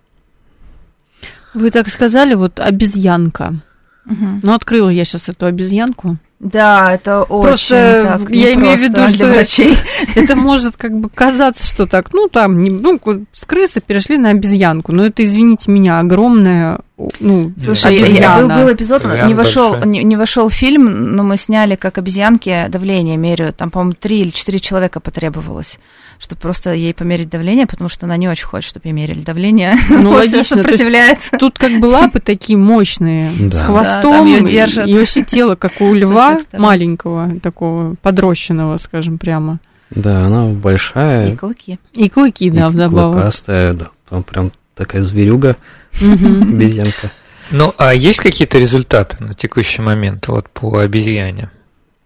Вы 1.53 1.71
так 1.71 1.89
сказали, 1.89 2.35
вот 2.35 2.61
обезьянка. 2.61 3.61
Мгм. 4.05 4.41
Ну, 4.43 4.55
открыла 4.55 4.89
я 4.89 5.05
сейчас 5.05 5.29
эту 5.29 5.47
обезьянку. 5.47 6.17
Да, 6.41 6.95
это 6.95 7.23
очень 7.25 7.49
Просто 7.49 8.17
так 8.19 8.31
я 8.31 8.55
имею 8.55 8.79
в 8.79 8.81
виду, 8.81 8.95
для 8.95 9.09
что- 9.09 9.27
врачей. 9.27 9.77
Это 10.15 10.37
может 10.37 10.75
как 10.79 10.99
бы 10.99 11.11
казаться, 11.11 11.67
что 11.67 11.87
так, 11.87 12.15
ну, 12.15 12.29
там, 12.29 12.63
не- 12.63 12.71
ну, 12.71 12.99
с 13.31 13.45
крысы 13.45 13.83
перешли 13.83 14.17
на 14.17 14.31
обезьянку. 14.31 14.91
Но 14.93 15.05
это, 15.05 15.23
извините 15.23 15.71
меня, 15.71 15.99
огромная, 16.01 16.81
ну, 17.21 17.53
Слушай, 17.63 17.95
обезьяна. 17.99 18.49
был, 18.57 18.65
был 18.65 18.73
эпизод, 18.73 19.05
Вариант 19.05 19.29
не 19.29 19.35
вошел, 19.35 19.73
большой. 19.73 19.89
не, 19.91 20.03
не 20.03 20.17
вошел 20.17 20.49
фильм, 20.49 21.15
но 21.15 21.25
мы 21.25 21.37
сняли, 21.37 21.75
как 21.75 21.99
обезьянки 21.99 22.67
давление 22.71 23.19
меряют. 23.19 23.59
Там, 23.59 23.71
по-моему, 23.71 23.93
три 24.01 24.21
или 24.23 24.31
четыре 24.31 24.61
человека 24.61 24.99
потребовалось, 25.01 25.79
чтобы 26.21 26.41
просто 26.41 26.73
ей 26.75 26.93
померить 26.95 27.31
давление, 27.31 27.67
потому 27.67 27.89
что 27.89 28.05
она 28.07 28.17
не 28.17 28.29
очень 28.29 28.45
хочет, 28.47 28.69
чтобы 28.69 28.87
ей 28.89 28.93
мерили 28.93 29.21
давление. 29.23 29.75
Ну, 29.89 30.11
логично, 30.11 30.59
сопротивляется. 30.59 31.37
Тут 31.39 31.59
как 31.59 31.81
бы 31.81 31.87
лапы 31.87 32.21
такие 32.21 32.57
мощные, 32.59 33.33
Да. 33.39 33.57
с 33.57 33.61
хвостом, 33.63 34.27
и- 34.29 34.47
держат. 34.47 34.87
и 34.87 34.95
вообще 34.95 35.23
тело, 35.25 35.55
как 35.57 35.81
у 35.81 35.93
льва, 35.95 36.39
маленького, 36.53 37.41
такого 37.43 37.97
подрощенного, 38.03 38.79
скажем 38.79 39.19
прямо. 39.19 39.59
Да, 39.91 40.27
она 40.27 40.47
большая, 40.47 41.33
И 41.33 41.37
клыки. 41.37 41.81
И 41.95 42.09
клыки, 42.09 42.49
да, 42.51 42.67
и 42.67 42.71
вдобавок. 42.71 43.15
клыкастая, 43.17 43.73
да, 43.73 43.89
там 44.09 44.23
прям 44.23 44.53
такая 44.77 45.03
зверюга, 45.03 45.57
обезьянка. 46.01 47.11
Ну, 47.51 47.75
а 47.79 47.95
есть 47.95 48.21
какие-то 48.21 48.59
результаты 48.59 49.23
на 49.25 49.35
текущий 49.35 49.83
момент 49.83 50.29
вот 50.29 50.49
по 50.51 50.79
обезьяне? 50.79 51.51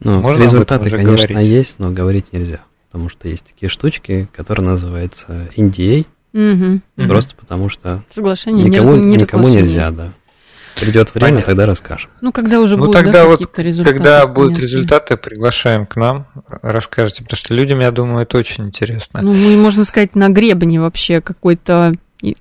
Ну, 0.01 0.21
Можно 0.21 0.39
об 0.45 0.45
результаты, 0.45 0.87
этом 0.87 0.99
уже 1.01 1.07
конечно, 1.07 1.29
говорить? 1.35 1.47
есть, 1.53 1.75
но 1.79 1.91
говорить 1.91 2.33
нельзя, 2.33 2.61
потому 2.95 3.09
что 3.09 3.27
есть 3.27 3.45
такие 3.45 3.69
штучки, 3.69 4.29
которые 4.33 4.65
называются 4.69 5.49
NDA, 5.57 6.07
Мгм. 6.33 6.81
Мгм. 6.97 7.09
просто 7.09 7.35
потому 7.35 7.69
что 7.69 8.05
Соглашение 8.09 8.65
никому, 8.67 8.95
не 8.95 9.17
никому 9.17 9.49
разглашение. 9.49 9.63
нельзя, 9.63 9.91
да. 9.91 10.13
Придет 10.77 11.13
время, 11.13 11.29
Понятно. 11.31 11.47
тогда 11.47 11.67
расскажем. 11.67 12.11
Ну, 12.21 12.31
когда 12.31 12.61
уже 12.61 12.77
Ну, 12.77 12.87
будут 12.87 12.95
да, 12.95 13.03
тогда 13.03 13.25
вот, 13.25 13.33
какие-то 13.41 13.63
результаты. 13.63 13.97
когда 13.99 14.27
будут 14.29 14.51
понятно. 14.51 14.63
результаты, 14.63 15.17
приглашаем 15.17 15.87
к 15.87 15.97
нам, 15.97 16.27
расскажете, 16.63 17.25
потому 17.25 17.37
что 17.37 17.53
людям, 17.53 17.81
я 17.81 17.91
думаю, 17.91 18.23
это 18.23 18.39
очень 18.39 18.65
интересно. 18.65 19.23
Ну, 19.23 19.33
мы, 19.33 19.57
можно 19.57 19.83
сказать, 19.83 20.15
на 20.15 20.29
гребне 20.29 20.81
вообще 20.81 21.21
какой-то 21.21 21.95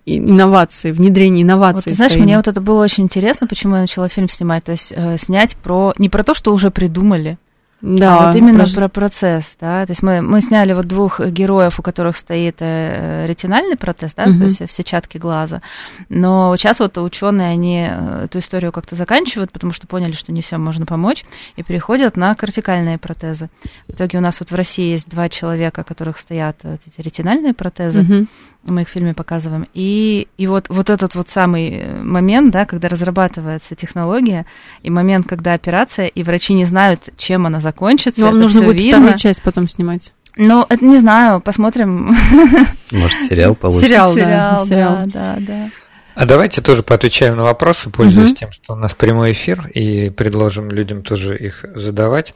инновации, 0.05 0.91
внедрения 0.91 1.41
инноваций. 1.41 1.91
Вот, 1.91 1.95
знаешь, 1.95 2.15
мне 2.15 2.37
вот 2.37 2.47
это 2.47 2.61
было 2.61 2.83
очень 2.83 3.05
интересно, 3.05 3.47
почему 3.47 3.75
я 3.75 3.81
начала 3.81 4.07
фильм 4.07 4.29
снимать. 4.29 4.63
То 4.63 4.71
есть 4.71 4.93
э, 4.95 5.17
снять 5.17 5.55
про 5.55 5.93
не 5.97 6.09
про 6.09 6.23
то, 6.23 6.33
что 6.35 6.53
уже 6.53 6.69
придумали, 6.71 7.37
да, 7.83 8.17
а 8.19 8.27
вот 8.27 8.35
именно 8.37 8.63
прож- 8.63 8.75
про 8.75 8.87
процесс, 8.87 9.57
да. 9.59 9.85
То 9.85 9.91
есть 9.91 10.01
мы, 10.01 10.21
мы 10.21 10.39
сняли 10.39 10.71
вот 10.71 10.87
двух 10.87 11.19
героев, 11.19 11.79
у 11.79 11.83
которых 11.83 12.15
стоит 12.15 12.55
э, 12.59 13.25
ретинальный 13.27 13.75
протез, 13.75 14.13
да, 14.15 14.25
Мгм. 14.25 14.37
то 14.37 14.43
есть 14.45 14.61
в 14.61 14.71
сетчатке 14.71 15.19
глаза. 15.19 15.61
Но 16.07 16.55
сейчас 16.55 16.79
вот 16.79 16.97
ученые 16.97 17.49
они 17.49 17.85
э, 17.89 18.23
эту 18.25 18.39
историю 18.39 18.71
как-то 18.71 18.95
заканчивают, 18.95 19.51
потому 19.51 19.73
что 19.73 19.85
поняли, 19.85 20.13
что 20.13 20.31
не 20.31 20.41
всем 20.41 20.63
можно 20.63 20.85
помочь, 20.85 21.25
и 21.57 21.63
переходят 21.63 22.15
на 22.15 22.33
кортикальные 22.35 22.97
протезы. 22.97 23.49
В 23.89 23.93
итоге 23.93 24.17
у 24.17 24.21
нас 24.21 24.39
вот 24.39 24.51
в 24.51 24.55
России 24.55 24.91
есть 24.91 25.09
два 25.09 25.27
человека, 25.27 25.81
у 25.81 25.83
которых 25.83 26.17
стоят 26.19 26.55
вот 26.63 26.79
эти 26.87 27.05
ретинальные 27.05 27.53
протезы. 27.53 28.01
Мгм. 28.03 28.27
мы 28.65 28.83
их 28.83 28.87
в 28.87 28.91
фильме 28.91 29.13
показываем. 29.13 29.67
И, 29.73 30.29
и 30.37 30.47
вот, 30.47 30.69
вот 30.69 30.89
этот 30.89 31.15
вот 31.15 31.27
самый 31.27 31.69
э, 31.69 32.01
момент, 32.01 32.53
да, 32.53 32.65
когда 32.65 32.87
разрабатывается 32.87 33.75
технология, 33.75 34.45
и 34.83 34.89
момент, 34.89 35.27
когда 35.27 35.51
операция, 35.53 36.07
и 36.07 36.23
врачи 36.23 36.53
не 36.53 36.63
знают, 36.63 37.09
чем 37.17 37.45
она 37.45 37.59
закончится. 37.59 37.72
Ну, 38.17 38.25
Вам 38.25 38.35
это 38.35 38.43
нужно 38.43 38.61
будет 38.63 38.77
видно. 38.77 38.99
вторую 38.99 39.17
часть 39.17 39.41
потом 39.41 39.67
снимать. 39.67 40.13
Ну, 40.35 40.65
это 40.67 40.83
не 40.83 40.97
знаю, 40.97 41.41
посмотрим. 41.41 42.07
Может, 42.91 43.21
сериал 43.29 43.55
получится. 43.55 43.87
Сериал, 43.87 44.15
да, 44.15 44.19
Сериал, 44.21 44.65
сериал. 44.65 44.95
да, 45.05 45.35
да, 45.37 45.45
да. 45.47 45.69
А 46.15 46.25
давайте 46.27 46.61
тоже 46.61 46.83
поотвечаем 46.83 47.35
на 47.37 47.43
вопросы, 47.43 47.89
пользуясь 47.89 48.35
тем, 48.35 48.51
что 48.51 48.73
у 48.73 48.75
нас 48.75 48.93
прямой 48.93 49.31
эфир, 49.31 49.67
и 49.73 50.11
предложим 50.11 50.69
людям 50.69 51.01
тоже 51.01 51.35
их 51.35 51.65
задавать. 51.73 52.35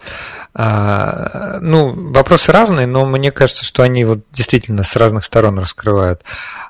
А, 0.55 1.59
ну, 1.61 1.89
вопросы 2.11 2.51
разные, 2.51 2.87
но 2.87 3.05
мне 3.05 3.31
кажется, 3.31 3.63
что 3.63 3.83
они 3.83 4.03
вот 4.03 4.21
действительно 4.31 4.81
с 4.81 4.95
разных 4.95 5.23
сторон 5.25 5.59
раскрывают. 5.59 6.23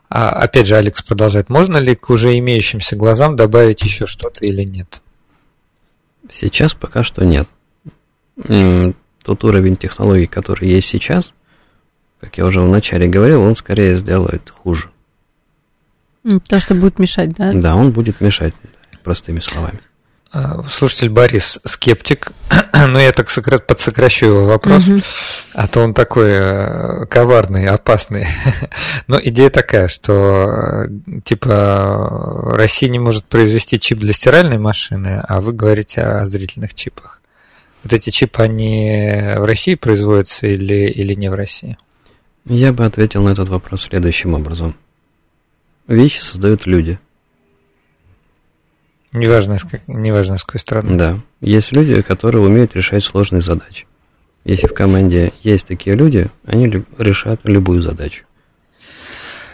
А, 0.10 0.32
опять 0.32 0.68
же, 0.68 0.76
Алекс 0.76 1.02
продолжает. 1.02 1.50
Можно 1.50 1.78
ли 1.78 1.96
к 1.96 2.10
уже 2.10 2.38
имеющимся 2.40 2.98
глазам 2.98 3.38
добавить 3.38 3.82
еще 3.84 4.06
что-то 4.06 4.44
или 4.44 4.64
нет? 4.64 5.02
Сейчас 6.30 6.74
пока 6.74 7.04
что 7.04 7.24
нет. 7.24 7.48
Тот 9.24 9.44
уровень 9.44 9.76
технологий, 9.76 10.28
который 10.28 10.70
есть 10.70 10.88
сейчас, 10.88 11.34
как 12.22 12.38
я 12.38 12.46
уже 12.46 12.62
вначале 12.62 13.08
говорил, 13.08 13.42
он 13.42 13.56
скорее 13.56 13.98
сделает 13.98 14.50
хуже. 14.50 14.90
То, 16.48 16.60
что 16.60 16.76
будет 16.76 17.00
мешать, 17.00 17.34
да? 17.34 17.52
Да, 17.54 17.76
он 17.76 17.92
будет 17.92 18.22
мешать, 18.22 18.54
простыми 19.04 19.40
словами. 19.40 19.80
А, 20.32 20.62
Слушатель 20.70 21.10
Борис 21.10 21.58
скептик, 21.64 22.34
но 22.74 23.00
я 23.00 23.14
так 23.14 23.30
сокра- 23.30 23.60
подсокращу 23.60 24.26
его 24.26 24.46
вопрос, 24.46 24.86
Мгм. 24.88 25.02
а 25.54 25.68
то 25.68 25.80
он 25.82 25.94
такой 25.94 26.30
э, 26.32 27.06
коварный, 27.06 27.66
опасный. 27.68 28.28
Но 29.08 29.18
идея 29.24 29.50
такая, 29.50 29.88
что 29.88 30.84
э, 30.86 30.88
типа 31.24 32.52
Россия 32.58 32.90
не 32.90 33.00
может 33.00 33.24
произвести 33.24 33.80
чип 33.80 34.00
для 34.00 34.12
стиральной 34.12 34.58
машины, 34.58 35.24
а 35.26 35.40
вы 35.40 35.54
говорите 35.54 36.02
о 36.02 36.26
зрительных 36.26 36.74
чипах. 36.74 37.17
Вот 37.84 37.94
эти 37.94 38.10
чипы, 38.10 38.42
они 38.44 39.34
в 39.38 39.46
России 39.46 39.76
производятся 39.76 40.48
или, 40.48 40.90
или 40.90 41.14
не 41.14 41.30
в 41.30 41.34
России? 41.34 41.78
Я 42.46 42.74
бы 42.74 42.86
ответил 42.86 43.24
на 43.24 43.30
этот 43.30 43.50
вопрос 43.50 43.84
следующим 43.84 44.34
образом. 44.34 44.76
Вещи 45.88 46.20
создают 46.20 46.66
люди. 46.66 47.00
Неважно, 49.14 49.58
с, 49.58 49.64
как- 49.64 49.88
неважно, 49.88 50.38
с 50.38 50.44
какой 50.44 50.60
стороны. 50.60 50.98
Да. 50.98 51.20
Есть 51.42 51.72
люди, 51.72 52.02
которые 52.02 52.44
умеют 52.44 52.76
решать 52.76 53.04
сложные 53.04 53.42
задачи. 53.42 53.86
Если 54.44 54.68
в 54.68 54.74
команде 54.74 55.34
есть 55.44 55.68
такие 55.68 55.96
люди, 55.96 56.30
они 56.46 56.84
решат 56.98 57.42
любую 57.44 57.82
задачу. 57.82 58.26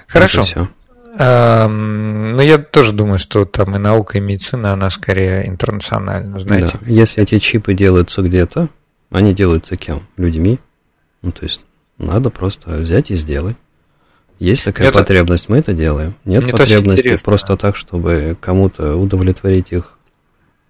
Хорошо. 0.08 0.70
Ну, 1.18 2.42
я 2.42 2.58
тоже 2.58 2.92
думаю, 2.92 3.20
что 3.20 3.46
там 3.46 3.76
и 3.76 3.80
наука, 3.80 4.18
и 4.18 4.22
медицина, 4.22 4.74
она 4.74 4.90
скорее 4.90 5.48
интернациональна, 5.48 6.40
знаете. 6.40 6.78
Да. 6.82 6.90
Если 6.92 7.22
эти 7.22 7.38
чипы 7.40 7.74
делаются 7.74 8.22
где-то, 8.22 8.70
они 9.12 9.34
делаются 9.34 9.78
кем? 9.78 10.02
Людьми. 10.18 10.60
Ну, 11.22 11.32
то 11.32 11.44
есть, 11.44 11.64
надо 11.98 12.30
просто 12.30 12.72
взять 12.72 13.12
и 13.12 13.16
сделать. 13.16 13.56
Есть 14.40 14.64
такая 14.64 14.88
Это- 14.90 15.00
потребность, 15.00 15.48
мы 15.50 15.58
это 15.60 15.74
делаем. 15.74 16.16
Нет 16.26 16.44
Мне 16.44 16.52
потребности 16.52 17.18
просто 17.24 17.56
так, 17.56 17.76
чтобы 17.76 18.36
кому-то 18.42 18.96
удовлетворить 18.98 19.72
их 19.72 19.98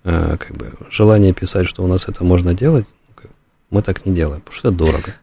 э, 0.04 0.36
как 0.38 0.56
бы 0.58 0.74
желание 0.92 1.34
писать, 1.34 1.66
что 1.68 1.82
у 1.84 1.88
нас 1.88 2.10
это 2.10 2.24
можно 2.26 2.54
делать. 2.54 2.86
Мы 3.70 3.82
так 3.82 4.06
не 4.06 4.14
делаем, 4.14 4.42
потому 4.42 4.56
что 4.60 4.68
это 4.68 4.78
дорого. 4.78 5.16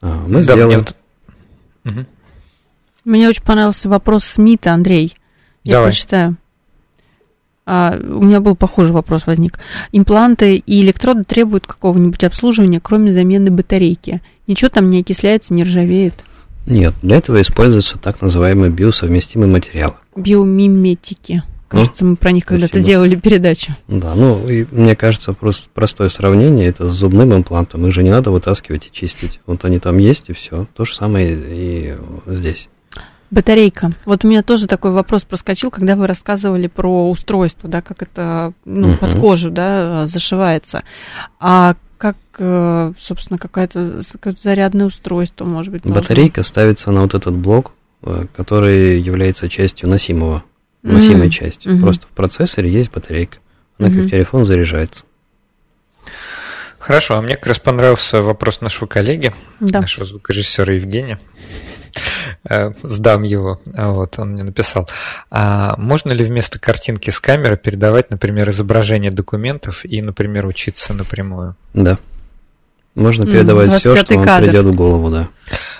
А, 0.00 0.20
мы 0.26 0.28
Да, 0.28 0.28
мне 0.30 0.42
сделаем. 0.42 0.78
вот- 0.78 0.96
Мгм. 1.84 2.06
Мне 3.06 3.28
очень 3.28 3.44
понравился 3.44 3.88
вопрос 3.88 4.24
Смита, 4.24 4.72
Андрей. 4.72 5.14
Я 5.62 5.74
Давай. 5.74 5.90
прочитаю. 5.90 6.36
А, 7.64 7.96
у 7.96 8.24
меня 8.24 8.40
был 8.40 8.56
похожий 8.56 8.92
вопрос 8.92 9.26
возник. 9.26 9.60
Импланты 9.92 10.56
и 10.56 10.82
электроды 10.82 11.22
требуют 11.22 11.68
какого-нибудь 11.68 12.24
обслуживания, 12.24 12.80
кроме 12.80 13.12
замены 13.12 13.52
батарейки. 13.52 14.22
Ничего 14.48 14.70
там 14.70 14.90
не 14.90 15.02
окисляется, 15.02 15.54
не 15.54 15.62
ржавеет. 15.62 16.14
Нет, 16.66 16.94
для 17.00 17.18
этого 17.18 17.40
используются 17.40 17.96
так 17.96 18.20
называемые 18.20 18.72
биосовместимые 18.72 19.48
материалы. 19.48 19.94
Биомиметики. 20.16 21.44
Кажется, 21.68 22.04
мы 22.04 22.16
про 22.16 22.32
них 22.32 22.44
когда-то 22.44 22.80
делали 22.80 23.14
передачу. 23.14 23.76
Да, 23.86 24.16
ну 24.16 24.48
и 24.48 24.66
мне 24.72 24.96
кажется, 24.96 25.32
просто 25.32 25.68
простое 25.72 26.08
сравнение 26.08 26.66
это 26.66 26.88
с 26.88 26.92
зубным 26.92 27.32
имплантом. 27.36 27.86
Их 27.86 27.94
же 27.94 28.02
не 28.02 28.10
надо 28.10 28.32
вытаскивать 28.32 28.88
и 28.88 28.92
чистить. 28.92 29.40
Вот 29.46 29.64
они 29.64 29.78
там 29.78 29.98
есть 29.98 30.28
и 30.28 30.32
все. 30.32 30.66
То 30.74 30.84
же 30.84 30.94
самое 30.94 31.36
и 31.36 31.94
здесь. 32.26 32.68
Батарейка. 33.30 33.92
Вот 34.04 34.24
у 34.24 34.28
меня 34.28 34.42
тоже 34.42 34.66
такой 34.66 34.92
вопрос 34.92 35.24
проскочил, 35.24 35.70
когда 35.70 35.96
вы 35.96 36.06
рассказывали 36.06 36.68
про 36.68 37.10
устройство, 37.10 37.68
да, 37.68 37.82
как 37.82 38.02
это 38.02 38.52
ну, 38.64 38.88
Мгм. 38.88 38.98
под 38.98 39.20
кожу, 39.20 39.50
да, 39.50 40.06
зашивается. 40.06 40.84
А 41.40 41.74
как, 41.98 42.16
э, 42.38 42.92
собственно, 42.98 43.38
какое-то 43.38 44.02
зарядное 44.40 44.86
устройство, 44.86 45.44
может 45.44 45.72
быть, 45.72 45.82
должно? 45.82 46.00
Батарейка 46.00 46.42
ставится 46.42 46.90
на 46.92 47.02
вот 47.02 47.14
этот 47.14 47.34
блок, 47.34 47.72
э, 48.02 48.26
который 48.36 49.00
является 49.00 49.48
частью 49.48 49.88
носимого, 49.88 50.44
носимой 50.82 51.22
Мгм. 51.22 51.30
части. 51.30 51.68
Мгм. 51.68 51.80
Просто 51.80 52.06
в 52.06 52.10
процессоре 52.10 52.70
есть 52.70 52.92
батарейка. 52.92 53.38
Она 53.78 53.88
Мгм. 53.88 54.02
как 54.02 54.10
телефон 54.10 54.44
заряжается. 54.46 55.04
Хорошо, 56.78 57.16
а 57.16 57.22
мне 57.22 57.34
как 57.34 57.46
раз 57.48 57.58
понравился 57.58 58.22
вопрос 58.22 58.60
нашего 58.60 58.86
коллеги, 58.86 59.32
Да. 59.58 59.80
нашего 59.80 60.04
звукорежиссера 60.04 60.72
Евгения. 60.74 61.18
Э, 62.48 62.72
Сдам 62.82 63.22
его. 63.22 63.60
А 63.74 63.90
Вот, 63.90 64.18
он 64.18 64.32
мне 64.32 64.42
написал. 64.42 64.88
А 65.30 65.74
можно 65.78 66.12
ли 66.12 66.24
вместо 66.24 66.58
картинки 66.58 67.10
с 67.10 67.20
камеры 67.20 67.56
передавать, 67.56 68.10
например, 68.10 68.50
изображение 68.50 69.10
документов 69.10 69.84
и, 69.84 70.02
например, 70.02 70.46
учиться 70.46 70.94
напрямую? 70.94 71.56
Да. 71.74 71.98
Можно 72.96 73.26
передавать 73.26 73.80
все, 73.80 73.92
25-й 73.94 74.04
что 74.04 74.14
вам 74.16 74.24
кадр. 74.24 74.44
придет 74.46 74.64
в 74.66 74.74
голову, 74.74 75.10
да. 75.10 75.28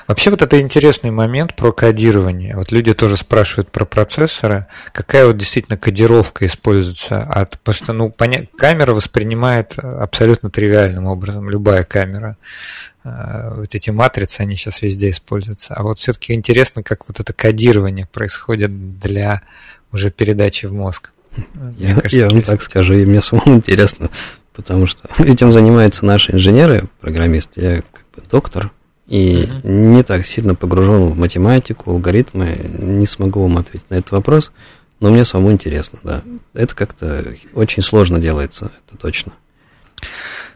Вообще 0.06 0.30
вот 0.30 0.42
это 0.42 0.60
интересный 0.60 1.10
момент 1.10 1.56
про 1.56 1.72
кодирование. 1.72 2.54
Вот 2.54 2.70
люди 2.70 2.94
тоже 2.94 3.16
спрашивают 3.16 3.72
про 3.72 3.84
процессоры, 3.84 4.66
какая 4.92 5.26
вот 5.26 5.36
действительно 5.36 5.76
кодировка 5.76 6.46
используется 6.46 7.22
от, 7.22 7.58
потому 7.58 7.74
что 7.74 7.92
ну 7.92 8.14
поня- 8.16 8.46
камера 8.56 8.92
воспринимает 8.94 9.76
абсолютно 9.78 10.50
тривиальным 10.50 11.06
образом 11.06 11.50
любая 11.50 11.82
камера. 11.82 12.36
Э, 13.04 13.54
Вот 13.56 13.74
эти 13.74 13.90
матрицы, 13.90 14.42
они 14.42 14.54
сейчас 14.54 14.82
везде 14.82 15.10
используются. 15.10 15.74
А 15.74 15.82
вот 15.82 15.98
все-таки 15.98 16.34
интересно, 16.34 16.82
как 16.84 17.08
вот 17.08 17.18
это 17.18 17.32
кодирование 17.32 18.06
происходит 18.06 18.98
для 19.00 19.42
уже 19.90 20.10
передачи 20.10 20.66
в 20.66 20.72
мозг. 20.72 21.10
Мне 21.54 21.88
Я, 21.88 21.94
кажется, 21.94 22.16
я 22.16 22.28
вам 22.28 22.42
так 22.42 22.62
скажу, 22.62 22.94
и 22.94 23.04
мне 23.04 23.20
самому 23.22 23.56
интересно, 23.56 24.10
потому 24.56 24.86
что 24.86 25.08
этим 25.22 25.52
занимаются 25.52 26.04
наши 26.04 26.32
инженеры, 26.32 26.88
программисты. 27.00 27.60
Я 27.60 27.76
как 27.76 28.04
бы 28.14 28.22
доктор, 28.28 28.72
и 29.06 29.48
не 29.62 30.02
так 30.02 30.26
сильно 30.26 30.54
погружен 30.54 31.04
в 31.04 31.18
математику, 31.18 31.92
алгоритмы, 31.92 32.58
не 32.78 33.06
смогу 33.06 33.42
вам 33.42 33.58
ответить 33.58 33.88
на 33.88 33.96
этот 33.96 34.10
вопрос, 34.10 34.50
но 34.98 35.10
мне 35.10 35.24
самому 35.24 35.52
интересно, 35.52 35.98
да. 36.02 36.22
Это 36.54 36.74
как-то 36.74 37.34
очень 37.54 37.82
сложно 37.82 38.18
делается, 38.18 38.72
это 38.86 38.98
точно. 38.98 39.32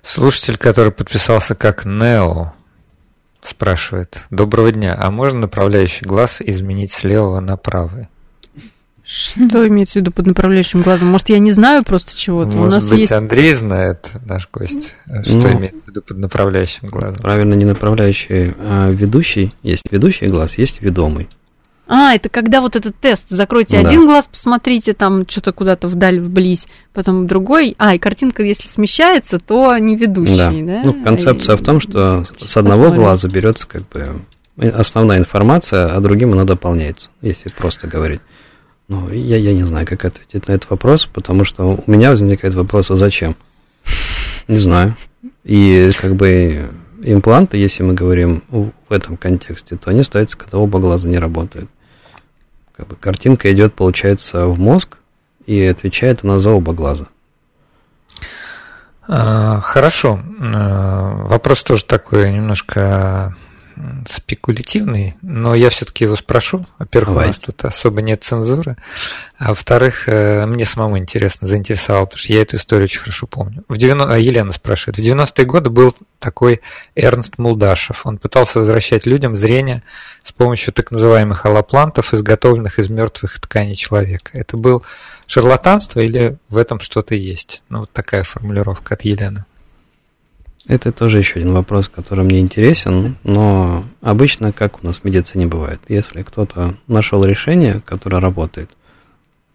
Слушатель, 0.02 0.56
который 0.56 0.90
подписался 0.90 1.54
как 1.54 1.84
Нео, 1.84 2.54
спрашивает. 3.42 4.22
Доброго 4.30 4.72
дня, 4.72 4.96
а 4.98 5.10
можно 5.10 5.40
направляющий 5.40 6.06
глаз 6.06 6.40
изменить 6.40 6.90
с 6.90 7.04
левого 7.04 7.40
на 7.40 7.56
правый? 7.56 8.08
Что 9.12 9.66
имеется 9.66 9.94
в 9.98 10.02
виду 10.02 10.12
под 10.12 10.26
направляющим 10.26 10.82
глазом? 10.82 11.08
Может, 11.08 11.30
я 11.30 11.40
не 11.40 11.50
знаю 11.50 11.82
просто 11.82 12.16
чего-то? 12.16 12.50
У 12.50 12.58
Может 12.60 12.74
нас 12.74 12.88
быть, 12.90 13.00
есть... 13.00 13.12
Андрей 13.12 13.54
знает, 13.54 14.08
наш 14.24 14.48
гость, 14.52 14.94
что 15.24 15.36
Ну. 15.48 15.58
имеет 15.58 15.74
в 15.84 15.88
виду 15.88 16.00
под 16.02 16.18
направляющим 16.18 16.86
глазом. 16.88 17.20
Правильно, 17.20 17.54
не 17.54 17.64
направляющий, 17.64 18.54
а 18.58 18.88
ведущий. 18.90 19.52
Есть 19.64 19.82
ведущий 19.90 20.26
глаз, 20.28 20.56
есть 20.58 20.80
ведомый. 20.80 21.28
А, 21.88 22.14
это 22.14 22.28
когда 22.28 22.60
вот 22.60 22.76
этот 22.76 22.94
тест. 23.00 23.24
Закройте 23.30 23.82
Да. 23.82 23.88
один 23.88 24.06
глаз, 24.06 24.28
посмотрите 24.30 24.92
там 24.92 25.26
что-то 25.28 25.52
куда-то 25.52 25.88
вдаль, 25.88 26.20
вблизь, 26.20 26.68
потом 26.92 27.26
другой. 27.26 27.74
А, 27.78 27.96
и 27.96 27.98
картинка, 27.98 28.44
если 28.44 28.68
смещается, 28.68 29.40
то 29.40 29.76
не 29.78 29.96
ведущий, 29.96 30.62
да? 30.62 30.82
Ну, 30.84 31.02
концепция 31.02 31.56
И- 31.56 31.58
в 31.58 31.62
том, 31.64 31.80
что 31.80 32.24
с 32.38 32.56
одного 32.56 32.82
Посмотрим. 32.84 33.02
глаза 33.02 33.26
берется 33.28 33.66
как 33.66 33.88
бы 33.88 34.20
основная 34.72 35.18
информация, 35.18 35.86
а 35.92 35.98
другим 36.00 36.32
она 36.32 36.44
дополняется, 36.44 37.08
если 37.22 37.48
просто 37.48 37.88
говорить. 37.88 38.20
Ну, 38.90 39.08
я, 39.08 39.36
я 39.36 39.54
не 39.54 39.62
знаю, 39.62 39.86
как 39.86 40.04
ответить 40.04 40.48
на 40.48 40.52
этот 40.52 40.68
вопрос, 40.68 41.06
потому 41.06 41.44
что 41.44 41.80
у 41.86 41.90
меня 41.90 42.10
возникает 42.10 42.54
вопрос, 42.54 42.90
а 42.90 42.96
зачем? 42.96 43.36
Не 44.48 44.58
знаю. 44.58 44.96
И 45.44 45.92
как 46.00 46.16
бы 46.16 46.68
импланты, 47.00 47.56
если 47.56 47.84
мы 47.84 47.94
говорим 47.94 48.42
в 48.50 48.72
этом 48.92 49.16
контексте, 49.16 49.76
то 49.76 49.90
они 49.90 50.02
ставятся, 50.02 50.36
когда 50.36 50.58
оба 50.58 50.80
глаза 50.80 51.08
не 51.08 51.20
работают. 51.20 51.70
Как 52.76 52.88
бы 52.88 52.96
картинка 52.96 53.52
идет, 53.52 53.74
получается, 53.74 54.46
в 54.46 54.58
мозг, 54.58 54.98
и 55.46 55.62
отвечает 55.62 56.24
она 56.24 56.40
за 56.40 56.50
оба 56.50 56.72
глаза. 56.72 57.06
А, 59.06 59.60
Хорошо. 59.60 60.18
А, 60.40 61.26
Вопрос 61.28 61.62
тоже 61.62 61.84
такой 61.84 62.32
немножко 62.32 63.36
спекулятивный, 64.08 65.16
но 65.22 65.54
я 65.54 65.70
все-таки 65.70 66.04
его 66.04 66.16
спрошу. 66.16 66.66
Во-первых, 66.78 67.08
Давай. 67.10 67.24
у 67.24 67.28
нас 67.28 67.38
тут 67.38 67.64
особо 67.64 68.02
нет 68.02 68.22
цензуры, 68.22 68.76
а 69.38 69.48
во-вторых, 69.48 70.08
э, 70.08 70.46
мне 70.46 70.64
самому 70.64 70.98
интересно, 70.98 71.46
заинтересовало, 71.46 72.04
потому 72.04 72.18
что 72.18 72.32
я 72.32 72.42
эту 72.42 72.56
историю 72.56 72.84
очень 72.84 73.00
хорошо 73.00 73.26
помню. 73.26 73.64
В 73.68 73.76
90... 73.76 74.12
А 74.12 74.18
Елена 74.18 74.52
спрашивает. 74.52 74.98
В 74.98 75.00
90-е 75.00 75.44
годы 75.44 75.70
был 75.70 75.94
такой 76.18 76.60
Эрнст 76.94 77.38
Мулдашев. 77.38 78.06
Он 78.06 78.18
пытался 78.18 78.58
возвращать 78.58 79.06
людям 79.06 79.36
зрение 79.36 79.82
с 80.22 80.32
помощью 80.32 80.72
так 80.72 80.90
называемых 80.90 81.46
аллоплантов, 81.46 82.12
изготовленных 82.12 82.78
из 82.78 82.88
мертвых 82.88 83.40
тканей 83.40 83.74
человека. 83.74 84.30
Это 84.34 84.56
был 84.56 84.84
шарлатанство 85.26 86.00
или 86.00 86.36
в 86.48 86.56
этом 86.56 86.80
что-то 86.80 87.14
есть? 87.14 87.62
Ну, 87.68 87.80
вот 87.80 87.92
такая 87.92 88.24
формулировка 88.24 88.94
от 88.94 89.02
Елены. 89.02 89.44
Это 90.66 90.92
тоже 90.92 91.18
еще 91.18 91.40
один 91.40 91.52
вопрос, 91.52 91.88
который 91.88 92.24
мне 92.24 92.40
интересен, 92.40 93.16
но 93.24 93.84
обычно 94.02 94.52
как 94.52 94.82
у 94.82 94.86
нас 94.86 94.98
в 94.98 95.04
медицине 95.04 95.46
бывает, 95.46 95.80
если 95.88 96.22
кто-то 96.22 96.74
нашел 96.86 97.24
решение, 97.24 97.80
которое 97.84 98.20
работает, 98.20 98.70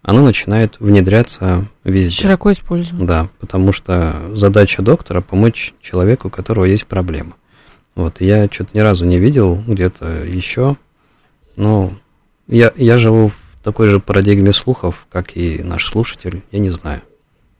оно 0.02 0.24
начинает 0.24 0.80
внедряться 0.80 1.68
везде. 1.84 2.24
Широко 2.24 2.52
используем. 2.52 3.06
Да, 3.06 3.30
потому 3.40 3.72
что 3.72 4.16
задача 4.34 4.82
доктора 4.82 5.22
помочь 5.22 5.74
человеку, 5.82 6.28
у 6.28 6.32
которого 6.32 6.66
есть 6.66 6.86
проблема. 6.86 7.36
Вот, 7.96 8.20
я 8.20 8.48
что-то 8.52 8.72
ни 8.74 8.80
разу 8.80 9.06
не 9.06 9.18
видел 9.18 9.64
где-то 9.66 10.24
еще, 10.26 10.76
но 11.56 11.94
я, 12.48 12.72
я 12.76 12.98
живу 12.98 13.30
в 13.30 13.64
такой 13.64 13.90
же 13.90 14.00
парадигме 14.00 14.54
слухов, 14.54 15.08
как 15.12 15.38
и 15.38 15.64
наш 15.64 15.86
слушатель, 15.86 16.44
я 16.52 16.60
не 16.60 16.72
знаю. 16.72 17.02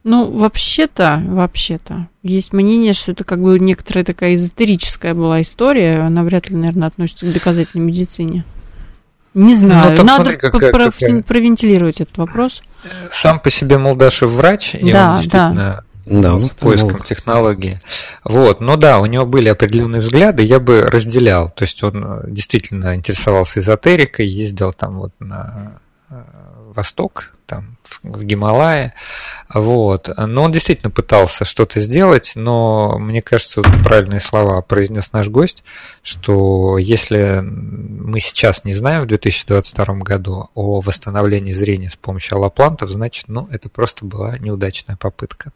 Ну, 0.06 0.30
вообще-то, 0.30 1.20
вообще-то, 1.26 2.08
есть 2.22 2.54
мнение, 2.54 2.94
что 2.94 3.14
это 3.14 3.24
как 3.24 3.42
бы 3.42 3.58
некоторая 3.58 4.06
такая 4.06 4.36
эзотерическая 4.36 5.16
была 5.16 5.42
история, 5.42 6.02
она 6.02 6.24
вряд 6.24 6.48
ли, 6.48 6.56
наверное, 6.56 6.90
относится 6.90 7.26
к 7.26 7.34
доказательной 7.34 7.86
медицине. 7.86 8.46
Не 9.34 9.56
ну, 9.56 9.60
знаю, 9.60 9.96
ну, 9.98 10.04
надо 10.04 10.24
смотри, 10.24 10.38
какая, 10.38 10.72
про- 10.72 10.92
какая... 10.92 11.24
провентилировать 11.24 12.02
этот 12.02 12.20
вопрос. 12.20 12.62
Сам 13.12 13.40
по 13.40 13.50
себе 13.50 13.80
Молдашев 13.80 14.30
врач, 14.30 14.76
и 14.76 14.94
да, 14.94 15.10
он 15.10 15.16
действительно 15.16 15.56
да. 15.56 15.84
Да, 16.06 16.40
с 16.40 16.50
поиском 16.52 17.00
технологии. 17.00 17.82
Вот, 18.24 18.62
ну 18.62 18.78
да, 18.78 19.00
у 19.00 19.08
него 19.08 19.26
были 19.26 19.50
определенные 19.50 20.02
взгляды, 20.02 20.44
я 20.44 20.60
бы 20.60 20.84
разделял. 20.84 21.50
То 21.50 21.64
есть 21.64 21.82
он 21.82 22.22
действительно 22.28 22.94
интересовался 22.94 23.60
эзотерикой, 23.60 24.28
ездил 24.28 24.72
там 24.72 25.00
вот 25.00 25.14
на 25.18 25.80
э, 26.12 26.22
восток, 26.76 27.32
там 27.48 27.75
в 28.04 28.24
Гималае, 28.24 28.94
вот. 29.54 30.10
Но 30.18 30.44
он 30.44 30.52
действительно 30.52 30.92
пытался 30.92 31.46
что-то 31.46 31.80
сделать, 31.80 32.34
но 32.36 32.98
мне 33.00 33.22
кажется, 33.22 33.62
вот 33.62 33.72
правильные 33.84 34.20
слова 34.20 34.62
произнес 34.62 35.12
наш 35.14 35.30
гость, 35.30 35.64
что 36.04 36.78
если 36.78 37.42
мы 37.42 38.20
сейчас 38.20 38.64
не 38.64 38.74
знаем 38.74 39.04
в 39.04 39.08
2022 39.08 39.86
году 39.96 40.50
о 40.54 40.82
восстановлении 40.82 41.54
зрения 41.54 41.90
с 41.90 41.96
помощью 41.96 42.38
аллоплантов, 42.38 42.90
значит, 42.90 43.28
ну, 43.28 43.48
это 43.52 43.70
просто 43.70 44.06
была 44.06 44.38
неудачная 44.38 44.96
попытка. 44.96 45.52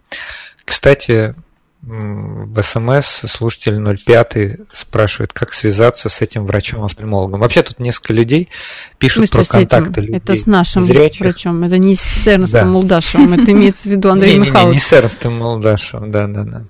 Кстати, 0.66 1.36
в 1.82 2.62
СМС 2.62 3.06
слушатель 3.32 3.80
05 3.80 4.60
спрашивает, 4.74 5.32
как 5.32 5.54
связаться 5.54 6.10
с 6.10 6.22
этим 6.22 6.46
врачом-офтальмологом. 6.46 7.40
Вообще 7.40 7.64
тут 7.64 7.80
несколько 7.80 8.14
людей 8.14 8.50
пишут 8.98 9.30
про 9.30 9.46
контакты 9.46 10.02
людей. 10.02 10.18
Это 10.18 10.36
с 10.36 10.46
нашим 10.46 10.84
зрячих. 10.84 11.22
врачом, 11.22 11.64
это 11.64 11.78
не 11.78 11.96
с 11.96 12.28
Эрнстом 12.28 12.68
да. 12.68 12.74
Молдашевым, 12.74 13.34
это 13.34 13.52
имеется 13.54 13.88
в 13.88 13.92
виду 13.92 14.10
Андрей 14.12 14.38
Михайлович. 14.38 14.66
Не, 14.66 14.74
не 14.74 14.80
с 14.80 14.94
Эрнстом 14.94 15.38
Молдашевым, 15.38 16.12
да-да-да. 16.12 16.66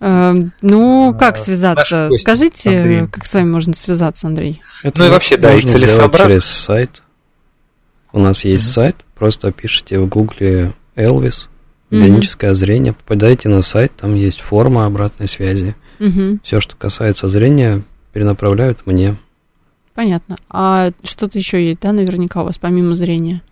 Эм, 0.00 0.52
ну, 0.62 1.14
как 1.18 1.36
связаться? 1.36 2.10
Скажите, 2.20 3.08
как 3.12 3.26
с 3.26 3.34
вами 3.34 3.50
можно 3.50 3.74
связаться, 3.74 4.28
Андрей? 4.28 4.62
Это 4.82 5.00
ну 5.00 5.06
и 5.06 5.10
вообще, 5.10 5.36
да, 5.36 5.52
и 5.52 5.60
целесообразно. 5.60 6.28
через 6.28 6.44
сайт. 6.46 7.02
У 8.12 8.18
нас 8.20 8.44
есть 8.44 8.70
сайт, 8.70 8.96
просто 9.14 9.52
пишите 9.52 9.98
в 9.98 10.08
гугле 10.08 10.72
Элвис, 10.96 11.49
Бионическое 11.90 12.52
mm-hmm. 12.52 12.54
зрение. 12.54 12.92
Попадаете 12.92 13.48
на 13.48 13.62
сайт, 13.62 13.92
там 13.96 14.14
есть 14.14 14.40
форма 14.40 14.86
обратной 14.86 15.28
связи. 15.28 15.74
Mm-hmm. 15.98 16.40
Все, 16.42 16.60
что 16.60 16.76
касается 16.76 17.28
зрения, 17.28 17.82
перенаправляют 18.12 18.86
мне. 18.86 19.16
Понятно. 19.94 20.36
А 20.48 20.92
что-то 21.02 21.36
еще 21.36 21.64
есть, 21.64 21.80
да, 21.80 21.92
наверняка 21.92 22.42
у 22.42 22.44
вас 22.46 22.58
помимо 22.58 22.94
зрения? 22.96 23.42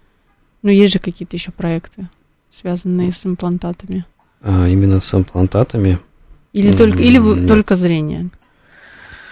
Ну, 0.63 0.71
есть 0.71 0.93
же 0.93 0.99
какие-то 0.99 1.37
еще 1.37 1.51
проекты, 1.51 2.09
связанные 2.51 3.13
с 3.13 3.25
имплантатами. 3.25 4.05
А, 4.41 4.69
именно 4.69 5.01
с 5.01 5.13
имплантатами? 5.13 5.99
Или 6.53 6.73
только, 6.73 6.99
или 7.01 7.19
Нет. 7.19 7.49
только 7.49 7.77
зрение? 7.77 8.31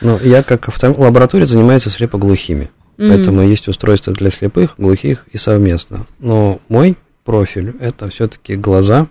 Ну, 0.01 0.19
я 0.19 0.43
как 0.43 0.69
авто... 0.69 0.93
лаборатория 0.93 1.47
занимается 1.47 1.91
слепоглухими. 1.91 2.71
Mm-hmm. 2.99 3.09
Поэтому 3.09 3.43
есть 3.43 3.69
устройства 3.69 4.13
для 4.13 4.31
слепых, 4.31 4.75
глухих 4.79 5.27
и 5.33 5.39
совместно. 5.39 6.07
Но 6.19 6.61
мой 6.69 6.97
профиль. 7.27 7.75
Это 7.81 8.09
все-таки 8.09 8.57
глаза. 8.57 9.09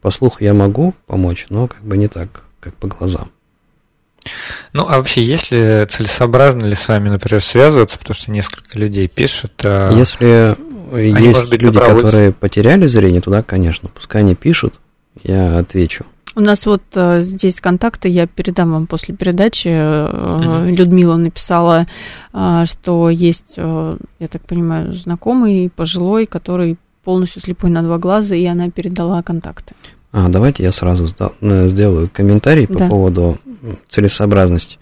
По 0.00 0.10
слуху 0.10 0.38
я 0.42 0.54
могу 0.54 0.94
помочь, 1.06 1.46
но 1.50 1.68
как 1.68 1.82
бы 1.82 1.96
не 1.96 2.08
так, 2.08 2.42
как 2.58 2.74
по 2.74 2.88
глазам. 2.88 3.30
Ну, 4.72 4.86
а 4.88 4.96
вообще, 4.98 5.22
если 5.22 5.86
целесообразно 5.88 6.66
ли 6.66 6.74
с 6.74 6.88
вами, 6.88 7.08
например, 7.08 7.40
связываться, 7.40 7.98
потому 7.98 8.16
что 8.16 8.30
несколько 8.30 8.78
людей 8.78 9.06
пишут? 9.06 9.52
А... 9.64 9.92
Если 9.92 10.56
они, 10.92 11.28
есть 11.28 11.50
быть, 11.50 11.62
люди, 11.62 11.78
которые 11.78 12.32
потеряли 12.32 12.86
зрение, 12.86 13.20
туда, 13.20 13.42
конечно, 13.42 13.88
пускай 13.88 14.22
они 14.22 14.34
пишут, 14.34 14.74
я 15.22 15.58
отвечу. 15.58 16.04
У 16.34 16.40
нас 16.40 16.64
вот 16.64 16.82
э, 16.94 17.20
здесь 17.22 17.60
контакты, 17.60 18.08
я 18.08 18.26
передам 18.26 18.72
вам 18.72 18.86
после 18.86 19.14
передачи. 19.14 19.68
Mm-hmm. 19.68 20.70
Людмила 20.70 21.16
написала, 21.16 21.86
э, 22.32 22.64
что 22.64 23.10
есть, 23.10 23.54
э, 23.58 23.96
я 24.18 24.28
так 24.28 24.40
понимаю, 24.42 24.94
знакомый 24.94 25.70
пожилой, 25.74 26.24
который 26.24 26.78
полностью 27.04 27.42
слепой 27.42 27.70
на 27.70 27.82
два 27.82 27.98
глаза, 27.98 28.34
и 28.34 28.44
она 28.44 28.70
передала 28.70 29.22
контакты. 29.22 29.74
А, 30.12 30.28
давайте 30.28 30.62
я 30.62 30.72
сразу 30.72 31.06
сдал, 31.06 31.34
э, 31.40 31.68
сделаю 31.68 32.08
комментарий 32.12 32.66
по 32.66 32.78
да. 32.78 32.88
поводу 32.88 33.38
целесообразности. 33.88 34.78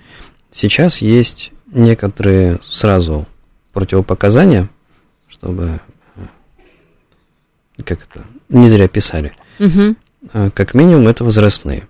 Сейчас 0.50 0.98
есть 0.98 1.52
некоторые 1.72 2.58
сразу 2.64 3.26
противопоказания, 3.72 4.68
чтобы 5.28 5.80
как 7.84 8.00
это, 8.02 8.24
не 8.48 8.68
зря 8.68 8.88
писали. 8.88 9.32
Угу. 9.58 10.50
Как 10.54 10.74
минимум 10.74 11.08
это 11.08 11.24
возрастные. 11.24 11.88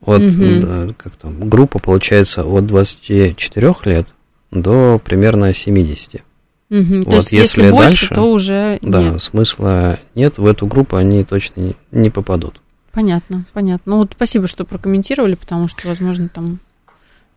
Вот 0.00 0.22
угу. 0.22 0.94
как 0.96 1.14
там, 1.16 1.48
группа 1.48 1.78
получается 1.78 2.42
от 2.44 2.66
24 2.66 3.74
лет 3.84 4.06
до 4.50 4.98
примерно 4.98 5.52
70. 5.54 6.22
Угу, 6.70 6.96
вот, 6.96 7.04
то 7.04 7.16
есть, 7.16 7.32
если, 7.32 7.62
если 7.62 7.70
больше, 7.70 7.84
дальше, 7.84 8.14
то 8.14 8.32
уже 8.32 8.78
да, 8.80 9.02
нет. 9.02 9.22
смысла 9.22 9.98
нет, 10.14 10.38
в 10.38 10.46
эту 10.46 10.66
группу 10.66 10.96
они 10.96 11.24
точно 11.24 11.60
не, 11.60 11.76
не 11.90 12.10
попадут. 12.10 12.60
Понятно, 12.92 13.44
понятно. 13.52 13.92
Ну 13.92 13.98
вот 13.98 14.12
спасибо, 14.14 14.46
что 14.46 14.64
прокомментировали, 14.64 15.34
потому 15.34 15.68
что, 15.68 15.88
возможно, 15.88 16.28
там 16.28 16.60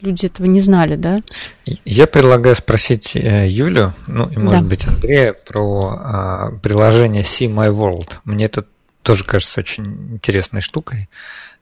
люди 0.01 0.27
этого 0.27 0.45
не 0.45 0.61
знали, 0.61 0.95
да? 0.95 1.21
Я 1.85 2.07
предлагаю 2.07 2.55
спросить 2.55 3.15
э, 3.15 3.47
Юлю, 3.47 3.93
ну 4.07 4.29
и, 4.29 4.37
может 4.37 4.63
да. 4.63 4.69
быть, 4.69 4.87
Андрея 4.87 5.33
про 5.33 5.81
а, 5.81 6.51
приложение 6.61 7.23
See 7.23 7.47
My 7.47 7.69
World. 7.73 8.19
Мне 8.25 8.45
это 8.45 8.65
тоже 9.01 9.23
кажется 9.23 9.61
очень 9.61 10.13
интересной 10.13 10.61
штукой. 10.61 11.09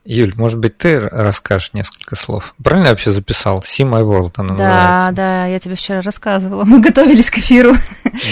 Юль, 0.03 0.33
может 0.35 0.57
быть, 0.57 0.77
ты 0.77 0.99
расскажешь 0.99 1.73
несколько 1.73 2.15
слов? 2.15 2.55
Правильно 2.63 2.87
я 2.87 2.91
вообще 2.91 3.11
записал? 3.11 3.59
See 3.59 3.87
My 3.87 4.01
World 4.01 4.33
она 4.37 4.55
да, 4.55 4.63
называется. 4.63 5.07
Да, 5.07 5.11
да, 5.11 5.45
я 5.45 5.59
тебе 5.59 5.75
вчера 5.75 6.01
рассказывала. 6.01 6.63
Мы 6.65 6.81
готовились 6.81 7.29
к 7.29 7.37
эфиру. 7.37 7.75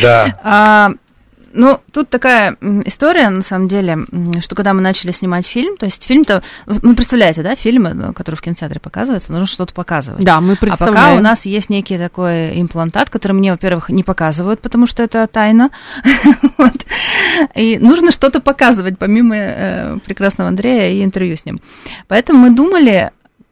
Да. 0.02 0.94
ну, 1.54 1.80
тут 1.92 2.10
такая 2.10 2.58
история, 2.86 3.30
на 3.30 3.42
самом 3.42 3.68
деле, 3.68 4.00
что 4.42 4.56
когда 4.56 4.74
мы 4.74 4.82
начали 4.82 5.12
снимать 5.12 5.48
фильм, 5.48 5.78
то 5.78 5.86
есть 5.86 6.04
фильм-то, 6.04 6.44
ну, 6.66 6.96
представляете, 6.96 7.44
да, 7.44 7.56
фильмы, 7.56 7.94
ну, 7.94 8.14
которые 8.14 8.38
в 8.38 8.42
кинотеатре 8.42 8.80
показываются, 8.80 9.32
нужно 9.32 9.48
что-то 9.48 9.74
показывать. 9.74 10.24
Да, 10.24 10.42
мы 10.42 10.56
представляем. 10.56 10.98
А 10.98 11.02
пока 11.02 11.20
у 11.20 11.22
нас 11.22 11.46
есть 11.46 11.70
некий 11.70 11.98
такой 11.98 12.60
имплантат, 12.60 13.10
который 13.10 13.34
мне, 13.34 13.52
во-первых, 13.52 13.90
не 13.90 14.04
показывают, 14.04 14.62
потому 14.62 14.88
что 14.88 15.04
это 15.04 15.26
тайна, 15.28 15.70
вот. 16.58 16.86
и 17.56 17.78
нужно 17.80 18.12
что-то 18.12 18.42
показывать, 18.42 18.98
помимо 18.98 19.36
э, 19.36 19.98
прекрасного 20.06 20.50
Андрея 20.50 20.92
и 20.92 21.04
интервью 21.04 21.36
с 21.36 21.46
ним. 21.46 21.60
Поэтому 22.08 22.40
мы 22.40 22.50
думали, 22.52 23.12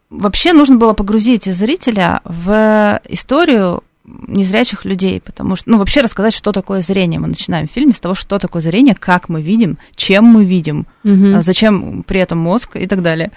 вообще 0.09 0.53
нужно 0.53 0.75
было 0.75 0.93
погрузить 0.93 1.45
зрителя 1.45 2.21
в 2.23 3.01
историю 3.09 3.83
незрячих 4.07 4.85
людей, 4.85 5.21
потому 5.21 5.55
что, 5.55 5.69
ну, 5.69 5.77
вообще 5.77 6.01
рассказать, 6.01 6.33
что 6.33 6.51
такое 6.51 6.81
зрение. 6.81 7.19
Мы 7.19 7.27
начинаем 7.27 7.67
в 7.67 7.71
фильме 7.71 7.93
с 7.93 7.99
того, 7.99 8.15
что 8.15 8.39
такое 8.39 8.61
зрение, 8.61 8.95
как 8.95 9.29
мы 9.29 9.41
видим, 9.41 9.77
чем 9.95 10.23
мы 10.25 10.45
видим, 10.45 10.87
угу. 11.03 11.41
зачем 11.41 12.03
при 12.03 12.21
этом 12.21 12.37
мозг 12.37 12.75
и 12.75 12.87
так 12.87 13.01
далее. 13.01 13.31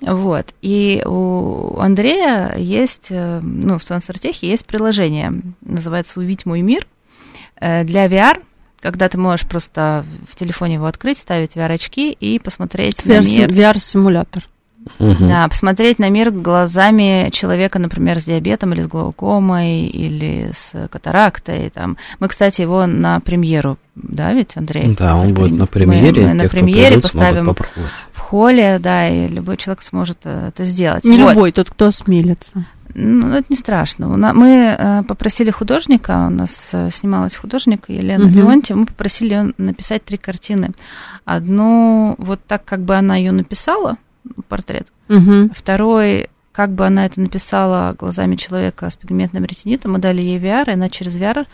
Вот. 0.00 0.54
И 0.62 1.02
у 1.06 1.78
Андрея 1.78 2.56
есть, 2.56 3.06
э, 3.10 3.40
ну, 3.40 3.78
в 3.78 3.84
Сансартехе 3.84 4.48
есть 4.48 4.66
приложение, 4.66 5.32
называется 5.60 6.20
«Увидь 6.20 6.46
мой 6.46 6.60
мир» 6.60 6.86
э, 7.60 7.84
для 7.84 8.06
VR, 8.06 8.42
когда 8.80 9.08
ты 9.08 9.18
можешь 9.18 9.46
просто 9.46 10.04
в 10.28 10.36
телефоне 10.36 10.74
его 10.74 10.86
открыть, 10.86 11.18
ставить 11.18 11.56
VR-очки 11.56 12.12
и 12.12 12.38
посмотреть 12.38 13.00
VR, 13.00 13.22
на 13.22 13.26
мир. 13.26 13.50
VR-симулятор. 13.50 14.44
Угу. 14.98 15.26
Да, 15.26 15.48
посмотреть 15.48 15.98
на 15.98 16.08
мир 16.08 16.30
глазами 16.30 17.30
человека, 17.32 17.78
например, 17.78 18.18
с 18.18 18.24
диабетом 18.24 18.72
или 18.72 18.82
с 18.82 18.86
глаукомой, 18.86 19.86
или 19.86 20.52
с 20.54 20.88
катарактой. 20.88 21.70
Там. 21.70 21.96
Мы, 22.20 22.28
кстати, 22.28 22.60
его 22.60 22.86
на 22.86 23.20
премьеру, 23.20 23.78
да, 23.94 24.32
ведь, 24.32 24.56
Андрей? 24.56 24.94
Да, 24.96 25.16
он 25.16 25.34
будет 25.34 25.52
на 25.52 25.66
премьере. 25.66 26.22
Мы, 26.22 26.28
мы 26.28 26.34
на 26.34 26.48
премьере 26.48 26.86
придут, 26.96 27.02
поставим 27.02 27.54
в 28.12 28.18
холле, 28.18 28.78
да, 28.78 29.08
и 29.08 29.28
любой 29.28 29.56
человек 29.56 29.82
сможет 29.82 30.18
э, 30.24 30.48
это 30.48 30.64
сделать. 30.64 31.04
Не 31.04 31.18
вот. 31.18 31.30
любой, 31.30 31.52
тот, 31.52 31.70
кто 31.70 31.86
осмелится. 31.86 32.66
Ну, 32.98 33.34
это 33.34 33.44
не 33.50 33.56
страшно. 33.56 34.08
Мы 34.08 34.74
э, 34.78 35.02
попросили 35.02 35.50
художника, 35.50 36.26
у 36.28 36.30
нас 36.30 36.70
э, 36.72 36.88
снималась 36.90 37.36
художник 37.36 37.84
Елена 37.88 38.24
угу. 38.24 38.34
Леонтьева, 38.34 38.78
мы 38.78 38.86
попросили 38.86 39.34
ее 39.34 39.52
написать 39.58 40.04
три 40.04 40.16
картины. 40.16 40.70
Одну 41.26 42.14
вот 42.18 42.40
так, 42.46 42.64
как 42.64 42.80
бы 42.80 42.96
она 42.96 43.16
ее 43.16 43.32
написала, 43.32 43.96
портрет. 44.48 44.86
Угу. 45.08 45.50
Второй, 45.54 46.28
как 46.52 46.72
бы 46.72 46.86
она 46.86 47.06
это 47.06 47.20
написала 47.20 47.94
глазами 47.98 48.36
человека 48.36 48.88
с 48.90 48.96
пигментным 48.96 49.44
ретинитом, 49.44 49.92
мы 49.92 49.98
дали 49.98 50.22
ей 50.22 50.38
VR, 50.38 50.68
и 50.68 50.72
она 50.72 50.88
через 50.88 51.16
VR 51.16 51.46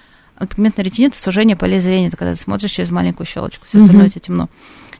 пигментный 0.48 0.84
ретинит– 0.84 1.14
сужение 1.16 1.56
полей 1.56 1.80
зрения, 1.80 2.08
это 2.08 2.16
когда 2.16 2.34
ты 2.34 2.40
смотришь 2.40 2.70
через 2.70 2.90
маленькую 2.90 3.26
щелочку, 3.26 3.66
все 3.66 3.78
остальное 3.78 4.06
у 4.06 4.08
тебя 4.08 4.20
темно. 4.20 4.48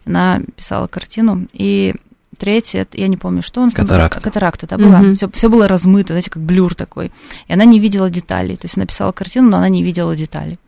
Она 0.05 0.41
писала 0.57 0.87
картину, 0.87 1.47
и 1.53 1.95
третье, 2.37 2.87
я 2.93 3.09
не 3.09 3.17
помню, 3.17 3.43
что 3.43 3.61
он 3.61 3.71
сказал. 3.71 3.89
Катаракта. 3.89 4.21
Катаракта, 4.21 4.67
да, 4.67 4.79
была. 4.79 5.01
Угу. 5.01 5.15
Все, 5.15 5.31
все 5.31 5.49
было 5.49 5.69
размыто, 5.69 6.09
знаете, 6.09 6.31
как 6.31 6.43
блюр 6.43 6.75
такой. 6.75 7.13
И 7.47 7.53
она 7.53 7.65
не 7.65 7.79
видела 7.79 8.11
деталей. 8.11 8.57
То 8.57 8.65
есть 8.65 8.77
она 8.77 8.87
писала 8.87 9.13
картину, 9.13 9.51
но 9.51 9.59
она 9.59 9.69
не 9.69 9.83
видела 9.83 10.17
деталей. 10.17 10.59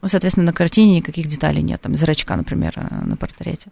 Ну, 0.00 0.06
соответственно, 0.06 0.46
на 0.46 0.52
картине 0.52 0.96
никаких 0.96 1.26
деталей 1.26 1.60
нет, 1.60 1.80
там, 1.80 1.96
зрачка, 1.96 2.36
например, 2.36 2.72
э, 2.76 3.04
на 3.04 3.16
портрете. 3.16 3.70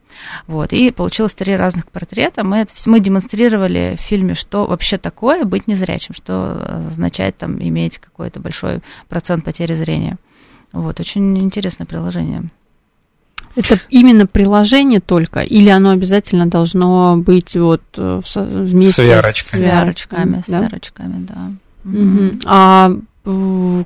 Вот, 0.49 0.73
и 0.73 0.91
получилось 0.91 1.35
три 1.35 1.55
разных 1.55 1.87
портрета. 1.89 2.43
Мы, 2.43 2.59
это, 2.59 2.73
мы 2.87 2.99
демонстрировали 2.99 3.97
в 3.97 4.03
фильме, 4.03 4.35
что 4.35 4.67
вообще 4.67 4.99
такое 4.99 5.45
быть 5.45 5.69
незрячим, 5.69 6.15
что 6.15 6.89
означает 6.91 7.37
там 7.37 7.63
иметь 7.63 7.99
какой-то 7.99 8.41
большой 8.41 8.81
процент 9.09 9.45
потери 9.45 9.75
зрения. 9.75 10.17
Вот, 10.73 10.99
очень 10.99 11.39
интересное 11.39 11.87
приложение. 11.87 12.51
Это 13.55 13.79
именно 13.89 14.27
приложение 14.27 15.01
только, 15.01 15.41
или 15.41 15.69
оно 15.69 15.91
обязательно 15.91 16.47
должно 16.47 17.17
быть 17.17 17.57
вот 17.57 17.83
э, 17.97 18.21
вместе 18.35 19.05
с 19.05 19.09
VR-очками? 19.09 19.61
С 19.61 19.65
VR-очками, 19.65 20.35
да? 20.35 20.43
с 20.43 20.49
VR-очками, 20.49 21.27
да. 21.27 21.53
Угу. 21.85 22.41
А 22.47 22.91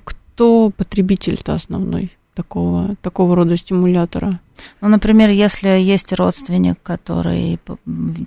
кто 0.05 0.70
потребитель-то 0.70 1.55
основной 1.55 2.16
такого, 2.35 2.97
такого 3.03 3.37
рода 3.37 3.57
стимулятора? 3.57 4.41
Ну, 4.81 4.89
например, 4.89 5.31
если 5.31 5.68
есть 5.68 6.12
родственник, 6.12 6.78
который 6.83 7.59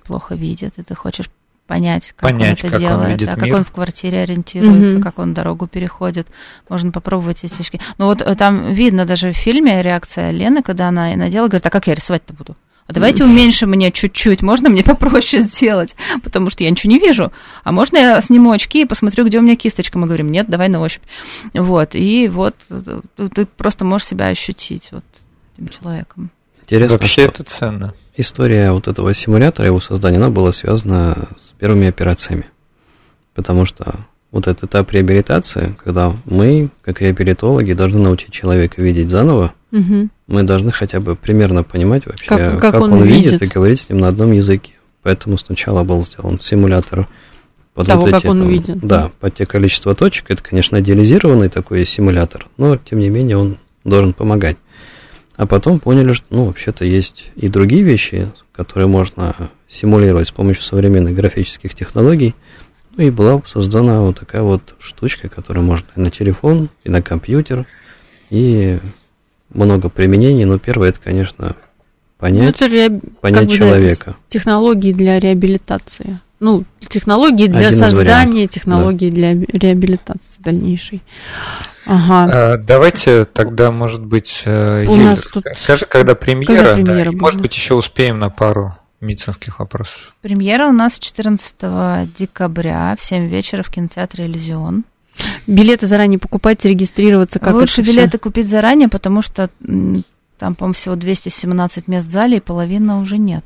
плохо 0.06 0.36
видит, 0.36 0.78
и 0.78 0.84
ты 0.84 0.96
хочешь 0.96 1.30
понять, 1.68 2.14
как 2.16 2.30
понять, 2.30 2.64
он 2.64 2.70
это 2.70 2.70
как 2.70 2.80
делает, 2.80 3.06
он 3.06 3.12
видит 3.12 3.28
да, 3.28 3.36
мир. 3.36 3.46
как 3.46 3.60
он 3.60 3.64
в 3.64 3.72
квартире 3.72 4.22
ориентируется, 4.22 4.98
mm-hmm. 4.98 5.02
как 5.02 5.20
он 5.20 5.34
дорогу 5.34 5.68
переходит. 5.68 6.28
Можно 6.70 6.92
попробовать 6.92 7.44
эти 7.44 7.62
очки. 7.62 7.80
Ну 7.98 8.06
вот 8.06 8.22
э, 8.22 8.36
там 8.36 8.74
видно 8.74 9.06
даже 9.06 9.32
в 9.32 9.38
фильме 9.38 9.82
реакция 9.82 10.32
Лены, 10.32 10.62
когда 10.62 10.90
она 10.90 11.16
надела, 11.16 11.48
говорит, 11.48 11.66
а 11.66 11.70
как 11.70 11.88
я 11.88 11.96
рисовать-то 11.96 12.34
буду? 12.34 12.56
А 12.94 13.00
давайте 13.00 13.24
уменьшим 13.24 13.72
мне 13.72 13.92
чуть-чуть, 13.92 14.42
можно 14.42 14.70
мне 14.70 14.84
попроще 14.86 15.42
сделать, 15.42 15.96
потому 16.24 16.50
что 16.50 16.64
я 16.64 16.70
ничего 16.70 16.92
не 16.92 17.00
вижу. 17.00 17.32
А 17.64 17.72
можно 17.72 17.98
я 17.98 18.22
сниму 18.22 18.52
очки 18.52 18.82
и 18.82 18.86
посмотрю, 18.86 19.26
где 19.26 19.40
у 19.40 19.42
меня 19.42 19.56
кисточка? 19.56 19.98
Мы 19.98 20.06
говорим, 20.06 20.30
нет, 20.32 20.48
давай 20.48 20.70
на 20.70 20.80
ощупь. 20.80 21.02
Вот, 21.54 21.96
и 21.96 22.28
вот 22.28 22.56
э, 22.70 23.00
ты 23.34 23.46
просто 23.46 23.84
можешь 23.84 24.08
себя 24.08 24.28
ощутить 24.28 24.90
вот 24.92 25.04
этим 25.58 25.70
человеком. 25.70 26.30
Интересно, 26.62 26.98
Вообще 26.98 27.24
это 27.24 27.44
ценно. 27.44 27.94
История 28.16 28.72
вот 28.72 28.88
этого 28.88 29.14
симулятора, 29.16 29.68
его 29.68 29.80
создания, 29.80 30.18
она 30.18 30.30
была 30.30 30.52
связана 30.52 31.30
с 31.40 31.54
первыми 31.54 31.88
операциями. 31.88 32.46
Потому 33.34 33.66
что 33.66 33.96
вот 34.32 34.48
этот 34.48 34.70
этап 34.70 34.92
реабилитации, 34.92 35.76
когда 35.84 36.14
мы, 36.26 36.70
как 36.84 37.02
реабилитологи, 37.02 37.74
должны 37.74 38.00
научить 38.00 38.32
человека 38.32 38.82
видеть 38.82 39.10
заново, 39.10 39.54
угу. 39.72 40.10
Мы 40.28 40.44
должны 40.44 40.72
хотя 40.72 41.00
бы 41.00 41.16
примерно 41.16 41.64
понимать 41.64 42.06
вообще, 42.06 42.28
как, 42.28 42.60
как, 42.60 42.74
как 42.74 42.82
он, 42.82 42.94
он 42.94 43.04
видит, 43.04 43.34
видит 43.34 43.42
и 43.42 43.46
говорить 43.48 43.82
с 43.82 43.90
ним 43.90 44.00
на 44.00 44.08
одном 44.08 44.32
языке. 44.32 44.74
Поэтому 45.02 45.38
сначала 45.38 45.84
был 45.84 46.04
сделан 46.04 46.40
симулятор 46.40 47.08
под 47.74 47.88
Того, 47.88 48.02
вот 48.02 48.10
эти, 48.10 48.22
как 48.22 48.32
он 48.32 48.40
там, 48.40 48.50
видит. 48.50 48.80
Да, 48.80 49.12
под 49.20 49.36
те 49.36 49.46
количество 49.46 49.96
точек. 49.96 50.26
Это, 50.30 50.42
конечно, 50.42 50.80
идеализированный 50.80 51.50
такой 51.50 51.86
симулятор, 51.86 52.48
но, 52.58 52.78
тем 52.78 53.00
не 53.00 53.10
менее, 53.10 53.38
он 53.38 53.58
должен 53.84 54.14
помогать. 54.14 54.58
А 55.36 55.46
потом 55.48 55.80
поняли, 55.80 56.14
что, 56.14 56.26
ну, 56.30 56.46
вообще-то 56.46 56.86
есть 56.86 57.32
и 57.36 57.48
другие 57.48 57.84
вещи, 57.84 58.32
которые 58.54 58.88
можно 58.88 59.36
симулировать 59.68 60.28
с 60.28 60.32
помощью 60.32 60.64
современных 60.64 61.16
графических 61.16 61.74
технологий. 61.74 62.36
Ну 62.96 63.04
и 63.04 63.10
была 63.10 63.42
создана 63.48 64.02
вот 64.02 64.20
такая 64.20 64.44
вот 64.44 64.76
штучка, 64.80 65.28
которую 65.28 65.66
можно 65.66 65.88
и 65.96 66.00
на 66.00 66.12
телефон, 66.12 66.70
и 66.84 66.90
на 66.90 67.02
компьютер, 67.02 67.66
и 68.30 68.78
много 69.54 69.90
применений. 69.90 70.46
Но 70.46 70.60
первое, 70.60 70.90
это, 70.90 71.00
конечно, 71.00 71.56
понять, 72.18 72.44
ну, 72.44 72.50
это 72.50 72.74
реаб... 72.74 72.94
понять 73.22 73.52
человека. 73.52 74.06
Да, 74.06 74.16
технологии 74.30 74.94
для 74.94 75.20
реабилитации. 75.20 76.20
Ну, 76.40 76.66
технологии 76.90 77.48
для 77.48 77.70
Один 77.70 77.80
создания, 77.80 78.48
технологии 78.48 79.10
да. 79.10 79.16
для 79.16 79.32
реабилитации 79.34 80.40
дальнейшей. 80.40 81.02
Ага. 81.86 82.32
А, 82.34 82.58
давайте 82.58 83.26
тогда, 83.26 83.72
может 83.72 84.04
быть, 84.04 84.44
э, 84.46 84.86
У 84.86 84.96
Юля, 84.96 85.04
нас 85.12 85.22
тут... 85.22 85.46
скажи, 85.56 85.86
когда 85.86 86.16
премьера, 86.16 86.54
когда 86.54 86.74
премьера 86.74 87.12
да, 87.12 87.18
может 87.18 87.42
быть, 87.42 87.56
еще 87.56 87.76
успеем 87.76 88.20
на 88.20 88.30
пару 88.30 88.76
медицинских 89.00 89.60
вопросов. 89.60 90.16
Премьера 90.22 90.68
у 90.68 90.72
нас 90.72 91.00
14 91.00 92.14
декабря 92.18 92.96
в 93.00 93.04
7 93.04 93.28
вечера 93.28 93.64
в 93.64 93.70
кинотеатре 93.70 94.26
«Иллюзион». 94.26 94.86
Билеты 95.48 95.88
заранее 95.88 96.20
покупать, 96.20 96.64
регистрироваться 96.66 97.40
как 97.40 97.54
Лучше 97.54 97.82
билеты 97.82 98.18
купить 98.18 98.48
заранее, 98.48 98.88
потому 98.88 99.22
что 99.22 99.50
там, 100.40 100.56
по-моему, 100.56 100.74
всего 100.74 100.96
217 100.96 101.88
мест 101.88 102.08
в 102.08 102.12
зале, 102.12 102.38
и 102.38 102.40
половина 102.40 103.00
уже 103.00 103.18
нет. 103.18 103.46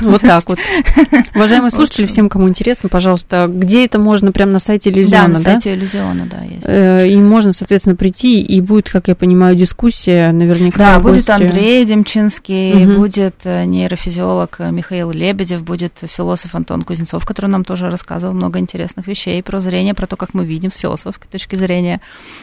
Вот 0.00 0.22
так 0.22 0.48
вот. 0.48 0.58
Уважаемые 1.34 1.70
слушатели, 1.70 2.06
всем, 2.06 2.28
кому 2.28 2.48
интересно, 2.48 2.88
пожалуйста, 2.88 3.46
где 3.48 3.84
это 3.84 3.98
можно? 3.98 4.32
Прямо 4.32 4.52
на 4.52 4.58
сайте 4.58 4.90
Иллюзиона, 4.90 5.28
да? 5.28 5.34
на 5.34 5.40
сайте 5.40 5.74
Иллюзиона, 5.74 6.26
да, 6.26 6.42
есть. 6.42 6.64
Э, 6.64 7.06
и 7.06 7.16
можно, 7.16 7.52
соответственно, 7.52 7.96
прийти, 7.96 8.40
и 8.40 8.60
будет, 8.60 8.90
как 8.90 9.08
я 9.08 9.14
понимаю, 9.14 9.54
дискуссия 9.54 10.32
наверняка. 10.32 10.78
Да, 10.78 11.00
будет 11.00 11.28
Андрей 11.30 11.84
Демчинский, 11.84 12.86
будет 12.86 13.36
э, 13.44 13.64
нейрофизиолог 13.64 14.58
Михаил 14.58 15.10
Лебедев, 15.10 15.62
будет 15.62 15.92
философ 16.02 16.54
Антон 16.54 16.82
Кузнецов, 16.82 17.24
который 17.24 17.50
нам 17.50 17.64
тоже 17.64 17.90
рассказывал 17.90 18.34
много 18.34 18.58
интересных 18.58 19.06
вещей 19.06 19.42
про 19.42 19.60
зрение, 19.60 19.94
про 19.94 20.06
то, 20.06 20.16
как 20.16 20.34
мы 20.34 20.44
видим 20.44 20.72
с 20.72 20.76
философской 20.76 21.28
точки 21.28 21.54
зрения. 21.54 22.00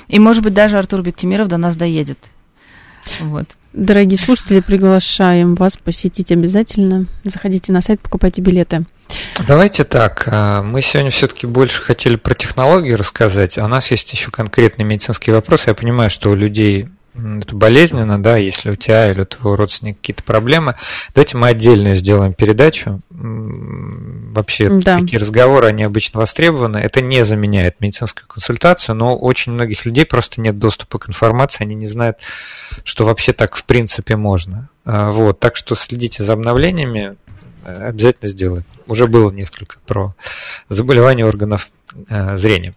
И, 0.07 0.19
может 0.19 0.43
быть, 0.43 0.53
даже 0.53 0.77
Артур 0.77 1.01
Бектимиров 1.01 1.47
до 1.47 1.57
нас 1.57 1.75
доедет. 1.75 2.17
Вот. 3.22 3.45
Дорогие 3.74 4.18
слушатели, 4.18 4.62
приглашаем 4.62 5.55
вас 5.55 5.78
посетить 5.78 6.32
обязательно. 6.32 7.05
Заходите 7.24 7.72
на 7.72 7.82
сайт, 7.82 8.01
покупайте 8.01 8.41
билеты. 8.41 8.86
Давайте 9.47 9.84
так. 9.84 10.28
А, 10.28 10.62
мы 10.62 10.82
сегодня 10.82 11.12
все-таки 11.12 11.47
больше 11.47 11.82
хотели 11.82 12.16
про 12.16 12.34
технологии 12.34 12.93
рассказать, 12.93 13.57
а 13.57 13.66
у 13.66 13.68
нас 13.68 13.91
есть 13.91 14.12
еще 14.12 14.32
конкретные 14.32 14.86
медицинские 14.86 15.36
вопросы. 15.36 15.70
Я 15.70 15.74
понимаю, 15.74 16.10
что 16.10 16.32
у 16.32 16.36
людей 16.36 16.89
это 17.41 17.55
болезненно, 17.55 18.22
да, 18.22 18.38
если 18.38 18.72
у 18.72 18.76
тебя 18.76 19.11
или 19.11 19.22
у 19.22 19.26
твоего 19.26 19.55
родственника 19.55 19.99
какие-то 19.99 20.24
проблемы. 20.24 20.76
Давайте 21.13 21.38
мы 21.38 21.47
отдельно 21.47 21.95
сделаем 21.95 22.34
передачу. 22.34 23.01
Вообще 23.09 24.70
да. 24.70 24.99
такие 24.99 25.20
разговоры, 25.20 25.67
они 25.67 25.84
обычно 25.84 26.20
востребованы. 26.20 26.78
Это 26.78 27.01
не 27.01 27.24
заменяет 27.26 27.82
медицинскую 27.82 28.28
консультацию, 28.28 28.95
но 28.95 29.17
очень 29.17 29.51
многих 29.51 29.86
людей 29.86 30.05
просто 30.05 30.41
нет 30.41 30.57
доступа 30.57 30.99
к 30.99 31.09
информации, 31.09 31.63
они 31.63 31.76
не 31.76 31.88
знают, 31.88 32.17
что 32.84 33.05
вообще 33.05 33.34
так 33.34 33.55
в 33.55 33.63
принципе 33.63 34.15
можно. 34.15 34.70
А, 34.86 35.11
вот, 35.11 35.39
так 35.39 35.55
что 35.55 35.76
следите 35.76 36.24
за 36.24 36.34
обновлениями, 36.34 37.15
э, 37.65 37.88
обязательно 37.89 38.30
сделаем. 38.30 38.65
Уже 38.88 39.07
было 39.07 39.30
несколько 39.32 39.78
про 39.86 40.15
заболевания 40.70 41.26
органов 41.26 41.70
э, 42.07 42.38
зрения. 42.38 42.74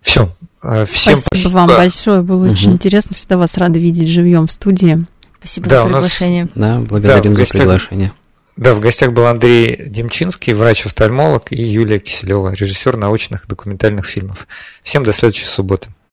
Все. 0.00 0.34
Э, 0.62 0.84
всем 0.86 1.16
спасибо, 1.16 1.26
спасибо 1.26 1.52
вам 1.52 1.68
большое. 1.68 2.22
Было 2.22 2.44
угу. 2.44 2.52
очень 2.52 2.72
интересно. 2.72 3.16
Всегда 3.16 3.36
вас 3.36 3.56
рады 3.56 3.78
видеть 3.78 4.08
живьем 4.08 4.46
в 4.46 4.52
студии. 4.52 5.06
Спасибо 5.38 5.68
да, 5.68 5.82
за 5.82 5.88
приглашение. 5.88 6.44
Нас... 6.44 6.52
Да, 6.54 6.78
благодарим 6.80 7.34
да, 7.34 7.40
гостях... 7.40 7.56
за 7.56 7.62
приглашение. 7.62 8.12
Да, 8.56 8.74
в 8.74 8.80
гостях 8.80 9.12
был 9.12 9.26
Андрей 9.26 9.84
Демчинский, 9.86 10.52
врач-офтальмолог, 10.52 11.52
и 11.52 11.62
Юлия 11.62 12.00
Киселева, 12.00 12.52
режиссер 12.52 12.96
научных 12.96 13.46
документальных 13.46 14.06
фильмов. 14.06 14.48
Всем 14.82 15.04
до 15.04 15.12
следующей 15.12 15.44
субботы. 15.44 15.90